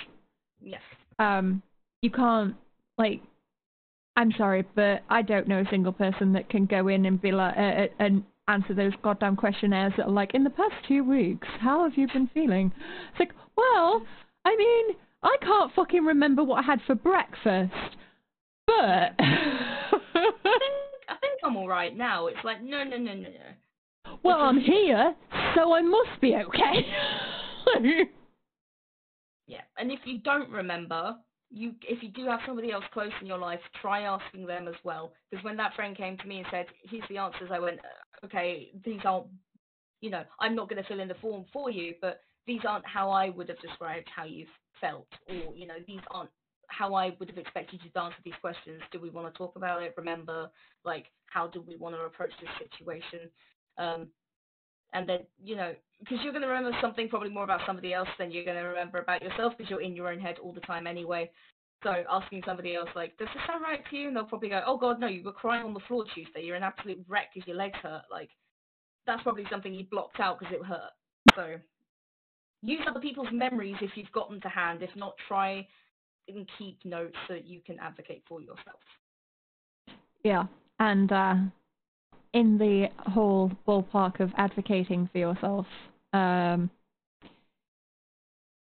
[0.62, 0.82] Yes.
[1.20, 1.62] Um,
[2.02, 2.56] you can't
[2.98, 3.22] like.
[4.16, 7.32] I'm sorry, but I don't know a single person that can go in and be
[7.32, 11.04] like, uh, uh, and answer those goddamn questionnaires that are like, in the past two
[11.04, 12.72] weeks, how have you been feeling?
[13.12, 14.02] It's like, well,
[14.44, 17.96] I mean, I can't fucking remember what I had for breakfast,
[18.66, 19.14] but.
[21.48, 22.28] I, think, I think I'm alright now.
[22.28, 24.18] It's like, no, no, no, no, no.
[24.24, 25.16] Well, I'm here,
[25.56, 26.86] so I must be okay.
[29.48, 31.16] yeah, and if you don't remember,
[31.50, 34.76] you if you do have somebody else close in your life, try asking them as
[34.84, 35.14] well.
[35.30, 38.26] Because when that friend came to me and said, "Here's the answers," I went, uh,
[38.26, 39.28] "Okay, these aren't,
[40.02, 42.86] you know, I'm not going to fill in the form for you, but these aren't
[42.86, 44.48] how I would have described how you've
[44.82, 46.32] felt, or you know, these aren't
[46.68, 48.82] how I would have expected you to answer these questions.
[48.92, 49.94] Do we want to talk about it?
[49.98, 50.50] Remember,
[50.86, 53.30] like, how do we want to approach this situation?"
[53.78, 54.08] Um,
[54.94, 58.08] and then you know because you're going to remember something probably more about somebody else
[58.20, 60.62] than you're going to remember about yourself because you're in your own head all the
[60.62, 61.30] time anyway
[61.84, 64.62] so asking somebody else like does this sound right to you and they'll probably go
[64.66, 67.48] oh god no you were crying on the floor tuesday you're an absolute wreck because
[67.48, 68.30] your legs hurt like
[69.06, 70.92] that's probably something you blocked out because it hurt
[71.36, 71.56] so
[72.64, 75.66] use other people's memories if you've got them to hand if not try
[76.28, 78.80] and keep notes so that you can advocate for yourself
[80.24, 80.46] yeah
[80.80, 81.36] and uh
[82.34, 85.66] in the whole ballpark of advocating for yourself,
[86.14, 86.70] um,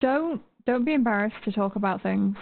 [0.01, 2.37] don't don't be embarrassed to talk about things.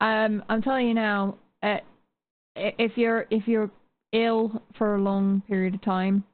[0.00, 1.78] Um, I'm telling you now, uh,
[2.56, 3.70] if you're if you're
[4.12, 6.24] ill for a long period of time,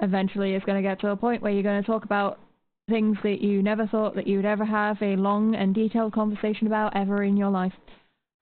[0.00, 2.40] eventually it's going to get to a point where you're going to talk about
[2.88, 6.66] things that you never thought that you would ever have a long and detailed conversation
[6.66, 7.72] about ever in your life.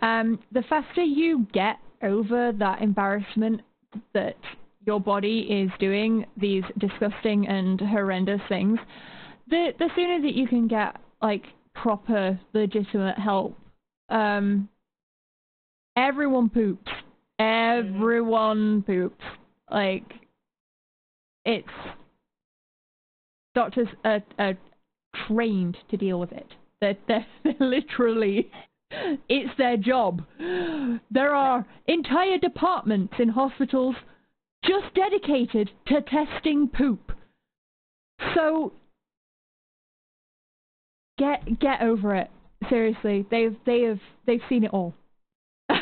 [0.01, 3.63] Um, the faster you get over that embarrassment
[4.15, 4.37] that
[4.85, 8.79] your body is doing these disgusting and horrendous things,
[9.49, 11.45] the the sooner that you can get like
[11.75, 13.57] proper legitimate help.
[14.09, 14.69] Um,
[15.97, 16.91] everyone poops.
[17.39, 19.25] Everyone poops.
[19.71, 20.05] Like
[21.45, 21.69] it's
[23.57, 24.55] doctors are, are
[25.27, 26.47] trained to deal with it.
[26.81, 28.51] They're, they're, they're literally
[29.29, 30.23] it's their job.
[30.39, 33.97] There are entire departments in hospitals
[34.65, 37.13] just dedicated to testing poop.
[38.35, 38.73] So
[41.19, 42.31] get get over it.
[42.69, 44.95] Seriously, they've they have they've seen it all.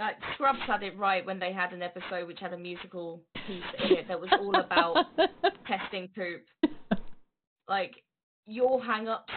[0.00, 3.62] uh, Scrubs had it right when they had an episode which had a musical piece
[3.84, 5.06] in it that was all about
[5.66, 6.44] testing poop.
[7.68, 7.92] like
[8.46, 9.32] your hang-ups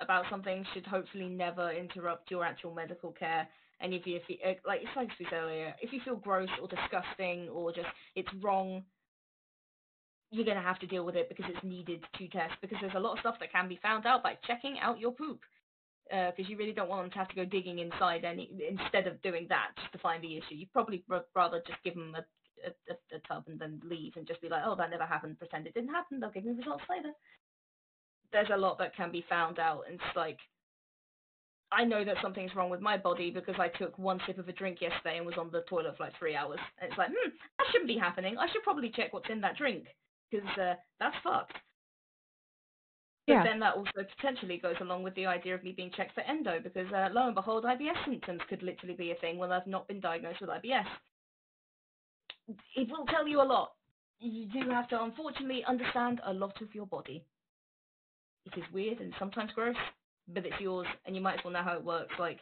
[0.00, 3.46] about something should hopefully never interrupt your actual medical care.
[3.80, 6.16] And if you, if you uh, like, it's like we said earlier, if you feel
[6.16, 8.82] gross or disgusting or just it's wrong,
[10.30, 12.54] you're gonna have to deal with it because it's needed to test.
[12.60, 15.12] Because there's a lot of stuff that can be found out by checking out your
[15.12, 15.40] poop.
[16.10, 19.06] Because uh, you really don't want them to have to go digging inside any instead
[19.06, 20.54] of doing that just to find the issue.
[20.54, 21.02] You'd probably
[21.34, 22.24] rather just give them a
[22.66, 25.66] a, a, tub and then leave and just be like, oh, that never happened, pretend
[25.66, 27.10] it didn't happen, they'll give me results later.
[28.32, 30.38] There's a lot that can be found out, and it's like,
[31.72, 34.52] I know that something's wrong with my body because I took one sip of a
[34.52, 36.60] drink yesterday and was on the toilet for like three hours.
[36.80, 38.38] And it's like, hmm, that shouldn't be happening.
[38.38, 39.86] I should probably check what's in that drink
[40.30, 41.56] because uh, that's fucked.
[43.26, 43.44] But yeah.
[43.44, 46.60] then that also potentially goes along with the idea of me being checked for endo
[46.62, 49.88] because uh, lo and behold, IBS symptoms could literally be a thing when I've not
[49.88, 50.86] been diagnosed with IBS
[52.48, 53.72] it will tell you a lot.
[54.20, 57.24] You do have to, unfortunately, understand a lot of your body.
[58.46, 59.76] It is weird and sometimes gross,
[60.28, 62.14] but it's yours, and you might as well know how it works.
[62.18, 62.40] Like,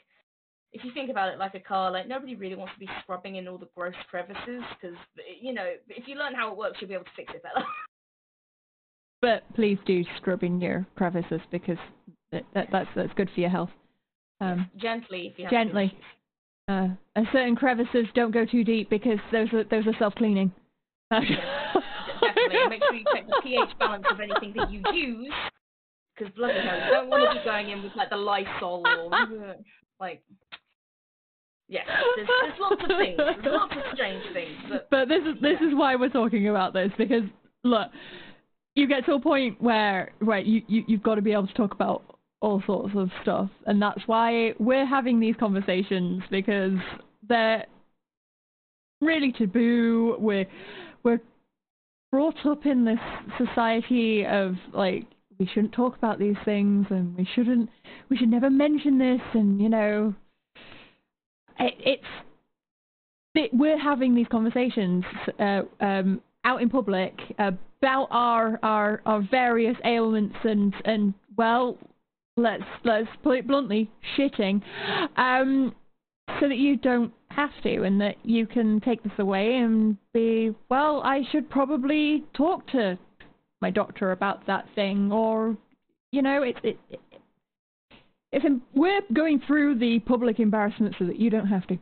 [0.72, 3.36] if you think about it like a car, like nobody really wants to be scrubbing
[3.36, 4.96] in all the gross crevices, because
[5.40, 7.64] you know, if you learn how it works, you'll be able to fix it better.
[9.22, 11.78] but please do scrub in your crevices because
[12.32, 13.70] that, that, that's that's good for your health.
[14.40, 15.96] Um, gently, if you have gently.
[16.68, 20.52] Uh, and certain crevices don't go too deep because those are those are self cleaning.
[21.10, 22.68] definitely.
[22.68, 25.32] Make sure you check the pH balance of anything that you use,
[26.16, 29.10] because bloody hell, you don't want to be going in with like the Lysol or
[30.00, 30.22] like.
[31.68, 31.80] Yeah,
[32.16, 33.16] there's, there's lots of things.
[33.16, 34.58] There's lots of strange things.
[34.68, 35.68] But, but this is this yeah.
[35.68, 37.22] is why we're talking about this because
[37.64, 37.88] look,
[38.74, 41.54] you get to a point where where you, you you've got to be able to
[41.54, 42.02] talk about
[42.40, 43.48] all sorts of stuff.
[43.66, 46.78] And that's why we're having these conversations because
[47.28, 47.64] they're
[49.00, 50.16] really taboo.
[50.18, 50.46] We're
[51.02, 51.20] we're
[52.10, 52.98] brought up in this
[53.38, 55.04] society of like
[55.38, 57.70] we shouldn't talk about these things and we shouldn't
[58.10, 60.14] we should never mention this and you know
[61.58, 62.04] it, it's
[63.34, 65.04] it, we're having these conversations
[65.38, 67.14] uh, um, out in public
[67.82, 71.76] about our, our our various ailments and and well
[72.36, 74.62] let's let's put it bluntly, shitting,
[75.16, 75.74] um,
[76.40, 80.54] so that you don't have to, and that you can take this away and be,
[80.68, 82.98] well, I should probably talk to
[83.60, 85.56] my doctor about that thing, or
[86.10, 87.00] you know, it, it, it
[88.32, 88.42] if
[88.74, 91.78] we're going through the public embarrassment so that you don't have to.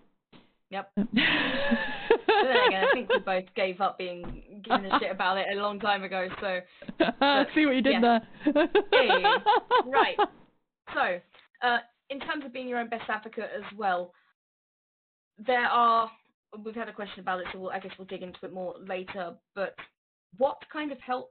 [0.71, 0.93] Yep.
[2.49, 6.03] I think we both gave up being giving a shit about it a long time
[6.03, 6.29] ago.
[6.41, 6.61] So
[6.99, 7.15] but,
[7.55, 8.19] see what you did yeah.
[8.45, 8.69] there.
[8.93, 9.09] hey,
[9.87, 10.17] right.
[10.95, 11.21] So,
[11.67, 11.79] uh,
[12.11, 14.13] in terms of being your own best advocate as well,
[15.47, 16.11] there are.
[16.65, 18.75] We've had a question about it, so we'll, I guess we'll dig into it more
[18.85, 19.35] later.
[19.55, 19.77] But
[20.39, 21.31] what kind of help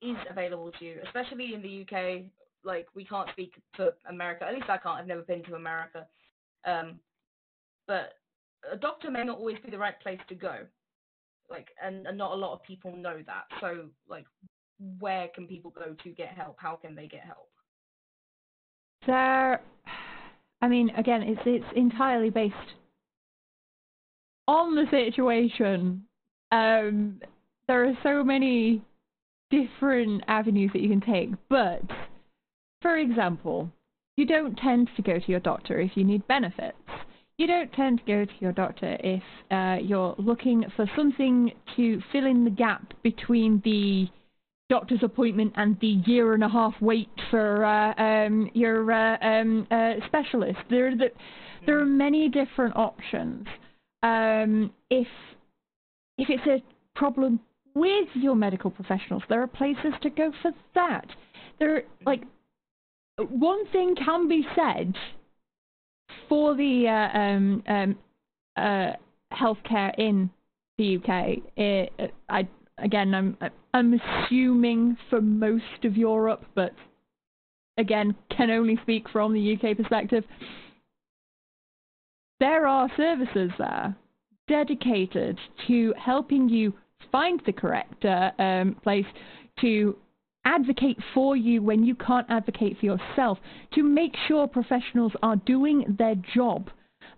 [0.00, 2.22] is available to you, especially in the UK?
[2.62, 4.44] Like, we can't speak for America.
[4.46, 5.00] At least I can't.
[5.00, 6.06] I've never been to America.
[6.64, 7.00] Um,
[7.88, 8.12] but
[8.70, 10.58] a doctor may not always be the right place to go.
[11.48, 13.44] Like, and, and not a lot of people know that.
[13.60, 14.26] So, like,
[14.98, 16.56] where can people go to get help?
[16.58, 17.48] How can they get help?
[19.06, 19.60] there
[20.62, 22.54] I mean, again, it's it's entirely based
[24.46, 26.04] on the situation.
[26.52, 27.20] Um,
[27.66, 28.82] there are so many
[29.50, 31.82] different avenues that you can take, but
[32.82, 33.70] for example,
[34.16, 36.76] you don't tend to go to your doctor if you need benefits.
[37.40, 42.02] You don't tend to go to your doctor if uh, you're looking for something to
[42.12, 44.08] fill in the gap between the
[44.68, 49.66] doctor's appointment and the year and a half wait for uh, um, your uh, um,
[49.70, 50.58] uh, specialist.
[50.68, 51.06] There, the,
[51.64, 53.46] there are many different options.
[54.02, 55.08] Um, if
[56.18, 56.62] if it's a
[56.94, 57.40] problem
[57.74, 61.06] with your medical professionals, there are places to go for that.
[61.58, 62.22] There, like,
[63.16, 64.94] one thing can be said
[66.30, 67.98] for the uh, um, um,
[68.56, 68.92] uh,
[69.34, 70.30] healthcare in
[70.78, 71.42] the UK.
[71.56, 72.48] It, I
[72.78, 73.36] again, I'm
[73.74, 76.72] I'm assuming for most of Europe, but
[77.76, 80.24] again, can only speak from the UK perspective.
[82.38, 83.94] There are services there
[84.48, 86.72] dedicated to helping you
[87.12, 89.06] find the correct uh, um, place
[89.60, 89.96] to
[90.44, 93.38] advocate for you when you can't advocate for yourself,
[93.74, 96.70] to make sure professionals are doing their job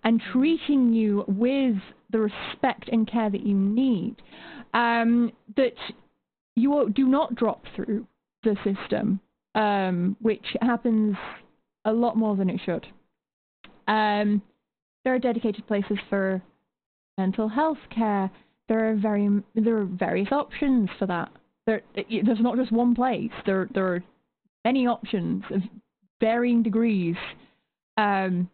[0.03, 1.75] and treating you with
[2.11, 4.15] the respect and care that you need
[4.73, 5.75] um, that
[6.55, 8.05] you do not drop through
[8.43, 9.19] the system,
[9.55, 11.15] um, which happens
[11.85, 12.85] a lot more than it should.
[13.87, 14.41] Um,
[15.03, 16.41] there are dedicated places for
[17.17, 18.29] mental health care.
[18.69, 21.29] There are very there are various options for that.
[21.65, 23.31] There, there's not just one place.
[23.45, 24.03] There there are
[24.65, 25.61] many options of
[26.19, 27.15] varying degrees.
[27.97, 28.49] Um,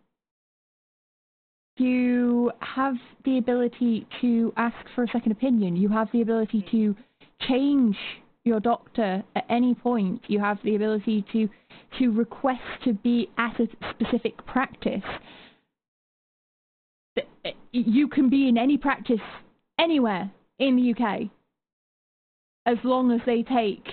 [1.77, 2.95] you have
[3.25, 5.75] the ability to ask for a second opinion.
[5.75, 6.95] You have the ability to
[7.47, 7.95] change
[8.43, 10.21] your doctor at any point.
[10.27, 11.49] You have the ability to
[11.97, 15.01] to request to be at a specific practice.
[17.71, 19.19] You can be in any practice
[19.79, 20.29] anywhere
[20.59, 21.29] in the UK
[22.69, 23.85] as long as they take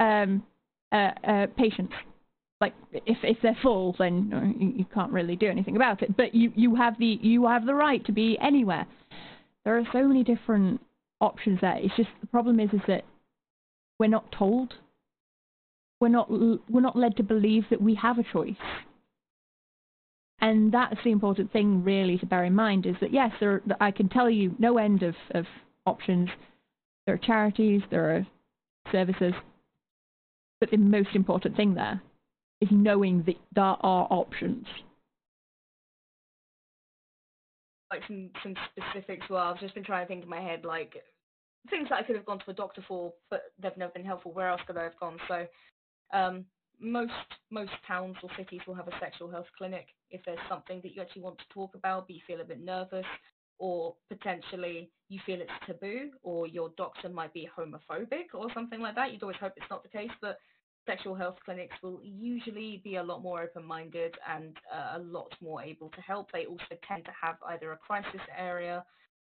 [0.00, 0.42] um,
[0.92, 1.94] uh, uh, patients.
[2.60, 6.16] Like if if they're full, then you, you can't really do anything about it.
[6.16, 8.86] But you you have the you have the right to be anywhere.
[9.64, 10.80] There are so many different
[11.20, 11.76] options there.
[11.76, 13.04] It's just the problem is is that
[14.00, 14.74] we're not told.
[16.00, 18.54] We're not we're not led to believe that we have a choice.
[20.40, 23.92] And that's the important thing really to bear in mind is that yes, there I
[23.92, 25.46] can tell you no end of, of
[25.86, 26.28] options.
[27.08, 28.26] There are charities, there are
[28.92, 29.32] services,
[30.60, 32.02] but the most important thing there
[32.60, 34.66] is knowing that there are options.
[37.90, 39.24] Like some some specifics.
[39.30, 41.02] Well, I've just been trying to think in my head, like
[41.70, 44.34] things that I could have gone to a doctor for, but they've never been helpful.
[44.34, 45.16] Where else could I have gone?
[45.28, 45.46] So,
[46.12, 46.44] um,
[46.78, 47.12] most
[47.50, 49.86] most towns or cities will have a sexual health clinic.
[50.10, 52.62] If there's something that you actually want to talk about, but you feel a bit
[52.62, 53.06] nervous,
[53.58, 58.94] or potentially you feel it's taboo, or your doctor might be homophobic or something like
[58.94, 59.12] that.
[59.12, 60.38] You'd always hope it's not the case, but
[60.86, 65.62] sexual health clinics will usually be a lot more open-minded and uh, a lot more
[65.62, 66.30] able to help.
[66.32, 68.84] They also tend to have either a crisis area,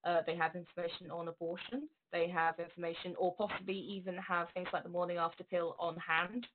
[0.05, 4.83] uh, they have information on abortion, they have information, or possibly even have things like
[4.83, 6.45] the morning after pill on hand,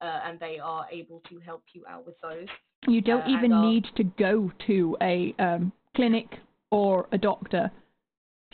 [0.00, 2.48] uh, and they are able to help you out with those.
[2.86, 6.26] You don't uh, even need to go to a um, clinic
[6.72, 7.70] or a doctor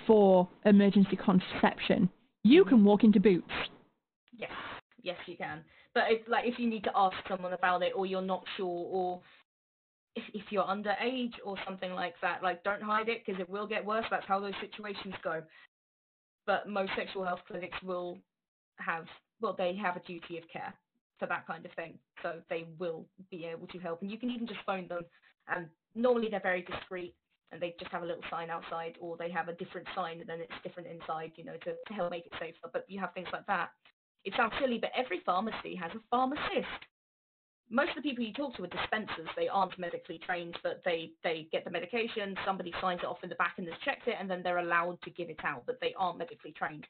[0.06, 2.10] for emergency contraception.
[2.42, 2.70] You mm-hmm.
[2.70, 3.50] can walk into Boots.
[4.36, 4.50] Yes,
[5.02, 5.60] yes, you can.
[5.94, 8.66] But if, like if you need to ask someone about it, or you're not sure,
[8.66, 9.20] or
[10.16, 13.66] if, if you're underage or something like that, like don't hide it because it will
[13.66, 14.04] get worse.
[14.10, 15.42] That's how those situations go.
[16.44, 18.18] But most sexual health clinics will
[18.78, 19.04] have,
[19.40, 20.74] well, they have a duty of care
[21.20, 21.98] for that kind of thing.
[22.22, 24.02] So they will be able to help.
[24.02, 25.02] And you can even just phone them.
[25.48, 27.14] And normally they're very discreet
[27.50, 30.28] and they just have a little sign outside or they have a different sign and
[30.28, 32.68] then it's different inside, you know, to, to help make it safer.
[32.72, 33.70] But you have things like that.
[34.24, 36.82] It sounds silly, but every pharmacy has a pharmacist.
[37.70, 39.28] Most of the people you talk to are dispensers.
[39.36, 43.28] They aren't medically trained, but they, they get the medication, somebody signs it off in
[43.28, 45.78] the back and just checks it, and then they're allowed to give it out, but
[45.80, 46.86] they aren't medically trained.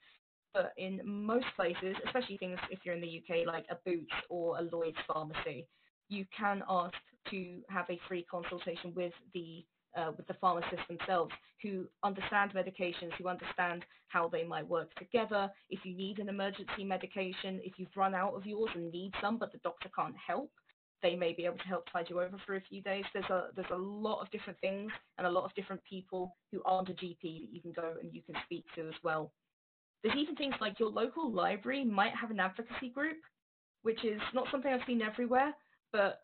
[0.55, 4.59] But in most places, especially things if you're in the UK, like a Boots or
[4.59, 5.67] a Lloyd's pharmacy,
[6.09, 6.95] you can ask
[7.31, 9.65] to have a free consultation with the
[9.99, 15.51] uh, with the pharmacists themselves who understand medications, who understand how they might work together.
[15.71, 19.39] If you need an emergency medication, if you've run out of yours and need some,
[19.39, 20.51] but the doctor can't help,
[21.03, 23.05] they may be able to help tide you over for a few days.
[23.13, 26.61] There's a there's a lot of different things and a lot of different people who
[26.65, 29.33] aren't a GP that you can go and you can speak to as well.
[30.03, 33.19] There's even things like your local library might have an advocacy group,
[33.83, 35.53] which is not something I've seen everywhere,
[35.93, 36.21] but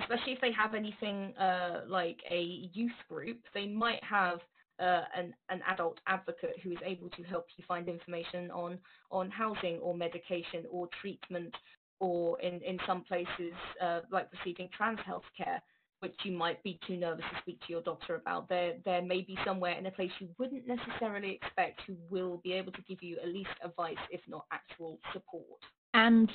[0.00, 4.40] especially if they have anything uh, like a youth group, they might have
[4.80, 8.78] uh, an, an adult advocate who is able to help you find information on,
[9.10, 11.54] on housing or medication or treatment
[12.00, 13.52] or in, in some places
[13.82, 15.62] uh, like receiving trans health care
[16.02, 18.48] which you might be too nervous to speak to your doctor about.
[18.48, 22.52] There, there may be somewhere in a place you wouldn't necessarily expect who will be
[22.54, 25.46] able to give you at least advice, if not actual support.
[25.94, 26.28] And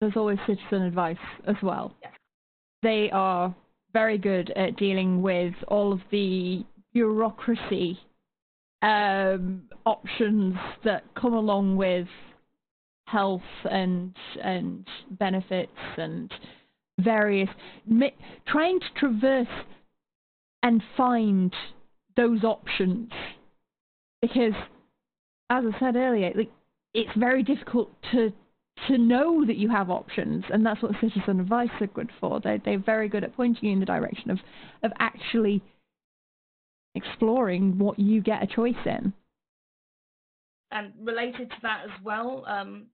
[0.00, 1.16] there's always citizen advice
[1.48, 1.96] as well.
[2.02, 2.12] Yes.
[2.82, 3.54] They are
[3.92, 7.98] very good at dealing with all of the bureaucracy
[8.82, 12.08] um, options that come along with
[13.06, 16.32] health and and benefits and
[16.98, 17.48] various,
[18.46, 19.46] trying to traverse
[20.62, 21.54] and find
[22.16, 23.10] those options.
[24.22, 24.52] Because,
[25.48, 26.50] as I said earlier, like,
[26.92, 28.32] it's very difficult to
[28.88, 32.40] to know that you have options, and that's what citizen advice are good for.
[32.40, 34.38] They they're very good at pointing you in the direction of
[34.82, 35.62] of actually
[36.94, 39.12] exploring what you get a choice in.
[40.72, 42.86] And related to that as well, um,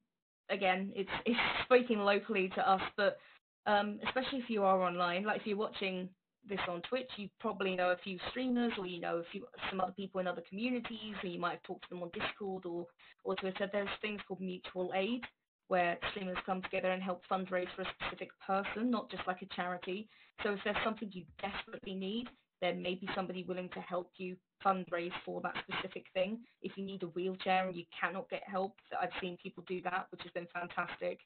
[0.51, 3.19] again, it's it's speaking locally to us, but
[3.67, 5.25] um, especially if you are online.
[5.25, 6.09] Like if you're watching
[6.49, 9.81] this on Twitch, you probably know a few streamers, or you know a few some
[9.81, 12.87] other people in other communities, or you might have talked to them on Discord or
[13.25, 13.69] or Twitter.
[13.71, 15.23] There's things called mutual aid,
[15.69, 19.47] where streamers come together and help fundraise for a specific person, not just like a
[19.55, 20.09] charity.
[20.43, 22.29] So if there's something you desperately need,
[22.61, 26.39] there may be somebody willing to help you fundraise for that specific thing.
[26.63, 30.07] If you need a wheelchair and you cannot get help, I've seen people do that,
[30.11, 31.19] which has been fantastic.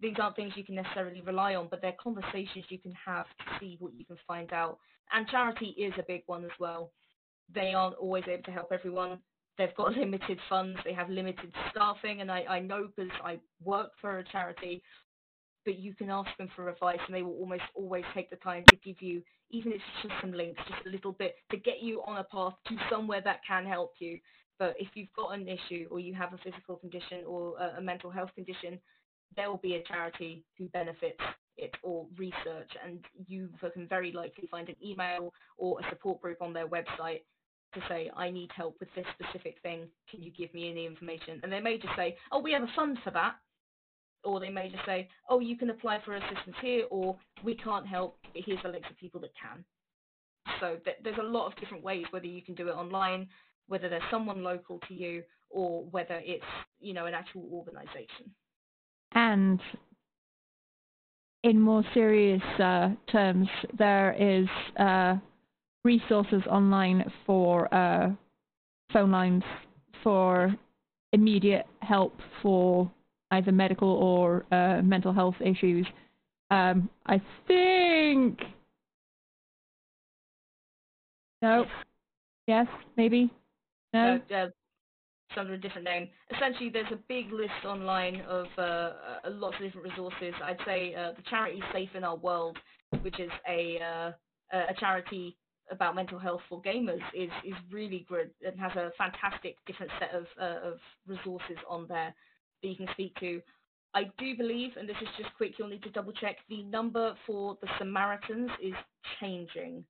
[0.00, 3.44] these aren't things you can necessarily rely on, but they're conversations you can have to
[3.60, 4.78] see what you can find out.
[5.12, 6.92] And charity is a big one as well.
[7.54, 9.18] They aren't always able to help everyone.
[9.60, 13.92] They've got limited funds, they have limited staffing, and I, I know because I work
[14.00, 14.82] for a charity,
[15.66, 18.64] but you can ask them for advice and they will almost always take the time
[18.70, 21.82] to give you, even if it's just some links, just a little bit to get
[21.82, 24.18] you on a path to somewhere that can help you.
[24.58, 27.80] But if you've got an issue or you have a physical condition or a, a
[27.82, 28.80] mental health condition,
[29.36, 31.20] there will be a charity who benefits
[31.58, 36.40] it or research, and you can very likely find an email or a support group
[36.40, 37.24] on their website
[37.74, 39.86] to say, I need help with this specific thing.
[40.10, 41.40] Can you give me any information?
[41.42, 43.34] And they may just say, Oh, we have a fund for that.
[44.24, 47.86] Or they may just say, Oh, you can apply for assistance here, or we can't
[47.86, 49.64] help, but here's a list of people that can.
[50.60, 53.28] So th- there's a lot of different ways, whether you can do it online,
[53.68, 56.44] whether there's someone local to you, or whether it's,
[56.80, 58.32] you know, an actual organization.
[59.12, 59.60] And
[61.42, 63.48] in more serious uh, terms,
[63.78, 64.46] there is
[64.78, 65.16] uh,
[65.84, 68.10] resources online for uh,
[68.92, 69.42] phone lines
[70.02, 70.54] for
[71.12, 72.90] immediate help for
[73.32, 75.86] either medical or uh, mental health issues.
[76.50, 78.40] Um, I think.
[81.42, 81.64] No.
[82.46, 82.66] Yes,
[82.96, 83.30] maybe.
[83.94, 84.20] No.
[84.34, 84.46] Uh,
[85.36, 86.08] under a different name.
[86.34, 88.92] Essentially, there's a big list online of uh, uh,
[89.30, 90.34] lots of different resources.
[90.42, 92.58] I'd say uh, the charity Safe in Our World,
[93.02, 94.12] which is a uh,
[94.52, 95.36] a charity
[95.70, 100.14] about mental health for gamers, is is really good and has a fantastic different set
[100.14, 102.14] of uh, of resources on there
[102.62, 103.40] that you can speak to.
[103.92, 107.14] I do believe, and this is just quick, you'll need to double check, the number
[107.26, 108.74] for the Samaritans is
[109.18, 109.84] changing.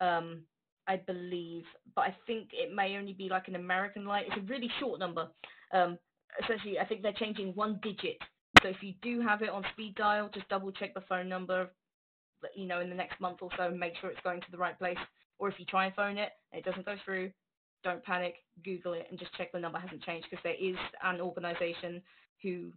[0.00, 0.42] Um,
[0.86, 4.24] I believe, but I think it may only be like an American light.
[4.26, 5.28] It's a really short number.
[5.72, 5.98] Um,
[6.42, 8.16] essentially, I think they're changing one digit.
[8.62, 11.70] So if you do have it on speed dial, just double check the phone number,
[12.54, 14.58] you know, in the next month or so, and make sure it's going to the
[14.58, 14.98] right place.
[15.38, 17.30] Or if you try and phone it and it doesn't go through,
[17.84, 18.34] don't panic.
[18.64, 22.02] Google it and just check the number hasn't changed because there is an organisation
[22.42, 22.72] who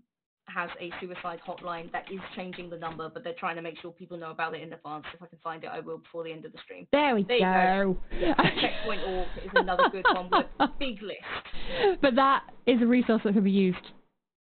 [0.46, 3.92] has a suicide hotline that is changing the number, but they're trying to make sure
[3.92, 5.06] people know about it in advance.
[5.14, 6.88] If I can find it, I will before the end of the stream.
[6.92, 7.98] There we there go.
[8.12, 8.34] go.
[8.62, 12.00] Checkpoint.org is another good one with a big list.
[12.02, 13.78] But that is a resource that can be used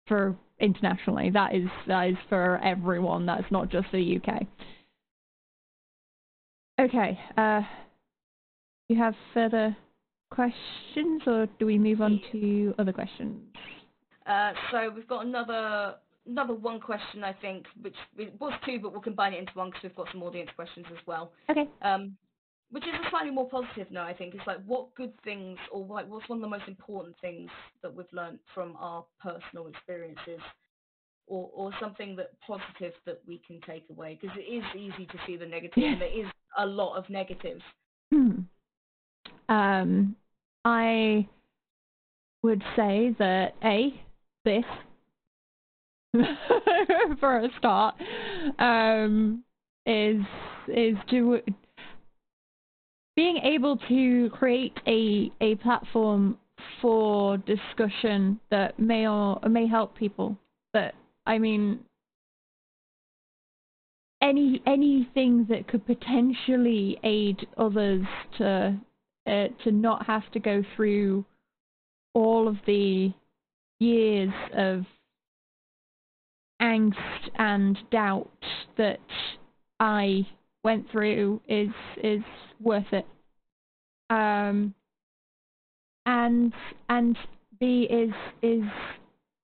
[0.07, 1.31] for internationally.
[1.31, 3.27] That is that is for everyone.
[3.27, 4.43] That's not just the UK.
[6.81, 7.19] Okay.
[7.37, 7.61] Uh,
[8.89, 9.77] you have further
[10.31, 13.41] questions, or do we move on to other questions?
[14.27, 15.97] Uh, so we've got another
[16.27, 17.97] another one question, I think, which
[18.39, 20.99] was two, but we'll combine it into one because we've got some audience questions as
[21.07, 21.33] well.
[21.51, 21.69] Okay.
[21.83, 22.17] Um,
[22.71, 24.35] which is a slightly more positive note, I think.
[24.35, 27.51] It's like what good things, or like what's one of the most important things
[27.83, 30.41] that we've learned from our personal experiences,
[31.31, 35.19] or or something that positive that we can take away, because it is easy to
[35.27, 35.93] see the negative, yeah.
[35.93, 36.27] and there is
[36.59, 37.63] a lot of negatives.
[38.13, 38.41] Hmm.
[39.49, 40.17] Um,
[40.65, 41.27] I
[42.43, 43.95] would say that a
[44.45, 44.65] this
[47.21, 47.95] for a start
[48.59, 49.45] um,
[49.87, 50.21] is
[50.69, 51.41] is to
[53.17, 56.37] being able to create a a platform
[56.81, 60.37] for discussion that may or may help people.
[60.73, 60.95] That
[61.27, 61.81] I mean,
[64.23, 68.05] any anything that could potentially aid others
[68.39, 68.77] to
[69.27, 71.25] uh, to not have to go through
[72.15, 73.13] all of the
[73.79, 74.85] years of
[76.61, 76.97] angst
[77.37, 78.31] and doubt
[78.77, 79.01] that
[79.79, 80.27] I
[80.63, 81.71] went through is
[82.03, 82.23] is
[82.61, 83.07] worth it.
[84.11, 84.75] Um,
[86.07, 86.53] and
[86.89, 87.17] and
[87.59, 88.65] B is is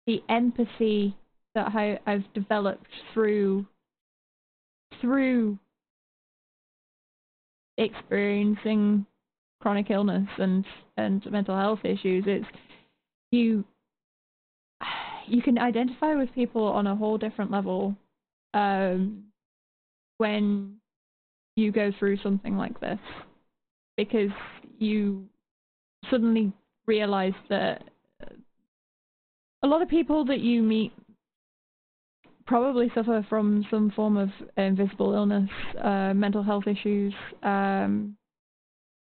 [0.07, 1.17] the empathy
[1.57, 3.67] that I, I've developed through
[5.01, 5.59] through
[7.79, 9.05] experiencing
[9.61, 10.65] chronic illness and
[10.97, 12.25] and mental health issues.
[12.27, 12.47] It's
[13.33, 13.65] you
[15.27, 17.97] you can identify with people on a whole different level
[18.55, 19.25] um,
[20.19, 20.77] when
[21.57, 22.99] you go through something like this
[23.97, 24.31] because
[24.79, 25.25] you
[26.11, 26.53] suddenly
[26.87, 27.83] realize that
[29.63, 30.93] a lot of people that you meet
[32.47, 35.51] probably suffer from some form of invisible illness,
[35.83, 37.13] uh, mental health issues,
[37.43, 38.17] um,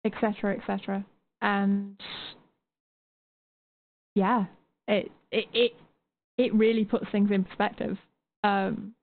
[0.05, 1.05] etc., etc.
[1.43, 2.01] And
[4.15, 4.45] yeah,
[4.89, 5.73] it it it
[6.39, 7.97] it really puts things in perspective.
[8.43, 8.95] Um,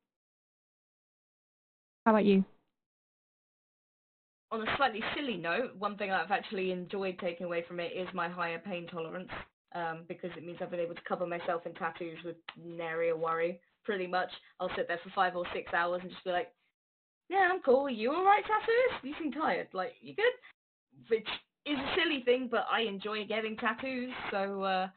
[2.05, 2.43] how about you?
[4.51, 8.07] On a slightly silly note, one thing I've actually enjoyed taking away from it is
[8.13, 9.29] my higher pain tolerance,
[9.73, 13.15] um, because it means I've been able to cover myself in tattoos with nary a
[13.15, 13.61] worry.
[13.83, 14.29] Pretty much.
[14.59, 16.49] I'll sit there for five or six hours and just be like,
[17.29, 17.89] yeah, I'm cool.
[17.89, 19.03] You alright, tattoos?
[19.03, 19.67] You seem tired.
[19.73, 20.25] Like, you good?
[21.09, 21.27] Which
[21.65, 24.87] is a silly thing, but I enjoy getting tattoos, so uh,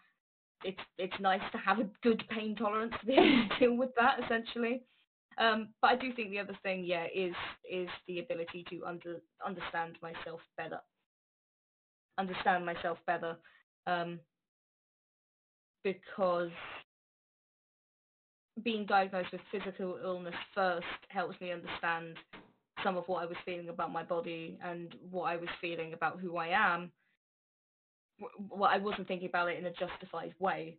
[0.65, 3.91] it's it's nice to have a good pain tolerance to be able to deal with
[3.97, 4.83] that, essentially.
[5.39, 7.35] Um, but I do think the other thing, yeah, is
[7.71, 10.81] is the ability to under understand myself better.
[12.19, 13.37] Understand myself better,
[13.87, 14.21] um,
[15.83, 16.51] because
[18.63, 22.17] being diagnosed with physical illness first helps me understand
[22.83, 26.21] some of what I was feeling about my body and what I was feeling about
[26.21, 26.93] who I am.
[28.51, 30.77] Well, I wasn't thinking about it in a justified way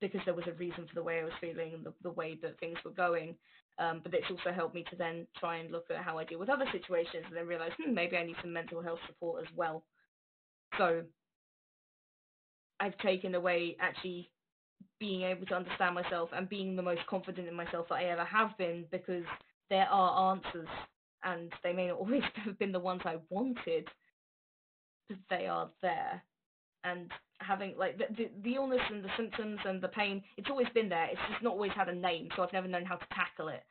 [0.00, 2.38] because there was a reason for the way I was feeling and the, the way
[2.42, 3.34] that things were going.
[3.78, 6.38] Um, but it's also helped me to then try and look at how I deal
[6.38, 9.56] with other situations and then realize, hmm, maybe I need some mental health support as
[9.56, 9.84] well.
[10.76, 11.02] So
[12.78, 14.30] I've taken away actually
[14.98, 18.24] being able to understand myself and being the most confident in myself that I ever
[18.24, 19.24] have been because
[19.70, 20.68] there are answers
[21.24, 23.88] and they may not always have been the ones I wanted,
[25.08, 26.22] but they are there.
[26.84, 30.68] And having like the, the, the illness and the symptoms and the pain, it's always
[30.74, 31.06] been there.
[31.10, 33.62] It's just not always had a name, so I've never known how to tackle it.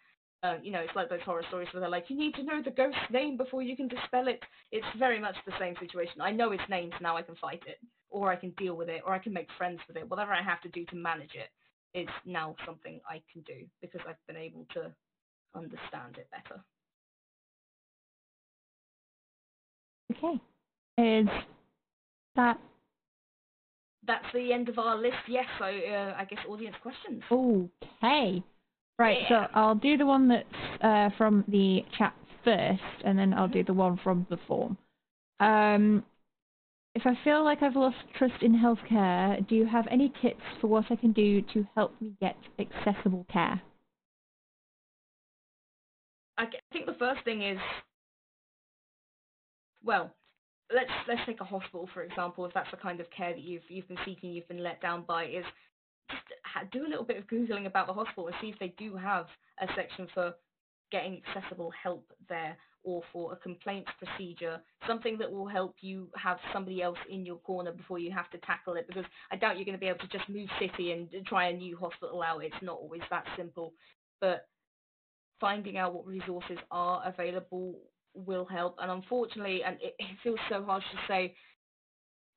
[0.41, 2.61] Uh, you know, it's like those horror stories where they're like, you need to know
[2.64, 4.41] the ghost's name before you can dispel it.
[4.72, 6.22] It's very much the same situation.
[6.22, 7.77] I know its name, so now I can fight it,
[8.10, 10.10] or I can deal with it, or I can make friends with it.
[10.10, 11.49] Whatever I have to do to manage it
[11.99, 14.91] is now something I can do because I've been able to
[15.56, 16.61] understand it better.
[20.11, 20.41] Okay.
[20.98, 21.27] Is
[22.36, 22.60] that
[24.06, 25.18] that's the end of our list.
[25.27, 27.22] Yes, so uh, I guess audience questions.
[27.31, 28.44] Okay.
[28.98, 29.45] Right, yeah.
[29.45, 32.14] so I'll do the one that's uh, from the chat
[32.44, 33.68] first, and then I'll do mm-hmm.
[33.68, 34.77] the one from the form.
[35.40, 36.03] Um,
[37.00, 40.68] if I feel like I've lost trust in healthcare, do you have any tips for
[40.68, 43.62] what I can do to help me get accessible care?
[46.38, 47.58] I think the first thing is,
[49.84, 50.14] well,
[50.74, 52.46] let's let's take a hospital for example.
[52.46, 55.04] If that's the kind of care that you've you've been seeking, you've been let down
[55.08, 55.46] by, is
[56.10, 58.96] just do a little bit of googling about the hospital and see if they do
[58.96, 59.28] have
[59.62, 60.34] a section for
[60.92, 66.38] getting accessible help there or for a complaints procedure, something that will help you have
[66.53, 68.88] somebody else in your corner before you have to tackle it.
[68.88, 71.53] Because I doubt you're going to be able to just move city and try a
[71.53, 72.43] new hospital out.
[72.43, 73.73] It's not always that simple.
[74.22, 74.47] But
[75.39, 77.76] finding out what resources are available
[78.14, 78.76] will help.
[78.81, 81.35] And unfortunately, and it, it feels so harsh to say,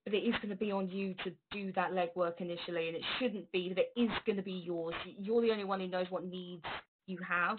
[0.05, 3.02] but it is going to be on you to do that legwork initially, and it
[3.19, 4.94] shouldn't be that it is going to be yours.
[5.19, 6.64] You're the only one who knows what needs
[7.06, 7.59] you have,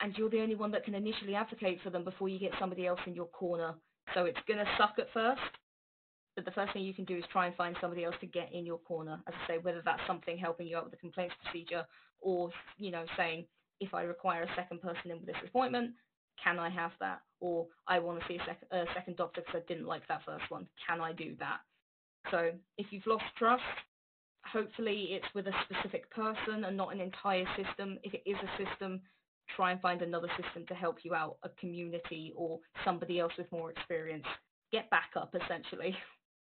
[0.00, 2.86] and you're the only one that can initially advocate for them before you get somebody
[2.86, 3.74] else in your corner.
[4.14, 5.40] So it's going to suck at first,
[6.36, 8.52] but the first thing you can do is try and find somebody else to get
[8.52, 9.20] in your corner.
[9.26, 11.84] As I say, whether that's something helping you out with the complaints procedure,
[12.20, 13.44] or you know, saying
[13.80, 15.92] if I require a second person in with this appointment,
[16.42, 17.20] can I have that?
[17.40, 20.22] Or I want to see a, sec- a second doctor because I didn't like that
[20.24, 20.66] first one.
[20.86, 21.58] Can I do that?
[22.30, 23.62] So if you've lost trust,
[24.44, 27.98] hopefully it's with a specific person and not an entire system.
[28.02, 29.00] If it is a system,
[29.54, 33.50] try and find another system to help you out, a community or somebody else with
[33.52, 34.24] more experience.
[34.72, 35.96] Get back up, essentially.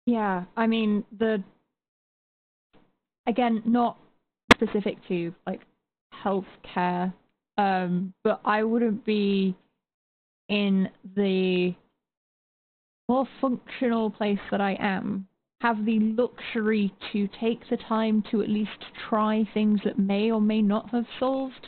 [0.06, 1.44] Yeah, I mean, the
[3.28, 3.98] again, not
[4.54, 5.62] specific to like
[6.24, 7.14] healthcare,
[7.58, 9.56] um, but I wouldn't be
[10.50, 11.74] in the
[13.08, 15.28] more functional place that I am
[15.62, 18.72] have the luxury to take the time to at least
[19.10, 21.68] try things that may or may not have solved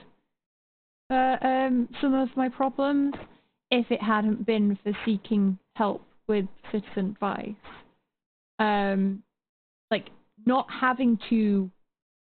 [1.14, 3.14] uh, um, some of my problems
[3.72, 7.54] if it hadn't been for seeking help with citizen advice.
[8.60, 9.24] Um,
[9.92, 10.10] like
[10.46, 11.70] not having to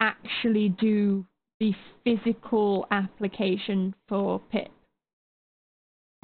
[0.00, 1.24] actually do
[1.60, 1.72] the
[2.04, 4.70] physical application for PIP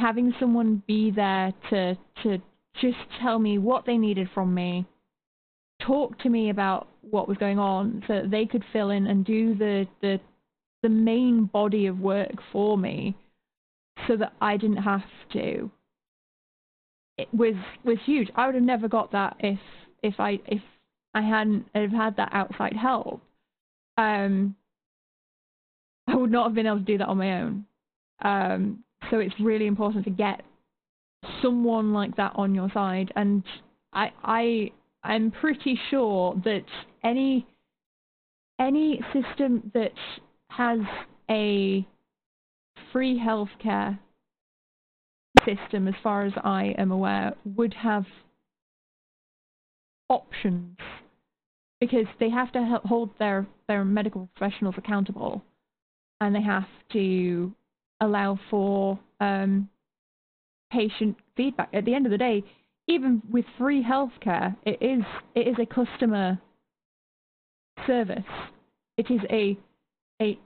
[0.03, 2.39] having someone be there to to
[2.81, 4.85] just tell me what they needed from me,
[5.81, 9.55] talk to me about what was going on, so they could fill in and do
[9.55, 10.21] the the
[10.83, 13.17] the main body of work for me,
[14.07, 15.71] so that I didn't have to.
[17.19, 17.55] It was
[17.85, 18.31] was huge.
[18.35, 19.59] I would have never got that if
[20.03, 20.63] if I if
[21.15, 23.23] I hadn't have had that outside help.
[23.99, 24.57] Um,
[26.07, 27.65] I would not have been able to do that on my own.
[28.25, 30.43] Um, so it's really important to get
[31.43, 33.13] someone like that on your side.
[33.15, 33.45] And
[33.93, 34.71] I I
[35.05, 36.65] I'm pretty sure that
[37.05, 37.47] any
[38.59, 39.93] any system that
[40.57, 40.81] has
[41.31, 41.87] a
[42.93, 43.99] free healthcare
[45.45, 48.05] system, as far as I am aware, would have
[50.09, 50.77] options
[51.81, 55.43] because they have to hold their their medical professionals accountable,
[56.21, 57.53] and they have to
[58.01, 59.69] allow for um,
[60.71, 61.69] patient feedback.
[61.73, 62.45] At the end of the day,
[62.89, 65.05] even with free healthcare, it is
[65.35, 66.39] it is a customer
[67.87, 68.23] service.
[68.99, 69.59] It is a
[70.23, 70.39] a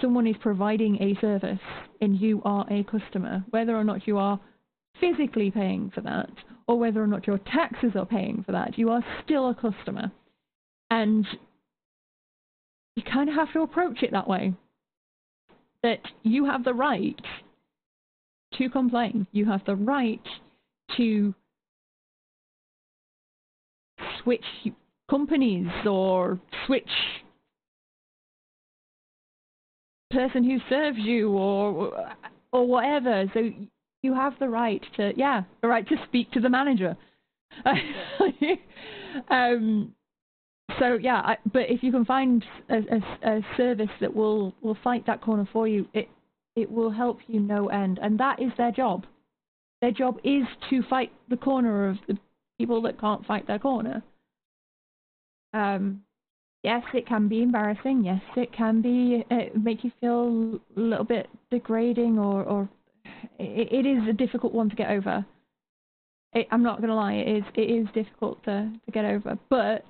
[0.00, 1.58] someone is providing a service
[2.00, 4.40] and you are a customer, whether or not you are
[5.00, 6.30] physically paying for that
[6.66, 10.12] or whether or not your taxes are paying for that, you are still a customer.
[10.90, 11.26] And
[12.94, 14.54] you kind of have to approach it that way.
[15.82, 17.20] That you have the right
[18.58, 19.26] to complain.
[19.32, 20.20] You have the right
[20.96, 21.34] to
[24.22, 24.44] switch
[25.08, 26.90] companies or switch
[30.10, 32.12] person who serves you or
[32.52, 33.24] or whatever.
[33.34, 33.50] So
[34.02, 36.96] you have the right to yeah, the right to speak to the manager.
[39.30, 39.94] um,
[40.78, 44.76] so yeah, I, but if you can find a, a, a, service that will will
[44.84, 46.08] fight that corner for you, it
[46.56, 49.06] it will help you no end, and that is their job.
[49.80, 52.18] Their job is to fight the corner of the
[52.58, 54.02] people that can't fight their corner.
[55.54, 56.02] Um,
[56.62, 58.04] yes, it can be embarrassing.
[58.04, 62.68] Yes, it can be uh, make you feel a little bit degrading, or or
[63.38, 65.24] it, it is a difficult one to get over.
[66.34, 69.84] It, I'm not gonna lie, it is it is difficult to to get over, but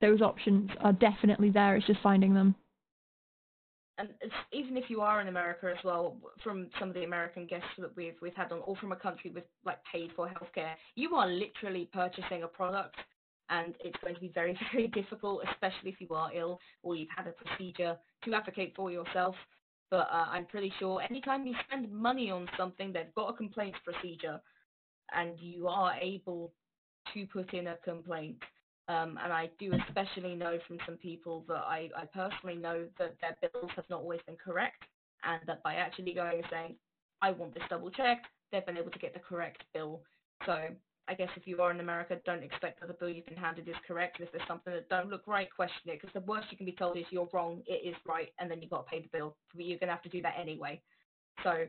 [0.00, 1.76] those options are definitely there.
[1.76, 2.54] It's just finding them.
[3.98, 4.10] And
[4.52, 7.96] even if you are in America as well, from some of the American guests that
[7.96, 11.26] we've we've had on, or from a country with like paid for healthcare, you are
[11.26, 12.94] literally purchasing a product
[13.50, 17.08] and it's going to be very, very difficult, especially if you are ill or you've
[17.14, 19.34] had a procedure to advocate for yourself.
[19.90, 23.78] But uh, I'm pretty sure anytime you spend money on something, they've got a complaints
[23.84, 24.38] procedure,
[25.14, 26.52] and you are able
[27.14, 28.36] to put in a complaint.
[28.88, 33.16] Um, and I do especially know from some people that I, I personally know that
[33.20, 34.84] their bills have not always been correct,
[35.24, 36.74] and that by actually going and saying,
[37.22, 40.00] I want this double checked, they've been able to get the correct bill.
[40.46, 40.68] So
[41.08, 43.66] I guess if you are in America, don't expect that the bill you've been handed
[43.68, 44.20] is correct.
[44.20, 46.00] If there's something that don't look right, question it.
[46.00, 48.60] Because the worst you can be told is you're wrong, it is right, and then
[48.60, 49.34] you've got to pay the bill.
[49.54, 50.80] But you're going to have to do that anyway.
[51.42, 51.64] So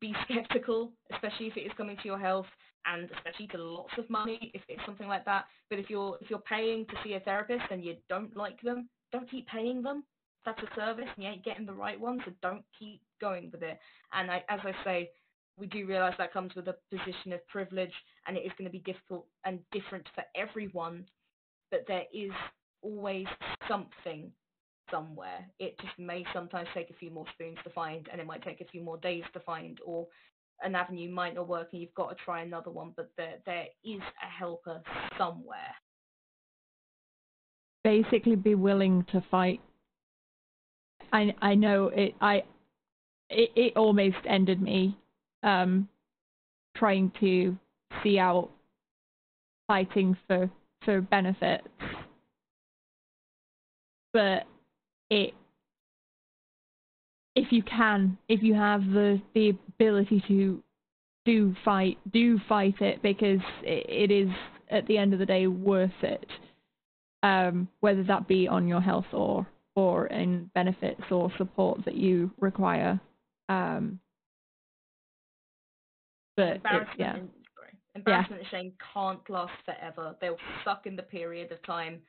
[0.00, 2.46] be skeptical, especially if it is coming to your health,
[2.86, 5.44] and especially to lots of money if it's something like that.
[5.70, 8.88] But if you're if you're paying to see a therapist and you don't like them,
[9.12, 10.04] don't keep paying them.
[10.44, 13.62] That's a service, and you ain't getting the right one, so don't keep going with
[13.62, 13.78] it.
[14.12, 15.10] And I, as I say,
[15.58, 17.92] we do realize that comes with a position of privilege
[18.26, 21.04] and it is going to be difficult and different for everyone,
[21.70, 22.32] but there is
[22.82, 23.26] always
[23.68, 24.30] something
[24.90, 25.46] somewhere.
[25.58, 28.60] It just may sometimes take a few more spoons to find and it might take
[28.60, 30.06] a few more days to find or
[30.62, 33.66] an avenue might not work and you've got to try another one, but there there
[33.84, 34.82] is a helper
[35.18, 35.74] somewhere.
[37.82, 39.60] Basically be willing to fight.
[41.12, 42.44] I I know it I
[43.30, 44.96] it, it almost ended me
[45.44, 45.88] um,
[46.76, 47.56] trying to
[48.02, 48.50] see out
[49.68, 50.50] fighting for
[50.84, 51.68] for benefits,
[54.12, 54.44] but
[55.10, 55.34] it
[57.34, 60.62] if you can, if you have the the ability to
[61.24, 64.28] do fight, do fight it because it, it is
[64.70, 66.26] at the end of the day worth it.
[67.22, 69.46] Um, whether that be on your health or
[69.76, 73.00] or in benefits or support that you require.
[73.48, 73.98] Um,
[76.36, 77.16] but embarrassment, yeah.
[77.16, 78.58] and, sorry, embarrassment yeah.
[78.58, 80.16] and shame can't last forever.
[80.20, 82.00] They'll suck in the period of time,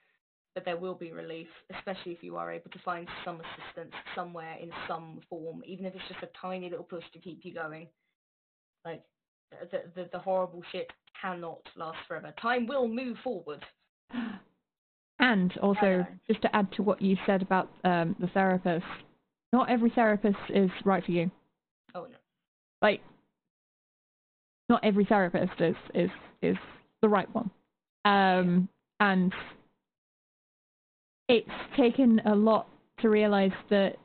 [0.53, 4.55] but there will be relief, especially if you are able to find some assistance somewhere
[4.61, 7.87] in some form, even if it's just a tiny little push to keep you going.
[8.83, 9.03] Like
[9.71, 10.91] the the, the horrible shit
[11.21, 12.33] cannot last forever.
[12.41, 13.63] Time will move forward.
[15.19, 18.85] And also, just to add to what you said about um, the therapist,
[19.53, 21.31] not every therapist is right for you.
[21.95, 22.17] Oh no.
[22.81, 23.01] Like
[24.69, 26.09] not every therapist is is
[26.41, 26.57] is
[27.01, 27.49] the right one,
[28.05, 28.67] um,
[28.99, 29.33] and
[31.27, 32.67] it's taken a lot
[32.99, 33.95] to realize that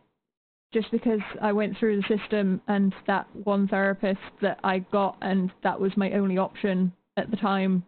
[0.73, 5.51] just because I went through the system and that one therapist that I got and
[5.63, 7.85] that was my only option at the time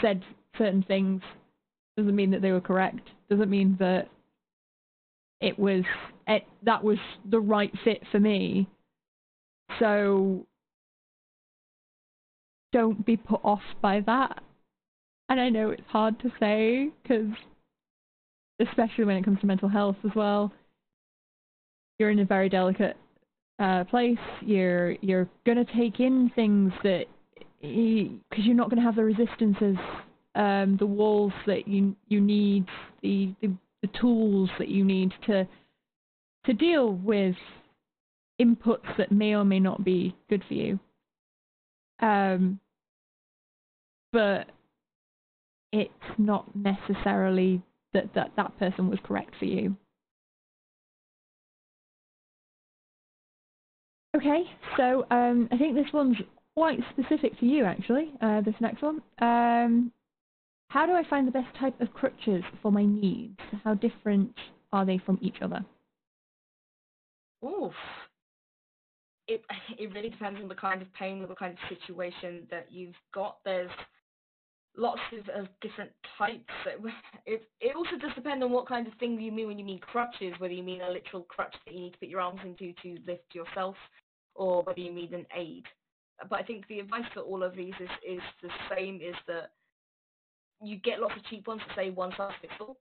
[0.00, 0.22] said
[0.56, 1.20] certain things
[1.96, 3.00] doesn't mean that they were correct.
[3.28, 4.08] Doesn't mean that
[5.40, 5.84] it was
[6.26, 6.98] it, that was
[7.28, 8.68] the right fit for me.
[9.78, 10.46] So
[12.72, 14.40] don't be put off by that.
[15.28, 17.28] And I know it's hard to say because,
[18.60, 20.52] especially when it comes to mental health as well,
[21.98, 22.96] you're in a very delicate
[23.58, 24.16] uh, place.
[24.40, 27.04] You're you're gonna take in things that
[27.60, 29.76] because you're not gonna have the resistances
[30.38, 32.64] um, the walls that you you need,
[33.02, 35.46] the, the the tools that you need to
[36.46, 37.34] to deal with
[38.40, 40.78] inputs that may or may not be good for you.
[42.00, 42.60] Um,
[44.12, 44.46] but
[45.72, 47.62] it's not necessarily
[47.92, 49.76] that, that that person was correct for you.
[54.16, 54.44] Okay,
[54.76, 56.16] so um, I think this one's
[56.56, 59.02] quite specific to you actually, uh, this next one.
[59.20, 59.92] Um,
[60.68, 63.38] how do I find the best type of crutches for my needs?
[63.64, 64.34] How different
[64.72, 65.64] are they from each other?
[67.44, 67.72] Oof.
[69.28, 69.44] It,
[69.78, 72.96] it really depends on the kind of pain or the kind of situation that you've
[73.14, 73.38] got.
[73.44, 73.70] There's
[74.76, 76.44] lots of, of different types.
[77.26, 79.80] It, it also does depend on what kind of thing you mean when you mean
[79.80, 82.72] crutches, whether you mean a literal crutch that you need to put your arms into
[82.82, 83.76] to lift yourself,
[84.34, 85.64] or whether you mean an aid.
[86.30, 89.50] But I think the advice for all of these is, is the same, is that
[90.62, 92.78] you get lots of cheap ones that say one size fits all.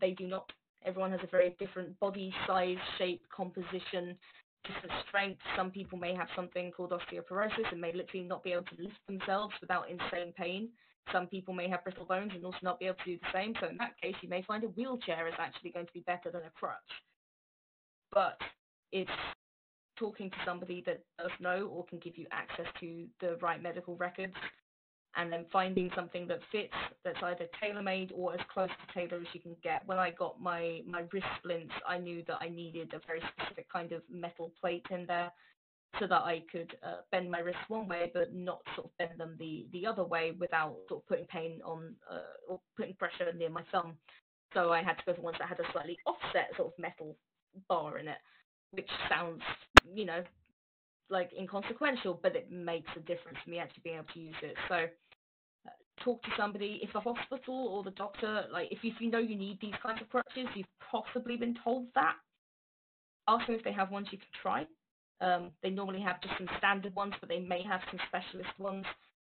[0.00, 0.50] They do not.
[0.84, 4.16] Everyone has a very different body size, shape, composition,
[4.64, 5.40] different strength.
[5.56, 8.98] Some people may have something called osteoporosis and may literally not be able to lift
[9.06, 10.68] themselves without insane pain.
[11.12, 13.54] Some people may have brittle bones and also not be able to do the same.
[13.60, 16.30] So in that case, you may find a wheelchair is actually going to be better
[16.30, 16.74] than a crutch.
[18.12, 18.38] But
[18.90, 19.10] it's
[19.98, 23.96] talking to somebody that does know or can give you access to the right medical
[23.96, 24.34] records
[25.16, 26.74] and then finding something that fits
[27.04, 29.86] that's either tailor-made or as close to tailor as you can get.
[29.86, 33.70] When I got my, my wrist splints, I knew that I needed a very specific
[33.72, 35.30] kind of metal plate in there
[36.00, 39.20] so that I could uh, bend my wrists one way but not sort of bend
[39.20, 42.18] them the, the other way without sort of putting pain on uh,
[42.48, 43.96] or putting pressure near my thumb.
[44.52, 47.16] So I had to go for ones that had a slightly offset sort of metal
[47.68, 48.18] bar in it,
[48.72, 49.42] which sounds,
[49.94, 50.22] you know,
[51.10, 54.56] like inconsequential, but it makes a difference for me actually being able to use it.
[54.68, 54.86] So
[56.02, 56.80] talk to somebody.
[56.82, 59.74] If the hospital or the doctor, like if you, if you know you need these
[59.82, 62.14] kinds of crutches, you've possibly been told that.
[63.28, 64.66] Ask them if they have ones you can try.
[65.20, 68.84] Um, they normally have just some standard ones, but they may have some specialist ones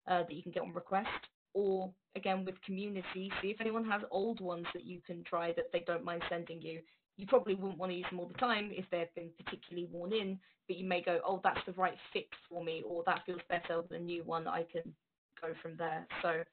[0.08, 1.08] uh, that you can get on request.
[1.54, 5.72] Or again, with community, see if anyone has old ones that you can try that
[5.72, 6.82] they don't mind sending you.
[7.16, 10.14] You probably wouldn't want to use them all the time if they've been particularly worn
[10.14, 13.42] in, but you may go, oh, that's the right fit for me, or that feels
[13.50, 14.48] better than a new one.
[14.48, 14.94] I can
[15.42, 16.06] go from there.
[16.22, 16.44] So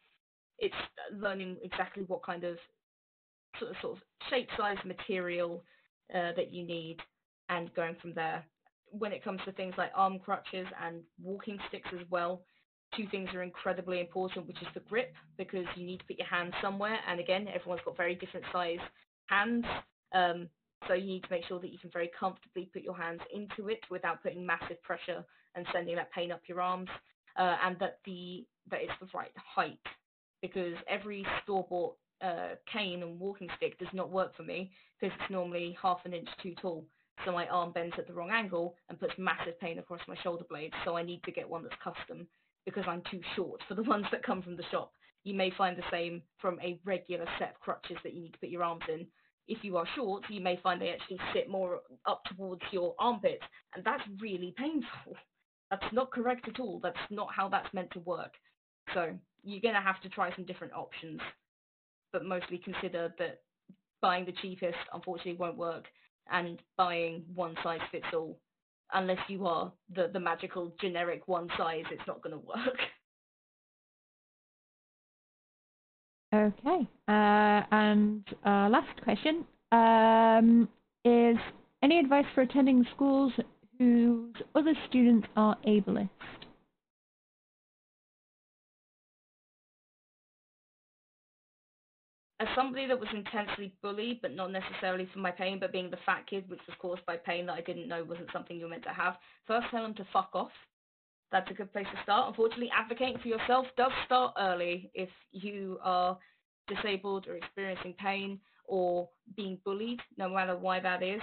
[0.59, 0.75] it's
[1.13, 2.57] learning exactly what kind of
[3.59, 5.63] sort of, sort of shape, size, material
[6.15, 6.99] uh, that you need,
[7.49, 8.45] and going from there.
[8.91, 12.43] When it comes to things like arm crutches and walking sticks as well,
[12.97, 16.29] two things are incredibly important, which is the grip, because you need to put your
[16.29, 16.99] hand somewhere.
[17.09, 18.79] And again, everyone's got very different size
[19.27, 19.65] hands.
[20.13, 20.49] Um,
[20.87, 23.69] so you need to make sure that you can very comfortably put your hands into
[23.71, 25.25] it without putting massive pressure
[25.55, 26.89] and sending that pain up your arms,
[27.37, 29.79] uh, and that the that it's the right height
[30.41, 35.31] because every store-bought uh, cane and walking stick does not work for me because it's
[35.31, 36.85] normally half an inch too tall.
[37.25, 40.45] So my arm bends at the wrong angle and puts massive pain across my shoulder
[40.49, 40.75] blades.
[40.85, 42.27] So I need to get one that's custom
[42.67, 44.93] because I'm too short for the ones that come from the shop.
[45.25, 48.39] You may find the same from a regular set of crutches that you need to
[48.39, 49.07] put your arms in.
[49.49, 53.43] If you are short, you may find they actually sit more up towards your armpits,
[53.75, 55.17] and that's really painful.
[55.81, 56.79] That's not correct at all.
[56.83, 58.33] That's not how that's meant to work.
[58.93, 61.21] So you're going to have to try some different options,
[62.13, 63.41] but mostly consider that
[64.01, 65.85] buying the cheapest unfortunately won't work,
[66.31, 68.39] and buying one size fits all,
[68.93, 72.79] unless you are the, the magical generic one size, it's not going to work.
[76.35, 80.69] Okay, uh, and uh, last question um,
[81.05, 81.37] is
[81.81, 83.33] any advice for attending schools
[83.79, 86.11] whose other students are ableist?
[92.45, 95.99] as somebody that was intensely bullied, but not necessarily for my pain, but being the
[96.05, 98.83] fat kid, which was caused by pain that I didn't know wasn't something you're meant
[98.85, 99.15] to have,
[99.47, 100.51] first tell them to fuck off.
[101.33, 102.29] That's a good place to start.
[102.29, 106.19] Unfortunately, advocating for yourself does start early if you are
[106.69, 111.21] disabled or experiencing pain or being bullied, no matter why that is.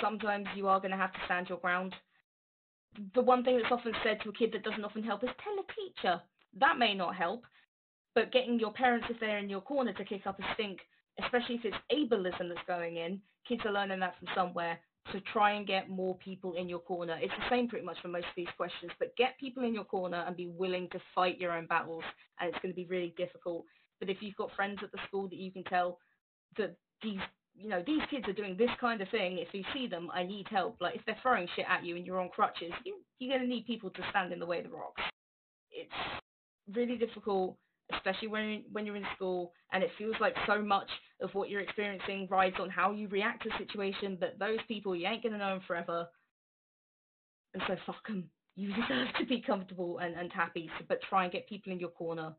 [0.00, 1.94] Sometimes you are going to have to stand your ground.
[3.14, 5.54] The one thing that's often said to a kid that doesn't often help is tell
[5.54, 6.20] a teacher.
[6.58, 7.44] That may not help,
[8.14, 10.80] but getting your parents, if they're in your corner, to kick up a stink,
[11.22, 14.78] especially if it's ableism that's going in, kids are learning that from somewhere.
[15.12, 17.16] So try and get more people in your corner.
[17.20, 19.84] It's the same pretty much for most of these questions, but get people in your
[19.84, 22.02] corner and be willing to fight your own battles.
[22.40, 23.64] And it's going to be really difficult.
[24.00, 25.98] But if you've got friends at the school that you can tell
[26.56, 27.20] that these,
[27.58, 30.22] you know, these kids are doing this kind of thing, if you see them, I
[30.22, 30.76] need help.
[30.80, 33.54] Like if they're throwing shit at you and you're on crutches, you, you're going to
[33.54, 35.02] need people to stand in the way of the rocks.
[35.70, 35.90] It's
[36.74, 37.56] really difficult,
[37.92, 40.88] especially when when you're in school, and it feels like so much
[41.20, 44.16] of what you're experiencing rides on how you react to a situation.
[44.20, 46.06] That those people you ain't gonna know them forever,
[47.54, 48.24] and so fuck them.
[48.54, 51.90] You deserve to be comfortable and, and happy, but try and get people in your
[51.90, 52.34] corner.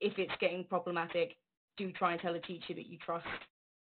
[0.00, 1.36] If it's getting problematic,
[1.76, 3.26] do try and tell a teacher that you trust.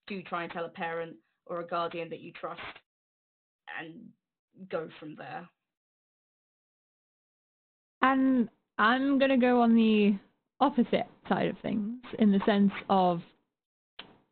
[0.08, 1.16] Do try and tell a parent
[1.46, 2.62] or a guardian that you trust,
[3.80, 3.94] and
[4.70, 5.48] go from there.
[8.02, 10.16] And I'm going to go on the
[10.60, 13.22] opposite side of things in the sense of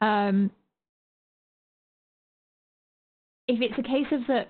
[0.02, 0.52] um,
[3.48, 4.48] if it's a case of that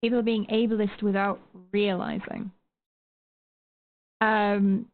[0.00, 1.40] people are being ableist without
[1.72, 2.50] realizing,
[4.20, 4.86] um,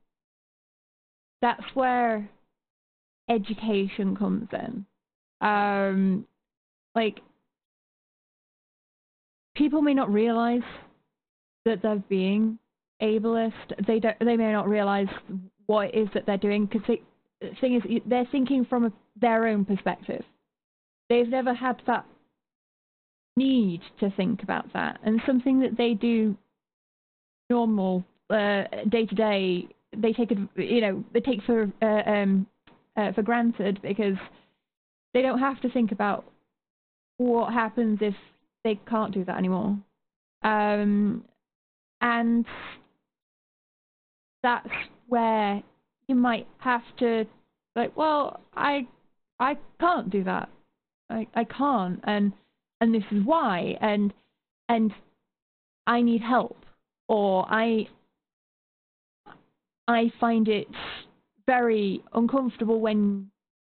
[1.43, 2.29] that's where
[3.29, 4.85] education comes in.
[5.41, 6.27] Um,
[6.95, 7.21] like,
[9.57, 10.63] people may not realize
[11.65, 12.59] that they're being
[13.03, 13.53] ableist.
[13.87, 14.19] They don't.
[14.19, 15.09] They may not realize
[15.67, 16.87] what it is that they're doing because
[17.41, 20.25] the thing is, they're thinking from a, their own perspective.
[21.09, 22.07] They've never had that
[23.37, 26.37] need to think about that, and something that they do
[27.49, 29.69] normal day to day.
[29.97, 32.47] They take you know, they take for uh, um,
[32.97, 34.17] uh, for granted because
[35.15, 36.25] they don't have to think about
[37.19, 38.15] what happens if
[38.65, 39.79] they can't do that anymore.
[40.43, 41.25] Um,
[42.01, 42.47] and
[44.43, 44.69] that's
[45.09, 45.63] where
[46.09, 47.27] you might have to
[47.77, 48.87] like, well, I
[49.39, 50.49] I can't do that.
[51.09, 52.33] I I can't and
[52.81, 54.13] and this is why and
[54.69, 54.93] and
[55.87, 56.65] I need help
[57.09, 57.89] or I
[59.89, 60.69] I find it
[61.47, 63.31] very uncomfortable when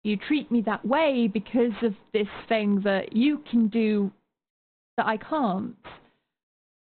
[0.07, 4.11] you treat me that way because of this thing that you can do
[4.97, 5.75] that I can't.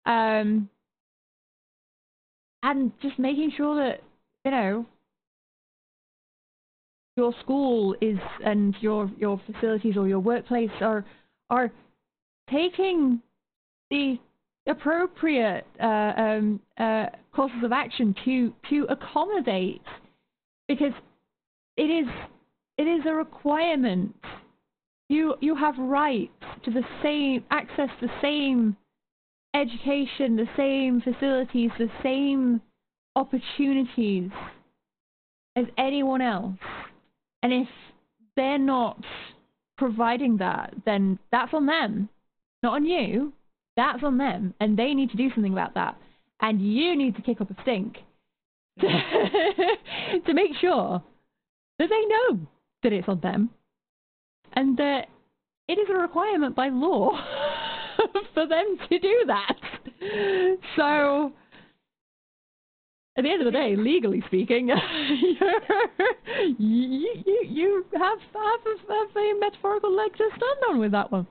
[0.05, 0.69] Um,
[2.61, 4.03] and just making sure that
[4.45, 4.85] you know
[7.17, 11.03] your school is and your your facilities or your workplace are
[11.49, 11.71] are
[12.51, 13.21] taking
[13.89, 14.19] the
[14.67, 19.81] appropriate uh, um, uh, courses of action to to accommodate
[20.67, 20.93] because
[21.77, 22.07] it is
[22.77, 24.15] it is a requirement
[25.09, 26.31] you you have rights
[26.63, 28.75] to the same access the same
[29.55, 32.61] education, the same facilities, the same
[33.15, 34.29] opportunities
[35.55, 36.57] as anyone else.
[37.41, 37.67] And if
[38.35, 39.03] they're not
[39.77, 42.09] providing that, then that's on them,
[42.63, 43.33] not on you.
[43.77, 45.97] That's on them, and they need to do something about that.
[46.41, 47.97] And you need to kick up a stink
[48.79, 48.87] to,
[50.25, 51.03] to make sure
[51.79, 52.47] that they know
[52.85, 53.49] that it's on them
[54.53, 55.07] and that
[55.67, 57.11] it is a requirement by law.
[58.33, 59.55] for them to do that.
[60.75, 61.31] So,
[63.17, 64.69] at the end of the day, legally speaking,
[66.59, 71.27] you, you, you have, have, have a metaphorical leg to stand on with that one.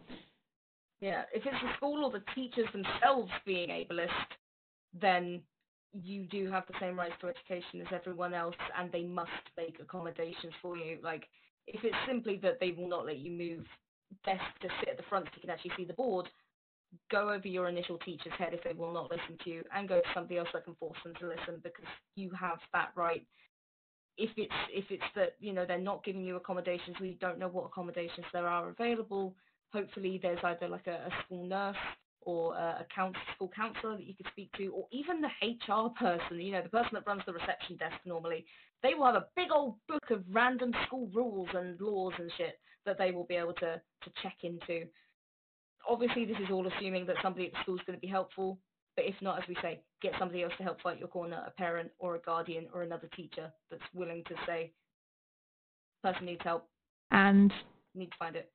[1.00, 4.08] Yeah, if it's the school or the teachers themselves being ableist,
[4.98, 5.42] then
[5.92, 9.76] you do have the same rights to education as everyone else, and they must make
[9.80, 10.98] accommodations for you.
[11.02, 11.24] Like,
[11.66, 13.64] if it's simply that they will not let you move
[14.24, 16.28] desk to sit at the front so you can actually see the board,
[17.10, 19.96] go over your initial teacher's head if they will not listen to you and go
[19.96, 21.86] to somebody else that can force them to listen because
[22.16, 23.26] you have that right.
[24.16, 27.48] If it's if it's that you know they're not giving you accommodations we don't know
[27.48, 29.34] what accommodations there are available.
[29.72, 31.76] Hopefully there's either like a, a school nurse
[32.24, 36.40] or a, a school counselor that you could speak to or even the hr person
[36.40, 38.44] you know the person that runs the reception desk normally
[38.82, 42.58] they will have a big old book of random school rules and laws and shit
[42.86, 44.86] that they will be able to to check into
[45.88, 48.58] obviously this is all assuming that somebody at the school is going to be helpful,
[48.96, 51.50] but if not, as we say, get somebody else to help fight your corner, a
[51.50, 54.72] parent or a guardian or another teacher that's willing to say,
[56.02, 56.68] person needs help.
[57.10, 57.52] And
[57.94, 58.50] need to find it.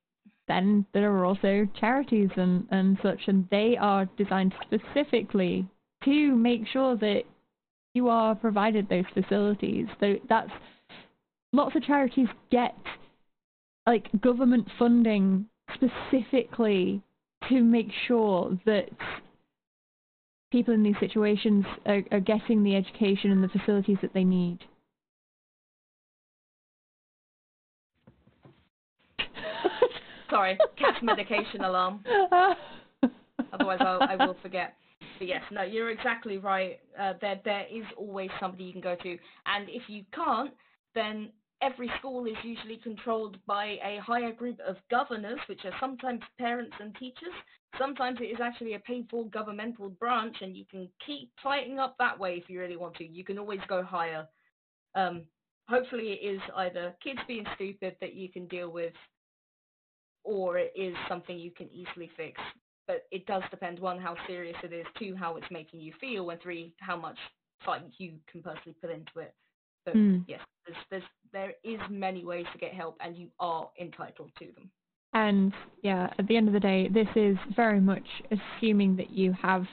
[0.48, 5.66] Then there are also charities and, and such, and they are designed specifically
[6.04, 7.22] to make sure that
[7.94, 9.86] you are provided those facilities.
[10.00, 10.50] So that's
[11.52, 12.74] lots of charities get
[13.86, 17.02] like government funding specifically
[17.48, 18.90] to make sure that
[20.52, 24.58] people in these situations are, are getting the education and the facilities that they need.
[30.30, 32.04] Sorry, catch medication alarm.
[33.52, 34.74] Otherwise, I'll, I will forget.
[35.18, 36.78] But yes, no, you're exactly right.
[36.98, 39.10] Uh, there, there is always somebody you can go to,
[39.46, 40.52] and if you can't,
[40.94, 41.30] then
[41.62, 46.74] every school is usually controlled by a higher group of governors, which are sometimes parents
[46.80, 47.34] and teachers.
[47.78, 51.96] sometimes it is actually a paid for governmental branch, and you can keep fighting up
[51.98, 53.04] that way if you really want to.
[53.04, 54.26] You can always go higher.
[54.94, 55.22] Um,
[55.68, 58.94] hopefully, it is either kids being stupid that you can deal with,
[60.24, 62.40] or it is something you can easily fix.
[62.86, 66.28] But it does depend one how serious it is, two how it's making you feel,
[66.30, 67.18] and three how much
[67.64, 69.34] fight you can personally put into it.
[69.84, 70.24] But Mm.
[70.26, 71.02] yes, there's, there's
[71.32, 74.70] there is many ways to get help, and you are entitled to them.
[75.12, 75.52] And
[75.82, 79.66] yeah, at the end of the day, this is very much assuming that you have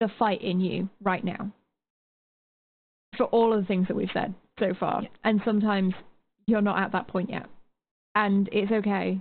[0.00, 1.50] the fight in you right now.
[3.16, 5.02] For all of the things that we've said so far.
[5.02, 5.08] Yeah.
[5.24, 5.94] And sometimes
[6.46, 7.46] you're not at that point yet.
[8.16, 9.20] And it's okay.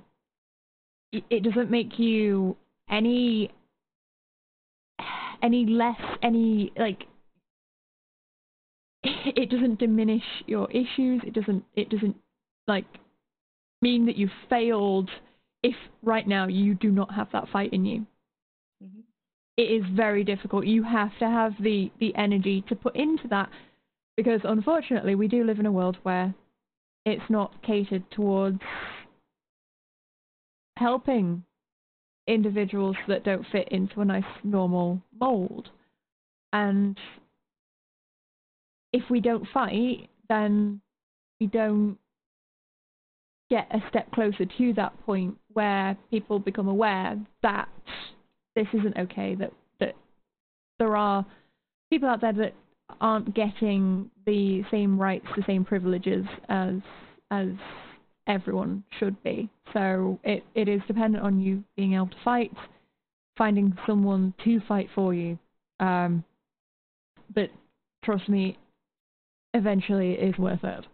[1.11, 2.55] It- doesn't make you
[2.89, 3.51] any
[5.43, 7.03] any less any like
[9.03, 11.21] it doesn't diminish your issues.
[11.25, 12.15] It doesn't it doesn't
[12.67, 12.85] like
[13.81, 15.09] mean that you've failed
[15.61, 18.05] if right now you do not have that fight in you.
[18.81, 19.01] hmm
[19.57, 20.65] It is very difficult.
[20.65, 23.49] You have to have the, the energy to put into that
[24.15, 26.33] because unfortunately we do live in a world where
[27.05, 28.59] it's not catered towards
[30.77, 31.43] helping
[32.27, 35.69] individuals that don't fit into a nice normal mold.
[36.51, 36.97] And
[38.91, 40.81] if we don't fight, then
[41.39, 41.97] we don't
[43.49, 47.69] get a step closer to that point where people become aware that
[48.55, 49.95] this isn't okay, that, that
[50.79, 51.25] there are
[51.91, 52.53] people out there that
[53.01, 56.75] aren't getting the same rights, the same privileges as
[57.31, 57.49] as
[58.27, 59.49] everyone should be.
[59.73, 62.51] So it, it is dependent on you being able to fight,
[63.37, 65.37] finding someone to fight for you.
[65.79, 66.23] Um,
[67.33, 67.49] but
[68.03, 68.57] trust me,
[69.53, 70.85] eventually it is worth it.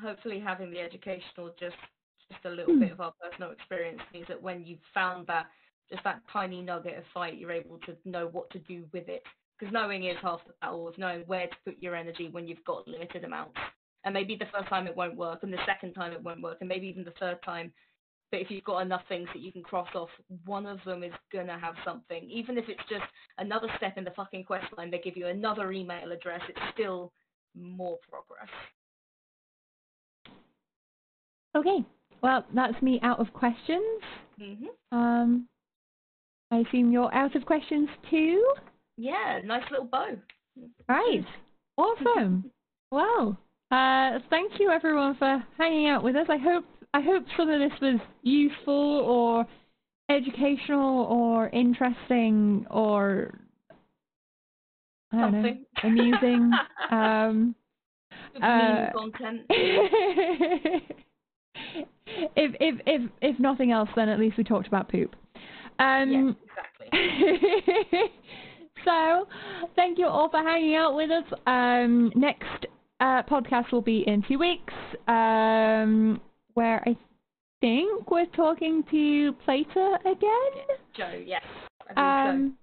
[0.00, 1.76] hopefully having the educational just
[2.30, 2.78] just a little Hmm.
[2.78, 5.46] bit of our personal experience means that when you've found that
[5.90, 9.22] just that tiny nugget of fight you're able to know what to do with it
[9.58, 12.64] because knowing is half the battle of knowing where to put your energy when you've
[12.64, 13.56] got limited amounts.
[14.04, 16.58] And maybe the first time it won't work and the second time it won't work
[16.60, 17.72] and maybe even the third time.
[18.30, 20.10] But if you've got enough things that you can cross off
[20.44, 22.28] one of them is gonna have something.
[22.30, 23.04] Even if it's just
[23.38, 27.12] another step in the fucking quest line they give you another email address it's still
[27.54, 28.48] more progress.
[31.56, 31.84] Okay,
[32.22, 34.02] well, that's me out of questions.
[34.38, 35.48] hmm Um,
[36.50, 38.54] I assume you're out of questions too?
[38.98, 40.16] Yeah, nice little bow.
[40.88, 41.24] Right.
[41.76, 42.50] Awesome.
[42.90, 43.38] Well,
[43.70, 46.26] uh, thank you everyone for hanging out with us.
[46.28, 49.46] I hope I hope some of this was useful or
[50.10, 53.38] educational or interesting or
[55.12, 55.64] I don't know, Something.
[55.84, 56.52] amusing.
[56.90, 57.54] um,
[58.42, 59.42] uh, content.
[59.48, 60.82] if
[62.36, 65.14] if if if nothing else, then at least we talked about poop.
[65.78, 66.34] Um, yes,
[66.90, 68.00] exactly.
[68.84, 69.28] so,
[69.76, 71.24] thank you all for hanging out with us.
[71.46, 72.66] Um, next
[73.00, 74.74] uh, podcast will be in two weeks,
[75.06, 76.20] um,
[76.54, 76.96] where I
[77.60, 80.76] think we're talking to Plato again.
[80.96, 81.42] Joe, yes.
[81.96, 82.56] Um,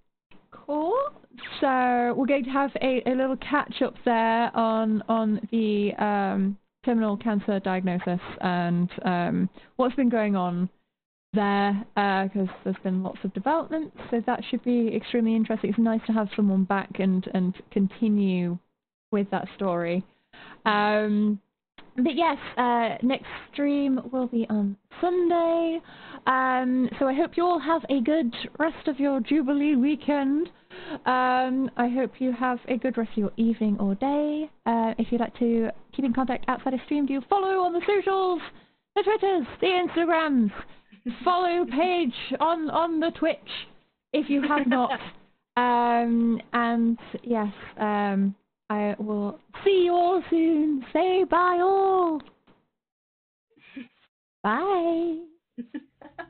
[0.51, 0.95] cool.
[1.59, 6.57] So we're going to have a, a little catch up there on on the um,
[6.85, 10.69] terminal cancer diagnosis and um, what's been going on
[11.35, 13.95] there because there's been lots of developments.
[14.09, 15.69] So that should be extremely interesting.
[15.69, 18.57] It's nice to have someone back and and continue
[19.11, 20.03] with that story.
[20.65, 21.39] Um,
[21.97, 25.79] but yes, uh, next stream will be on Sunday.
[26.27, 30.49] Um, so I hope you all have a good rest of your Jubilee weekend.
[31.05, 34.49] Um, I hope you have a good rest of your evening or day.
[34.65, 37.81] Uh, if you'd like to keep in contact outside of stream, do follow on the
[37.87, 38.41] socials,
[38.95, 40.51] the Twitters, the Instagrams.
[41.23, 43.37] Follow page on on the Twitch
[44.13, 44.91] if you have not.
[45.57, 48.35] um, and yes, um,
[48.69, 50.85] I will see you all soon.
[50.93, 52.21] Say bye all.
[54.43, 55.17] Bye.